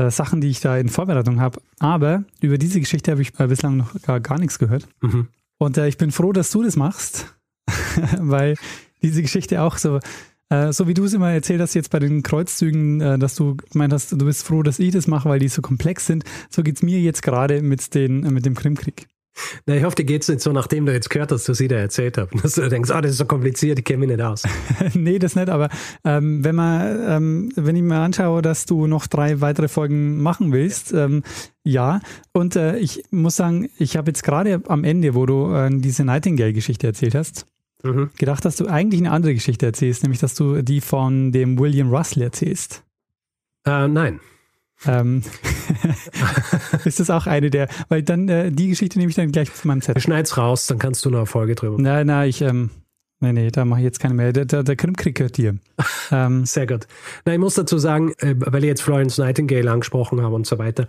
äh, 0.01 0.11
Sachen, 0.11 0.41
die 0.41 0.49
ich 0.49 0.61
da 0.61 0.77
in 0.77 0.89
Vorbereitung 0.89 1.41
habe. 1.41 1.61
Aber 1.79 2.25
über 2.41 2.59
diese 2.59 2.81
Geschichte 2.81 3.11
habe 3.11 3.23
ich 3.23 3.39
äh, 3.39 3.47
bislang 3.47 3.77
noch 3.77 4.01
gar, 4.03 4.21
gar 4.21 4.39
nichts 4.39 4.59
gehört. 4.59 4.89
Mhm. 5.01 5.29
Und 5.59 5.77
äh, 5.77 5.89
ich 5.89 5.99
bin 5.99 6.11
froh, 6.11 6.33
dass 6.33 6.51
du 6.51 6.63
das 6.63 6.77
machst, 6.77 7.35
weil 8.19 8.57
diese 9.03 9.23
Geschichte 9.23 9.63
auch 9.63 9.77
so, 9.77 10.01
äh, 10.49 10.73
so 10.73 10.89
wie 10.89 10.95
du 10.95 11.05
es 11.05 11.13
immer 11.13 11.31
erzählt 11.31 11.61
hast 11.61 11.75
jetzt 11.75 11.91
bei 11.91 11.99
den 11.99 12.23
Kreuzzügen, 12.23 13.01
äh, 13.01 13.19
dass 13.19 13.35
du 13.35 13.57
gemeint 13.71 13.93
hast, 13.93 14.13
du 14.13 14.25
bist 14.25 14.45
froh, 14.45 14.63
dass 14.63 14.79
ich 14.79 14.93
das 14.93 15.07
mache, 15.07 15.29
weil 15.29 15.39
die 15.39 15.49
so 15.49 15.61
komplex 15.61 16.07
sind, 16.07 16.25
so 16.49 16.63
geht 16.63 16.77
es 16.77 16.83
mir 16.83 17.01
jetzt 17.01 17.23
gerade 17.23 17.61
mit, 17.61 17.95
mit 17.95 18.47
dem 18.47 18.55
Krimkrieg. 18.55 19.07
Na, 19.67 19.77
ich 19.77 19.85
hoffe, 19.85 19.97
dir 19.97 20.05
geht 20.05 20.23
es 20.23 20.29
nicht 20.29 20.41
so, 20.41 20.53
nachdem 20.53 20.87
du 20.87 20.93
jetzt 20.93 21.11
gehört 21.11 21.33
hast, 21.33 21.49
was 21.49 21.61
ich 21.61 21.69
da 21.69 21.77
erzählt 21.77 22.19
habe, 22.19 22.31
dass 22.43 22.55
du 22.55 22.69
denkst, 22.69 22.91
ah, 22.91 23.01
das 23.01 23.13
ist 23.13 23.19
so 23.19 23.25
kompliziert, 23.25 23.79
ich 23.79 23.85
kenne 23.85 23.99
mich 23.99 24.09
nicht 24.09 24.21
aus. 24.21 24.43
nee, 24.95 25.19
das 25.19 25.37
nicht, 25.37 25.49
aber 25.49 25.69
ähm, 26.05 26.45
wenn 26.45 26.55
man, 26.55 27.01
ähm, 27.09 27.53
wenn 27.57 27.77
ich 27.77 27.83
mir 27.83 27.99
anschaue, 27.99 28.43
dass 28.43 28.67
du 28.67 28.87
noch 28.87 29.07
drei 29.07 29.41
weitere 29.41 29.69
Folgen 29.69 30.23
machen 30.23 30.53
willst, 30.53 30.93
ähm, 30.93 31.23
ja. 31.63 32.01
Und 32.33 32.57
äh, 32.57 32.79
ich 32.79 33.05
muss 33.11 33.37
sagen, 33.37 33.69
ich 33.79 33.97
habe 33.97 34.11
jetzt 34.11 34.23
gerade 34.23 34.63
am 34.67 34.85
Ende, 34.85 35.15
wo 35.15 35.27
du 35.27 35.53
äh, 35.55 35.71
diese 35.73 36.05
Nightingale-Geschichte 36.05 36.87
erzählt 36.87 37.15
hast, 37.15 37.47
mhm. 37.83 38.11
gedacht, 38.19 38.45
dass 38.45 38.57
du 38.57 38.67
eigentlich 38.67 39.01
eine 39.01 39.13
andere 39.13 39.35
Geschichte 39.35 39.67
erzählst, 39.67 40.03
nämlich 40.03 40.21
dass 40.21 40.35
du 40.35 40.63
die 40.63 40.81
von 40.81 41.33
dem 41.33 41.59
William 41.59 41.95
Russell 41.95 42.23
erzählst. 42.23 42.83
Äh, 43.67 43.89
nein. 43.89 44.21
Ähm, 44.87 45.23
ist 46.85 47.01
das 47.01 47.11
auch 47.11 47.27
eine 47.27 47.51
der, 47.51 47.69
weil 47.89 48.03
dann 48.03 48.29
äh, 48.29 48.51
die 48.51 48.69
Geschichte 48.69 48.99
nehme 48.99 49.11
ich 49.11 49.17
dann 49.17 49.31
gleich 49.31 49.51
auf 49.51 49.65
meinem 49.65 49.83
Zettel. 49.83 50.01
Schneid's 50.03 50.37
raus, 50.37 50.67
dann 50.67 50.79
kannst 50.79 51.05
du 51.05 51.11
eine 51.11 51.27
Folge 51.27 51.55
drüber. 51.55 51.77
Nein, 51.79 52.07
nein, 52.07 52.29
ich, 52.29 52.41
ähm, 52.41 52.71
nee, 53.21 53.33
nee, 53.33 53.51
da 53.51 53.65
mache 53.65 53.81
ich 53.81 53.85
jetzt 53.85 54.01
keine 54.01 54.15
mehr. 54.15 54.33
Der, 54.33 54.47
der, 54.47 54.63
der 54.63 54.77
Krimkrieg 54.77 55.17
gehört 55.17 55.37
dir. 55.37 55.57
Ähm, 56.13 56.45
Sehr 56.45 56.67
gut. 56.67 56.89
Na, 57.25 57.35
ich 57.35 57.39
muss 57.39 57.55
dazu 57.55 57.79
sagen, 57.79 58.13
äh, 58.19 58.35
weil 58.37 58.65
ich 58.65 58.69
jetzt 58.69 58.83
Florence 58.83 59.17
Nightingale 59.17 59.71
angesprochen 59.71 60.21
habe 60.23 60.35
und 60.35 60.45
so 60.45 60.59
weiter, 60.59 60.89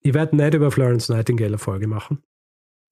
ich 0.00 0.14
werde 0.14 0.34
nicht 0.34 0.54
über 0.54 0.70
Florence 0.70 1.10
Nightingale 1.10 1.48
eine 1.48 1.58
Folge 1.58 1.86
machen, 1.86 2.22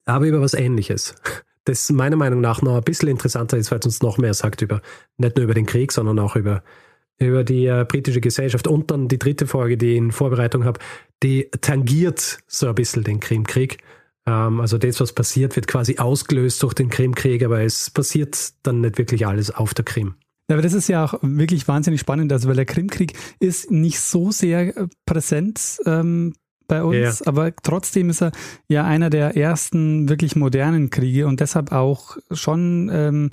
aber 0.05 0.27
über 0.27 0.41
was 0.41 0.53
ähnliches. 0.53 1.15
Das 1.63 1.89
meiner 1.89 2.17
Meinung 2.17 2.39
nach 2.39 2.61
noch 2.61 2.75
ein 2.75 2.83
bisschen 2.83 3.09
interessanter 3.09 3.57
ist, 3.57 3.71
weil 3.71 3.79
es 3.79 3.85
uns 3.87 4.03
noch 4.03 4.19
mehr 4.19 4.35
sagt 4.35 4.61
über, 4.61 4.81
nicht 5.17 5.37
nur 5.37 5.45
über 5.45 5.55
den 5.55 5.65
Krieg, 5.65 5.91
sondern 5.91 6.19
auch 6.19 6.35
über 6.35 6.61
über 7.17 7.43
die 7.43 7.65
äh, 7.65 7.85
britische 7.87 8.21
Gesellschaft. 8.21 8.67
Und 8.67 8.91
dann 8.91 9.07
die 9.07 9.19
dritte 9.19 9.47
Folge, 9.47 9.77
die 9.77 9.91
ich 9.91 9.97
in 9.97 10.11
Vorbereitung 10.11 10.65
habe, 10.65 10.79
die 11.23 11.49
tangiert 11.61 12.39
so 12.47 12.67
ein 12.67 12.75
bisschen 12.75 13.03
den 13.03 13.19
Krimkrieg. 13.19 13.77
Ähm, 14.25 14.59
also 14.59 14.77
das, 14.77 14.99
was 14.99 15.13
passiert, 15.13 15.55
wird 15.55 15.67
quasi 15.67 15.97
ausgelöst 15.97 16.61
durch 16.63 16.73
den 16.73 16.89
Krimkrieg, 16.89 17.43
aber 17.43 17.61
es 17.61 17.89
passiert 17.89 18.53
dann 18.63 18.81
nicht 18.81 18.97
wirklich 18.97 19.25
alles 19.27 19.51
auf 19.51 19.73
der 19.73 19.85
Krim. 19.85 20.15
Ja, 20.49 20.55
aber 20.55 20.61
das 20.61 20.73
ist 20.73 20.87
ja 20.89 21.03
auch 21.03 21.15
wirklich 21.21 21.67
wahnsinnig 21.67 22.01
spannend, 22.01 22.31
also 22.31 22.47
weil 22.47 22.55
der 22.55 22.65
Krimkrieg 22.65 23.13
ist 23.39 23.71
nicht 23.71 23.99
so 23.99 24.31
sehr 24.31 24.77
äh, 24.77 24.87
präsent 25.05 25.79
ähm, 25.85 26.33
bei 26.67 26.83
uns, 26.83 27.19
ja. 27.19 27.27
aber 27.27 27.55
trotzdem 27.55 28.09
ist 28.09 28.21
er 28.21 28.31
ja 28.67 28.85
einer 28.85 29.09
der 29.09 29.37
ersten 29.37 30.09
wirklich 30.09 30.35
modernen 30.35 30.89
Kriege 30.89 31.27
und 31.27 31.39
deshalb 31.39 31.71
auch 31.71 32.17
schon 32.31 32.89
ähm, 32.91 33.31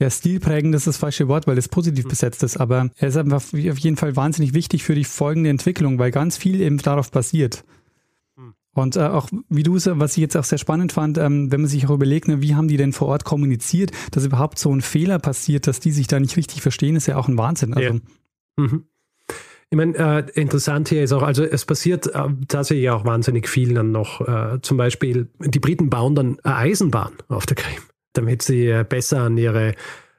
ja, 0.00 0.08
stilprägend 0.08 0.74
ist 0.74 0.86
das 0.86 0.96
falsche 0.96 1.28
Wort, 1.28 1.46
weil 1.46 1.58
es 1.58 1.68
positiv 1.68 2.06
mhm. 2.06 2.08
besetzt 2.08 2.42
ist, 2.42 2.56
aber 2.56 2.90
er 2.96 3.08
ist 3.08 3.16
einfach 3.18 3.42
auf 3.42 3.78
jeden 3.78 3.96
Fall 3.96 4.16
wahnsinnig 4.16 4.54
wichtig 4.54 4.82
für 4.82 4.94
die 4.94 5.04
folgende 5.04 5.50
Entwicklung, 5.50 5.98
weil 5.98 6.10
ganz 6.10 6.38
viel 6.38 6.62
eben 6.62 6.78
darauf 6.78 7.10
basiert. 7.10 7.64
Mhm. 8.34 8.54
Und 8.72 8.96
äh, 8.96 9.00
auch 9.00 9.28
wie 9.50 9.62
du 9.62 9.76
es, 9.76 9.86
was 9.86 10.12
ich 10.12 10.22
jetzt 10.22 10.38
auch 10.38 10.44
sehr 10.44 10.56
spannend 10.56 10.92
fand, 10.92 11.18
ähm, 11.18 11.52
wenn 11.52 11.60
man 11.60 11.68
sich 11.68 11.86
auch 11.86 11.90
überlegt, 11.90 12.28
ne, 12.28 12.40
wie 12.40 12.54
haben 12.54 12.66
die 12.66 12.78
denn 12.78 12.94
vor 12.94 13.08
Ort 13.08 13.24
kommuniziert, 13.24 13.90
dass 14.10 14.24
überhaupt 14.24 14.58
so 14.58 14.74
ein 14.74 14.80
Fehler 14.80 15.18
passiert, 15.18 15.66
dass 15.66 15.80
die 15.80 15.92
sich 15.92 16.06
da 16.06 16.18
nicht 16.18 16.38
richtig 16.38 16.62
verstehen, 16.62 16.96
ist 16.96 17.06
ja 17.06 17.18
auch 17.18 17.28
ein 17.28 17.36
Wahnsinn. 17.36 17.74
Also, 17.74 17.94
ja. 17.94 18.00
mhm. 18.56 18.84
Ich 19.72 19.76
meine, 19.76 19.96
äh, 19.98 20.40
interessant 20.40 20.88
hier 20.88 21.04
ist 21.04 21.12
auch, 21.12 21.22
also 21.22 21.44
es 21.44 21.66
passiert 21.66 22.06
äh, 22.06 22.28
tatsächlich 22.48 22.88
auch 22.90 23.04
wahnsinnig 23.04 23.48
viel 23.48 23.74
dann 23.74 23.92
noch. 23.92 24.26
Äh, 24.26 24.60
zum 24.62 24.78
Beispiel, 24.78 25.28
die 25.38 25.60
Briten 25.60 25.90
bauen 25.90 26.14
dann 26.14 26.40
eine 26.42 26.56
Eisenbahn 26.56 27.12
auf 27.28 27.46
der 27.46 27.56
Krim 27.56 27.82
damit 28.12 28.42
sie 28.42 28.66
äh, 28.66 28.84
besser 28.88 29.22
an, 29.22 29.36
ihre, 29.36 29.74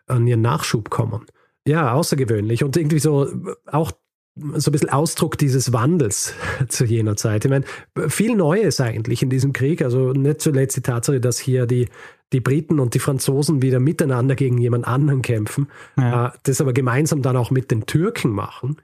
an 0.08 0.28
ihren 0.28 0.42
Nachschub 0.42 0.90
kommen. 0.90 1.26
Ja, 1.68 1.94
außergewöhnlich 1.94 2.64
und 2.64 2.76
irgendwie 2.76 3.00
so 3.00 3.28
auch 3.68 3.92
so 4.36 4.70
ein 4.70 4.72
bisschen 4.72 4.90
Ausdruck 4.90 5.38
dieses 5.38 5.74
Wandels 5.74 6.34
zu 6.68 6.86
jener 6.86 7.16
Zeit. 7.16 7.46
Ich 7.46 7.52
meine, 7.52 7.66
viel 8.10 8.36
Neues 8.36 8.80
eigentlich 8.80 9.22
in 9.22 9.30
diesem 9.30 9.54
Krieg. 9.54 9.82
Also 9.82 10.14
nicht 10.14 10.42
zuletzt 10.42 10.78
die 10.78 10.82
Tatsache, 10.82 11.20
dass 11.20 11.38
hier 11.38 11.66
die, 11.66 11.90
die 12.32 12.40
Briten 12.40 12.80
und 12.80 12.94
die 12.94 13.00
Franzosen 13.00 13.62
wieder 13.62 13.80
miteinander 13.80 14.36
gegen 14.36 14.58
jemand 14.58 14.88
anderen 14.88 15.22
kämpfen, 15.22 15.68
ja. 15.98 16.28
Äh, 16.28 16.32
das 16.44 16.62
aber 16.62 16.74
gemeinsam 16.74 17.22
dann 17.22 17.36
auch 17.36 17.52
mit 17.52 17.72
den 17.72 17.86
Türken 17.86 18.32
machen. 18.32 18.78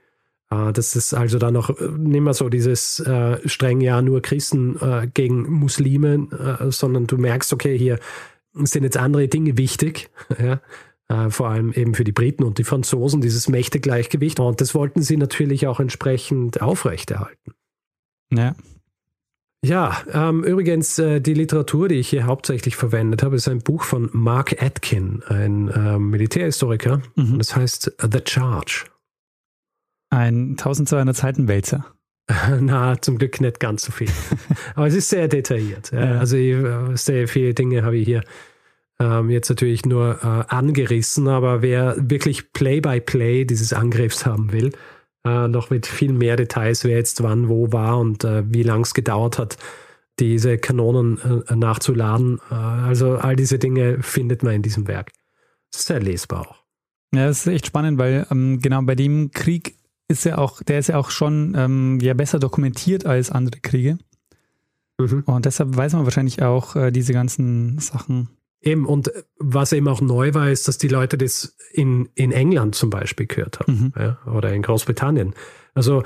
Äh, 0.50 0.72
das 0.72 0.94
ist 0.94 1.14
also 1.14 1.38
dann 1.38 1.54
noch 1.54 1.70
nicht 1.80 2.20
mehr 2.20 2.34
so 2.34 2.50
dieses 2.50 3.00
äh, 3.00 3.38
streng, 3.48 3.80
ja, 3.80 4.02
nur 4.02 4.20
Christen 4.20 4.76
äh, 4.80 5.08
gegen 5.12 5.50
Muslime, 5.50 6.28
äh, 6.60 6.70
sondern 6.70 7.06
du 7.06 7.16
merkst, 7.16 7.52
okay, 7.54 7.76
hier 7.76 7.98
sind 8.66 8.84
jetzt 8.84 8.96
andere 8.96 9.28
Dinge 9.28 9.56
wichtig. 9.56 10.10
Ja? 10.38 10.60
Äh, 11.08 11.30
vor 11.30 11.48
allem 11.48 11.72
eben 11.72 11.94
für 11.94 12.04
die 12.04 12.12
Briten 12.12 12.44
und 12.44 12.58
die 12.58 12.64
Franzosen, 12.64 13.22
dieses 13.22 13.48
Mächtegleichgewicht. 13.48 14.40
Und 14.40 14.60
das 14.60 14.74
wollten 14.74 15.02
sie 15.02 15.16
natürlich 15.16 15.66
auch 15.66 15.80
entsprechend 15.80 16.60
aufrechterhalten. 16.60 17.54
Ja. 18.30 18.54
Ja, 19.64 20.02
ähm, 20.12 20.44
übrigens, 20.44 20.98
äh, 20.98 21.20
die 21.20 21.34
Literatur, 21.34 21.88
die 21.88 21.96
ich 21.96 22.08
hier 22.08 22.26
hauptsächlich 22.26 22.76
verwendet 22.76 23.24
habe, 23.24 23.36
ist 23.36 23.48
ein 23.48 23.58
Buch 23.58 23.82
von 23.82 24.08
Mark 24.12 24.62
Atkin, 24.62 25.22
ein 25.26 25.68
äh, 25.68 25.98
Militärhistoriker. 25.98 27.02
Mhm. 27.16 27.38
Das 27.38 27.56
heißt 27.56 27.96
The 28.00 28.20
Charge. 28.24 28.84
Ein 30.10 30.50
1200 30.50 31.16
Seiten 31.16 31.48
Wälzer. 31.48 31.86
Na, 32.60 33.00
zum 33.00 33.18
Glück 33.18 33.40
nicht 33.40 33.58
ganz 33.58 33.82
so 33.82 33.92
viel. 33.92 34.08
Aber 34.74 34.86
es 34.86 34.94
ist 34.94 35.08
sehr 35.08 35.26
detailliert. 35.28 35.90
Ja. 35.90 36.18
Also 36.18 36.36
ich, 36.36 36.52
äh, 36.52 36.96
sehr 36.96 37.26
viele 37.26 37.54
Dinge 37.54 37.82
habe 37.82 37.96
ich 37.96 38.04
hier 38.04 38.22
ähm, 39.00 39.30
jetzt 39.30 39.48
natürlich 39.48 39.84
nur 39.84 40.18
äh, 40.22 40.54
angerissen, 40.54 41.28
aber 41.28 41.62
wer 41.62 41.96
wirklich 41.98 42.52
Play-by-Play 42.52 43.42
-play 43.42 43.46
dieses 43.46 43.72
Angriffs 43.72 44.26
haben 44.26 44.52
will, 44.52 44.72
äh, 45.24 45.48
noch 45.48 45.70
mit 45.70 45.86
viel 45.86 46.12
mehr 46.12 46.36
Details, 46.36 46.84
wer 46.84 46.96
jetzt 46.96 47.22
wann 47.22 47.48
wo 47.48 47.72
war 47.72 47.98
und 47.98 48.24
äh, 48.24 48.42
wie 48.52 48.62
lang 48.62 48.82
es 48.82 48.94
gedauert 48.94 49.38
hat, 49.38 49.56
diese 50.18 50.58
Kanonen 50.58 51.44
äh, 51.48 51.54
nachzuladen. 51.54 52.40
Äh, 52.50 52.54
also 52.54 53.16
all 53.16 53.36
diese 53.36 53.58
Dinge 53.58 54.02
findet 54.02 54.42
man 54.42 54.54
in 54.54 54.62
diesem 54.62 54.88
Werk. 54.88 55.12
Sehr 55.74 56.00
lesbar 56.00 56.48
auch. 56.48 56.64
Ja, 57.14 57.26
das 57.26 57.40
ist 57.40 57.46
echt 57.46 57.66
spannend, 57.66 57.98
weil 57.98 58.26
ähm, 58.30 58.60
genau 58.60 58.82
bei 58.82 58.94
dem 58.94 59.30
Krieg 59.30 59.76
ist 60.08 60.24
ja 60.24 60.38
auch, 60.38 60.62
der 60.62 60.78
ist 60.78 60.88
ja 60.88 60.96
auch 60.96 61.10
schon 61.10 61.54
ähm, 61.56 61.98
ja 62.00 62.14
besser 62.14 62.38
dokumentiert 62.38 63.06
als 63.06 63.30
andere 63.30 63.60
Kriege. 63.60 63.98
Mhm. 64.98 65.22
Und 65.26 65.44
deshalb 65.44 65.76
weiß 65.76 65.92
man 65.92 66.04
wahrscheinlich 66.04 66.42
auch 66.42 66.74
äh, 66.76 66.90
diese 66.90 67.12
ganzen 67.12 67.78
Sachen. 67.78 68.28
Eben, 68.60 68.86
und 68.86 69.12
was 69.38 69.72
eben 69.72 69.86
auch 69.88 70.00
neu 70.00 70.34
war, 70.34 70.50
ist, 70.50 70.66
dass 70.66 70.78
die 70.78 70.88
Leute 70.88 71.16
das 71.16 71.56
in, 71.72 72.08
in 72.14 72.32
England 72.32 72.74
zum 72.74 72.90
Beispiel 72.90 73.26
gehört 73.26 73.60
haben 73.60 73.72
mhm. 73.72 73.92
ja, 73.96 74.18
oder 74.26 74.52
in 74.52 74.62
Großbritannien. 74.62 75.34
Also, 75.74 76.02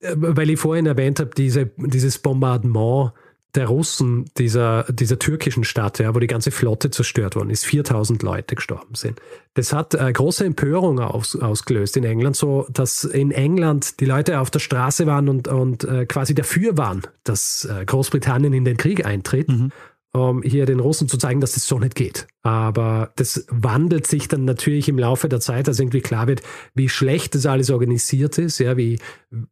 äh, 0.00 0.14
weil 0.16 0.50
ich 0.50 0.60
vorhin 0.60 0.86
erwähnt 0.86 1.18
habe, 1.18 1.30
diese, 1.36 1.70
dieses 1.76 2.18
Bombardement 2.18 3.12
der 3.56 3.66
Russen, 3.66 4.30
dieser, 4.38 4.84
dieser 4.84 5.18
türkischen 5.18 5.64
Stadt, 5.64 5.98
ja, 5.98 6.14
wo 6.14 6.20
die 6.20 6.28
ganze 6.28 6.52
Flotte 6.52 6.90
zerstört 6.90 7.34
worden 7.34 7.50
ist, 7.50 7.64
4000 7.66 8.22
Leute 8.22 8.54
gestorben 8.54 8.94
sind. 8.94 9.20
Das 9.54 9.72
hat 9.72 9.94
äh, 9.94 10.12
große 10.12 10.44
Empörung 10.44 11.00
aus, 11.00 11.34
ausgelöst 11.34 11.96
in 11.96 12.04
England, 12.04 12.36
so 12.36 12.68
dass 12.70 13.02
in 13.02 13.32
England 13.32 13.98
die 13.98 14.04
Leute 14.04 14.38
auf 14.38 14.50
der 14.50 14.60
Straße 14.60 15.06
waren 15.06 15.28
und, 15.28 15.48
und 15.48 15.82
äh, 15.82 16.06
quasi 16.06 16.34
dafür 16.34 16.78
waren, 16.78 17.02
dass 17.24 17.64
äh, 17.64 17.84
Großbritannien 17.84 18.52
in 18.52 18.64
den 18.64 18.76
Krieg 18.76 19.04
eintritt. 19.04 19.48
Mhm 19.48 19.72
um 20.12 20.42
hier 20.42 20.66
den 20.66 20.80
Russen 20.80 21.08
zu 21.08 21.18
zeigen, 21.18 21.40
dass 21.40 21.52
das 21.52 21.66
so 21.66 21.78
nicht 21.78 21.94
geht. 21.94 22.26
Aber 22.42 23.12
das 23.16 23.46
wandelt 23.48 24.06
sich 24.06 24.26
dann 24.26 24.44
natürlich 24.44 24.88
im 24.88 24.98
Laufe 24.98 25.28
der 25.28 25.40
Zeit, 25.40 25.68
dass 25.68 25.78
irgendwie 25.78 26.00
klar 26.00 26.26
wird, 26.26 26.42
wie 26.74 26.88
schlecht 26.88 27.34
das 27.34 27.46
alles 27.46 27.70
organisiert 27.70 28.38
ist, 28.38 28.58
ja, 28.58 28.76
wie, 28.76 28.98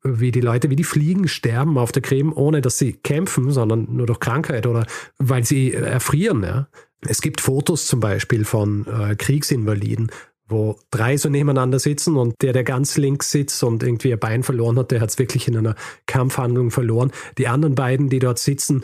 wie 0.02 0.32
die 0.32 0.40
Leute, 0.40 0.70
wie 0.70 0.76
die 0.76 0.84
Fliegen 0.84 1.28
sterben 1.28 1.78
auf 1.78 1.92
der 1.92 2.02
Krim, 2.02 2.32
ohne 2.32 2.60
dass 2.60 2.78
sie 2.78 2.94
kämpfen, 2.94 3.52
sondern 3.52 3.86
nur 3.90 4.06
durch 4.06 4.20
Krankheit 4.20 4.66
oder 4.66 4.86
weil 5.18 5.44
sie 5.44 5.74
erfrieren. 5.74 6.42
Ja. 6.42 6.68
Es 7.06 7.20
gibt 7.20 7.40
Fotos 7.40 7.86
zum 7.86 8.00
Beispiel 8.00 8.44
von 8.44 8.86
äh, 8.86 9.14
Kriegsinvaliden, 9.14 10.10
wo 10.48 10.76
drei 10.90 11.16
so 11.16 11.28
nebeneinander 11.28 11.78
sitzen 11.78 12.16
und 12.16 12.34
der, 12.42 12.52
der 12.52 12.64
ganz 12.64 12.96
links 12.96 13.30
sitzt 13.30 13.62
und 13.62 13.82
irgendwie 13.82 14.12
ein 14.12 14.18
Bein 14.18 14.42
verloren 14.42 14.78
hat, 14.78 14.90
der 14.90 15.00
hat 15.00 15.10
es 15.10 15.18
wirklich 15.18 15.46
in 15.46 15.56
einer 15.56 15.76
Kampfhandlung 16.06 16.70
verloren. 16.70 17.12
Die 17.36 17.46
anderen 17.46 17.74
beiden, 17.74 18.08
die 18.08 18.18
dort 18.18 18.38
sitzen, 18.38 18.82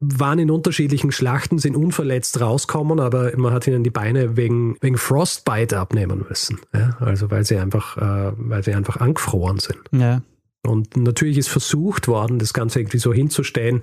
waren 0.00 0.38
in 0.38 0.50
unterschiedlichen 0.50 1.10
Schlachten, 1.10 1.58
sind 1.58 1.76
unverletzt 1.76 2.40
rauskommen, 2.40 3.00
aber 3.00 3.36
man 3.36 3.52
hat 3.52 3.66
ihnen 3.66 3.82
die 3.82 3.90
Beine 3.90 4.36
wegen, 4.36 4.76
wegen 4.80 4.96
Frostbite 4.96 5.78
abnehmen 5.78 6.24
müssen. 6.28 6.60
Ja? 6.72 6.96
Also 7.00 7.30
weil 7.30 7.44
sie 7.44 7.56
einfach, 7.56 7.96
äh, 7.96 8.32
weil 8.36 8.62
sie 8.62 8.74
einfach 8.74 8.98
angefroren 8.98 9.58
sind. 9.58 9.80
Ja. 9.92 10.22
Und 10.66 10.96
natürlich 10.96 11.38
ist 11.38 11.48
versucht 11.48 12.08
worden, 12.08 12.38
das 12.38 12.52
Ganze 12.52 12.80
irgendwie 12.80 12.98
so 12.98 13.12
hinzustellen, 13.12 13.80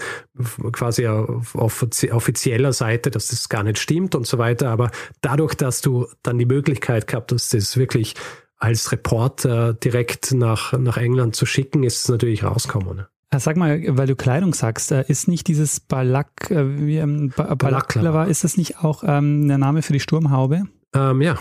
quasi 0.71 1.07
auf 1.07 1.55
offizieller 1.55 2.73
Seite, 2.73 3.11
dass 3.11 3.29
das 3.29 3.49
gar 3.49 3.63
nicht 3.63 3.79
stimmt 3.79 4.13
und 4.13 4.27
so 4.27 4.37
weiter. 4.37 4.69
Aber 4.69 4.91
dadurch, 5.21 5.55
dass 5.55 5.81
du 5.81 6.07
dann 6.21 6.37
die 6.37 6.45
Möglichkeit 6.45 7.07
gehabt 7.07 7.31
hast, 7.31 7.53
das 7.53 7.77
wirklich 7.77 8.15
als 8.57 8.91
Reporter 8.91 9.73
direkt 9.73 10.33
nach, 10.33 10.73
nach 10.73 10.97
England 10.97 11.35
zu 11.35 11.45
schicken, 11.45 11.83
ist 11.83 12.03
es 12.03 12.09
natürlich 12.09 12.43
rausgekommen. 12.43 13.05
Äh, 13.35 13.39
sag 13.39 13.57
mal, 13.57 13.81
weil 13.97 14.07
du 14.07 14.15
Kleidung 14.15 14.53
sagst, 14.53 14.91
äh, 14.91 15.05
ist 15.07 15.27
nicht 15.27 15.47
dieses 15.47 15.79
Balak, 15.79 16.49
äh, 16.49 16.61
ähm, 16.97 17.33
Balaklava, 17.35 18.25
ist 18.25 18.43
das 18.43 18.57
nicht 18.57 18.83
auch 18.83 19.03
ähm, 19.05 19.47
der 19.47 19.57
Name 19.57 19.81
für 19.81 19.93
die 19.93 19.99
Sturmhaube? 19.99 20.63
Ähm, 20.93 21.21
ja. 21.21 21.37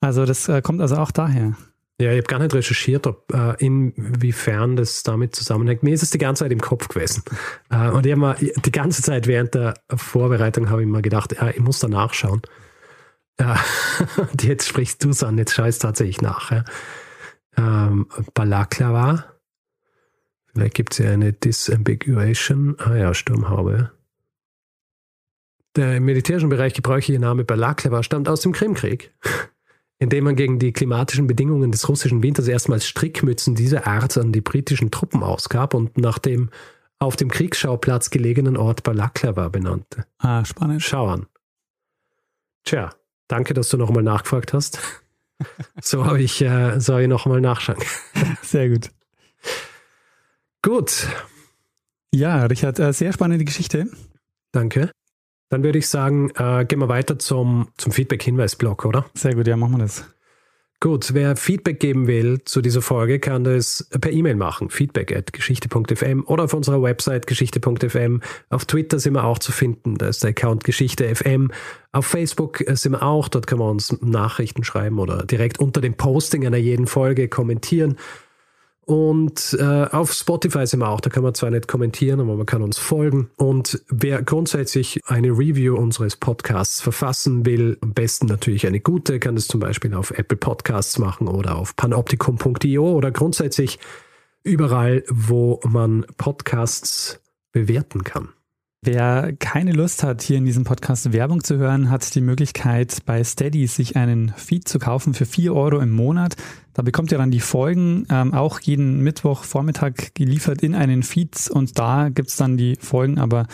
Also 0.00 0.26
das 0.26 0.48
äh, 0.48 0.60
kommt 0.62 0.80
also 0.80 0.96
auch 0.96 1.10
daher. 1.10 1.56
Ja, 2.00 2.10
ich 2.10 2.18
habe 2.18 2.26
gar 2.26 2.40
nicht 2.40 2.54
recherchiert, 2.54 3.06
ob 3.06 3.32
äh, 3.32 3.54
inwiefern 3.64 4.74
das 4.74 5.04
damit 5.04 5.36
zusammenhängt. 5.36 5.84
Mir 5.84 5.94
ist 5.94 6.02
es 6.02 6.10
die 6.10 6.18
ganze 6.18 6.44
Zeit 6.44 6.52
im 6.52 6.60
Kopf 6.60 6.88
gewesen. 6.88 7.22
Äh, 7.70 7.90
und 7.90 8.04
ich 8.04 8.12
habe 8.12 8.20
mal 8.20 8.36
die 8.40 8.72
ganze 8.72 9.02
Zeit 9.02 9.28
während 9.28 9.54
der 9.54 9.74
Vorbereitung 9.94 10.70
habe 10.70 10.82
ich 10.82 10.88
mir 10.88 11.02
gedacht, 11.02 11.32
ich 11.32 11.60
muss 11.60 11.78
da 11.78 11.88
nachschauen. 11.88 12.42
Ja, 13.38 13.58
und 14.32 14.42
jetzt 14.42 14.68
sprichst 14.68 15.04
du 15.04 15.10
es 15.10 15.22
an, 15.22 15.38
jetzt 15.38 15.54
schaue 15.54 15.68
ich 15.68 15.76
es 15.76 15.78
tatsächlich 15.78 16.20
nach. 16.20 16.50
Ja. 16.50 16.64
Ähm, 17.56 18.08
Balaklava 18.34 19.33
Vielleicht 20.54 20.74
gibt 20.74 20.92
es 20.92 20.98
ja 20.98 21.10
eine 21.10 21.32
Disambiguation. 21.32 22.76
Ah 22.78 22.94
ja, 22.94 23.12
Sturmhaube. 23.12 23.90
Der 25.76 25.96
im 25.96 26.04
militärischen 26.04 26.48
Bereich 26.48 26.74
gebräuchliche 26.74 27.18
Name 27.18 27.44
Balaklava 27.44 28.04
stammt 28.04 28.28
aus 28.28 28.42
dem 28.42 28.52
Krimkrieg, 28.52 29.12
in 29.98 30.08
dem 30.08 30.24
man 30.24 30.36
gegen 30.36 30.60
die 30.60 30.72
klimatischen 30.72 31.26
Bedingungen 31.26 31.72
des 31.72 31.88
russischen 31.88 32.22
Winters 32.22 32.46
erstmals 32.46 32.86
Strickmützen 32.86 33.56
dieser 33.56 33.86
Art 33.88 34.16
an 34.16 34.30
die 34.30 34.40
britischen 34.40 34.92
Truppen 34.92 35.24
ausgab 35.24 35.74
und 35.74 35.98
nach 35.98 36.18
dem 36.18 36.50
auf 37.00 37.16
dem 37.16 37.28
Kriegsschauplatz 37.28 38.10
gelegenen 38.10 38.56
Ort 38.56 38.84
Balaklava 38.84 39.48
benannte. 39.48 40.06
Ah, 40.18 40.44
spannend. 40.44 40.82
Schau 40.82 41.08
an. 41.08 41.26
Tja, 42.62 42.94
danke, 43.26 43.52
dass 43.52 43.68
du 43.68 43.76
nochmal 43.76 44.04
nachgefragt 44.04 44.52
hast. 44.52 44.78
so 45.82 46.06
habe 46.06 46.22
ich, 46.22 46.40
äh, 46.40 46.78
soll 46.78 47.02
ich 47.02 47.08
nochmal 47.08 47.40
nachschauen. 47.40 47.78
Sehr 48.42 48.68
gut. 48.68 48.90
Gut. 50.64 51.06
Ja, 52.14 52.46
Richard, 52.46 52.78
äh, 52.78 52.94
sehr 52.94 53.12
spannende 53.12 53.44
Geschichte. 53.44 53.86
Danke. 54.50 54.90
Dann 55.50 55.62
würde 55.62 55.78
ich 55.78 55.88
sagen, 55.88 56.30
äh, 56.36 56.64
gehen 56.64 56.78
wir 56.78 56.88
weiter 56.88 57.18
zum, 57.18 57.68
zum 57.76 57.92
Feedback-Hinweis-Blog, 57.92 58.86
oder? 58.86 59.04
Sehr 59.12 59.34
gut, 59.34 59.46
ja, 59.46 59.58
machen 59.58 59.72
wir 59.72 59.80
das. 59.80 60.06
Gut, 60.80 61.12
wer 61.12 61.36
Feedback 61.36 61.80
geben 61.80 62.06
will 62.06 62.44
zu 62.44 62.62
dieser 62.62 62.80
Folge, 62.80 63.20
kann 63.20 63.44
das 63.44 63.90
per 64.00 64.10
E-Mail 64.10 64.36
machen. 64.36 64.70
Feedback 64.70 65.14
at 65.14 65.34
geschichte.fm 65.34 66.24
oder 66.26 66.44
auf 66.44 66.54
unserer 66.54 66.80
Website 66.82 67.26
geschichte.fm. 67.26 68.22
Auf 68.48 68.64
Twitter 68.64 68.98
sind 68.98 69.12
wir 69.12 69.24
auch 69.24 69.38
zu 69.38 69.52
finden. 69.52 69.98
Da 69.98 70.08
ist 70.08 70.22
der 70.22 70.30
Account 70.30 70.64
Geschichte.fm. 70.64 71.52
Auf 71.92 72.06
Facebook 72.06 72.64
sind 72.68 72.92
wir 72.92 73.02
auch. 73.02 73.28
Dort 73.28 73.46
kann 73.46 73.58
man 73.58 73.68
uns 73.68 73.94
Nachrichten 74.00 74.64
schreiben 74.64 74.98
oder 74.98 75.26
direkt 75.26 75.58
unter 75.58 75.82
dem 75.82 75.94
Posting 75.94 76.46
einer 76.46 76.56
jeden 76.56 76.86
Folge 76.86 77.28
kommentieren. 77.28 77.98
Und 78.86 79.56
äh, 79.58 79.86
auf 79.90 80.12
Spotify 80.12 80.66
sind 80.66 80.80
wir 80.80 80.88
auch, 80.88 81.00
da 81.00 81.08
kann 81.08 81.22
man 81.22 81.34
zwar 81.34 81.50
nicht 81.50 81.68
kommentieren, 81.68 82.20
aber 82.20 82.36
man 82.36 82.46
kann 82.46 82.62
uns 82.62 82.78
folgen. 82.78 83.30
Und 83.36 83.82
wer 83.88 84.22
grundsätzlich 84.22 85.00
eine 85.06 85.30
Review 85.30 85.76
unseres 85.76 86.16
Podcasts 86.16 86.82
verfassen 86.82 87.46
will, 87.46 87.78
am 87.80 87.94
besten 87.94 88.26
natürlich 88.26 88.66
eine 88.66 88.80
gute, 88.80 89.18
kann 89.20 89.36
das 89.36 89.48
zum 89.48 89.60
Beispiel 89.60 89.94
auf 89.94 90.10
Apple 90.10 90.36
Podcasts 90.36 90.98
machen 90.98 91.28
oder 91.28 91.56
auf 91.56 91.76
panoptikum.io 91.76 92.92
oder 92.92 93.10
grundsätzlich 93.10 93.78
überall, 94.42 95.02
wo 95.08 95.60
man 95.64 96.04
Podcasts 96.18 97.20
bewerten 97.52 98.04
kann. 98.04 98.33
Wer 98.86 99.32
keine 99.38 99.72
Lust 99.72 100.02
hat, 100.02 100.20
hier 100.20 100.36
in 100.36 100.44
diesem 100.44 100.64
Podcast 100.64 101.10
Werbung 101.14 101.42
zu 101.42 101.56
hören, 101.56 101.88
hat 101.88 102.14
die 102.14 102.20
Möglichkeit, 102.20 102.98
bei 103.06 103.24
Steady 103.24 103.66
sich 103.66 103.96
einen 103.96 104.28
Feed 104.36 104.68
zu 104.68 104.78
kaufen 104.78 105.14
für 105.14 105.24
4 105.24 105.54
Euro 105.54 105.78
im 105.78 105.90
Monat. 105.90 106.36
Da 106.74 106.82
bekommt 106.82 107.10
ihr 107.10 107.16
dann 107.16 107.30
die 107.30 107.40
Folgen 107.40 108.06
ähm, 108.10 108.34
auch 108.34 108.60
jeden 108.60 109.00
Mittwoch 109.00 109.44
Vormittag 109.44 110.14
geliefert 110.14 110.62
in 110.62 110.74
einen 110.74 111.02
Feed 111.02 111.48
und 111.50 111.78
da 111.78 112.10
gibt's 112.10 112.36
dann 112.36 112.58
die 112.58 112.76
Folgen 112.78 113.18
aber 113.18 113.46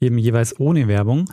eben 0.00 0.18
jeweils 0.18 0.60
ohne 0.60 0.86
Werbung. 0.86 1.30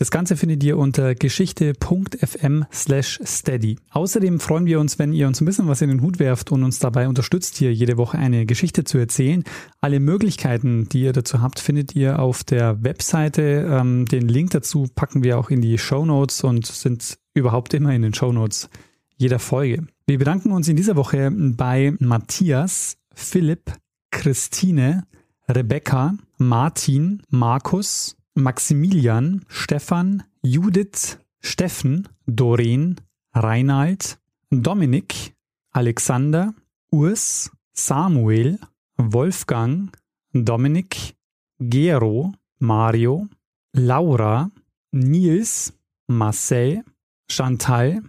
Das 0.00 0.10
Ganze 0.10 0.38
findet 0.38 0.64
ihr 0.64 0.78
unter 0.78 1.14
geschichte.fm 1.14 2.64
slash 2.72 3.20
steady. 3.22 3.76
Außerdem 3.90 4.40
freuen 4.40 4.64
wir 4.64 4.80
uns, 4.80 4.98
wenn 4.98 5.12
ihr 5.12 5.26
uns 5.26 5.42
ein 5.42 5.44
bisschen 5.44 5.68
was 5.68 5.82
in 5.82 5.90
den 5.90 6.00
Hut 6.00 6.18
werft 6.18 6.52
und 6.52 6.64
uns 6.64 6.78
dabei 6.78 7.06
unterstützt, 7.06 7.58
hier 7.58 7.74
jede 7.74 7.98
Woche 7.98 8.16
eine 8.16 8.46
Geschichte 8.46 8.84
zu 8.84 8.96
erzählen. 8.96 9.44
Alle 9.82 10.00
Möglichkeiten, 10.00 10.88
die 10.88 11.02
ihr 11.02 11.12
dazu 11.12 11.42
habt, 11.42 11.60
findet 11.60 11.94
ihr 11.94 12.18
auf 12.18 12.44
der 12.44 12.82
Webseite. 12.82 13.68
Ähm, 13.70 14.06
den 14.06 14.26
Link 14.26 14.52
dazu 14.52 14.88
packen 14.94 15.22
wir 15.22 15.38
auch 15.38 15.50
in 15.50 15.60
die 15.60 15.76
Show 15.76 16.06
Notes 16.06 16.44
und 16.44 16.64
sind 16.64 17.18
überhaupt 17.34 17.74
immer 17.74 17.92
in 17.92 18.00
den 18.00 18.14
Show 18.14 18.32
Notes 18.32 18.70
jeder 19.18 19.38
Folge. 19.38 19.86
Wir 20.06 20.18
bedanken 20.18 20.52
uns 20.52 20.66
in 20.66 20.76
dieser 20.76 20.96
Woche 20.96 21.30
bei 21.30 21.92
Matthias, 21.98 22.96
Philipp, 23.14 23.74
Christine, 24.10 25.04
Rebecca, 25.46 26.14
Martin, 26.38 27.22
Markus, 27.28 28.16
Maximilian, 28.34 29.44
Stefan, 29.48 30.22
Judith, 30.42 31.18
Steffen, 31.40 32.08
Doreen, 32.26 32.96
Reinald, 33.34 34.18
Dominik, 34.50 35.34
Alexander, 35.72 36.54
Urs, 36.90 37.50
Samuel, 37.72 38.58
Wolfgang, 38.96 39.90
Dominik, 40.32 41.14
Gero, 41.58 42.32
Mario, 42.58 43.28
Laura, 43.72 44.50
Nils, 44.92 45.72
Marcel, 46.08 46.82
Chantal, 47.30 48.02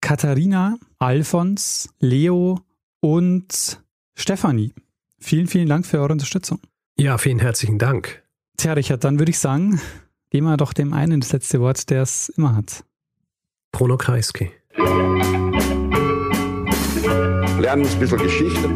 Katharina, 0.00 0.78
Alfons, 0.98 1.88
Leo 2.00 2.60
und 3.00 3.80
Stefanie. 4.14 4.72
Vielen, 5.18 5.48
vielen 5.48 5.68
Dank 5.68 5.86
für 5.86 5.98
eure 5.98 6.12
Unterstützung. 6.12 6.60
Ja, 6.96 7.18
vielen 7.18 7.40
herzlichen 7.40 7.78
Dank. 7.78 8.22
Tja, 8.58 8.72
Richard, 8.74 9.04
dann 9.04 9.18
würde 9.18 9.30
ich 9.30 9.38
sagen, 9.38 9.80
geben 10.30 10.46
wir 10.46 10.56
doch 10.56 10.72
dem 10.72 10.92
einen 10.92 11.20
das 11.20 11.32
letzte 11.32 11.60
Wort, 11.60 11.88
der 11.90 12.02
es 12.02 12.28
immer 12.28 12.54
hat. 12.56 12.84
Bruno 13.72 13.96
Kreisky. 13.96 14.50
lernen 17.68 17.86
ein 17.86 17.98
bisschen 18.00 18.18
Geschichte. 18.18 18.68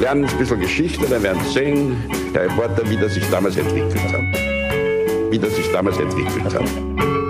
Lernen 0.00 0.24
ein 0.24 0.38
bisschen 0.38 0.60
Geschichte, 0.60 1.06
dann 1.06 1.22
werden 1.22 1.40
Sie 1.44 1.52
sehen, 1.52 1.96
der 2.34 2.44
Reporter, 2.44 2.82
wie 2.90 2.96
das 2.96 3.14
sich 3.14 3.24
damals 3.30 3.56
entwickelt 3.56 4.12
hat. 4.12 4.20
Wie 5.30 5.38
das 5.38 5.54
sich 5.54 5.70
damals 5.72 5.96
entwickelt 5.98 6.52
hat. 6.52 7.23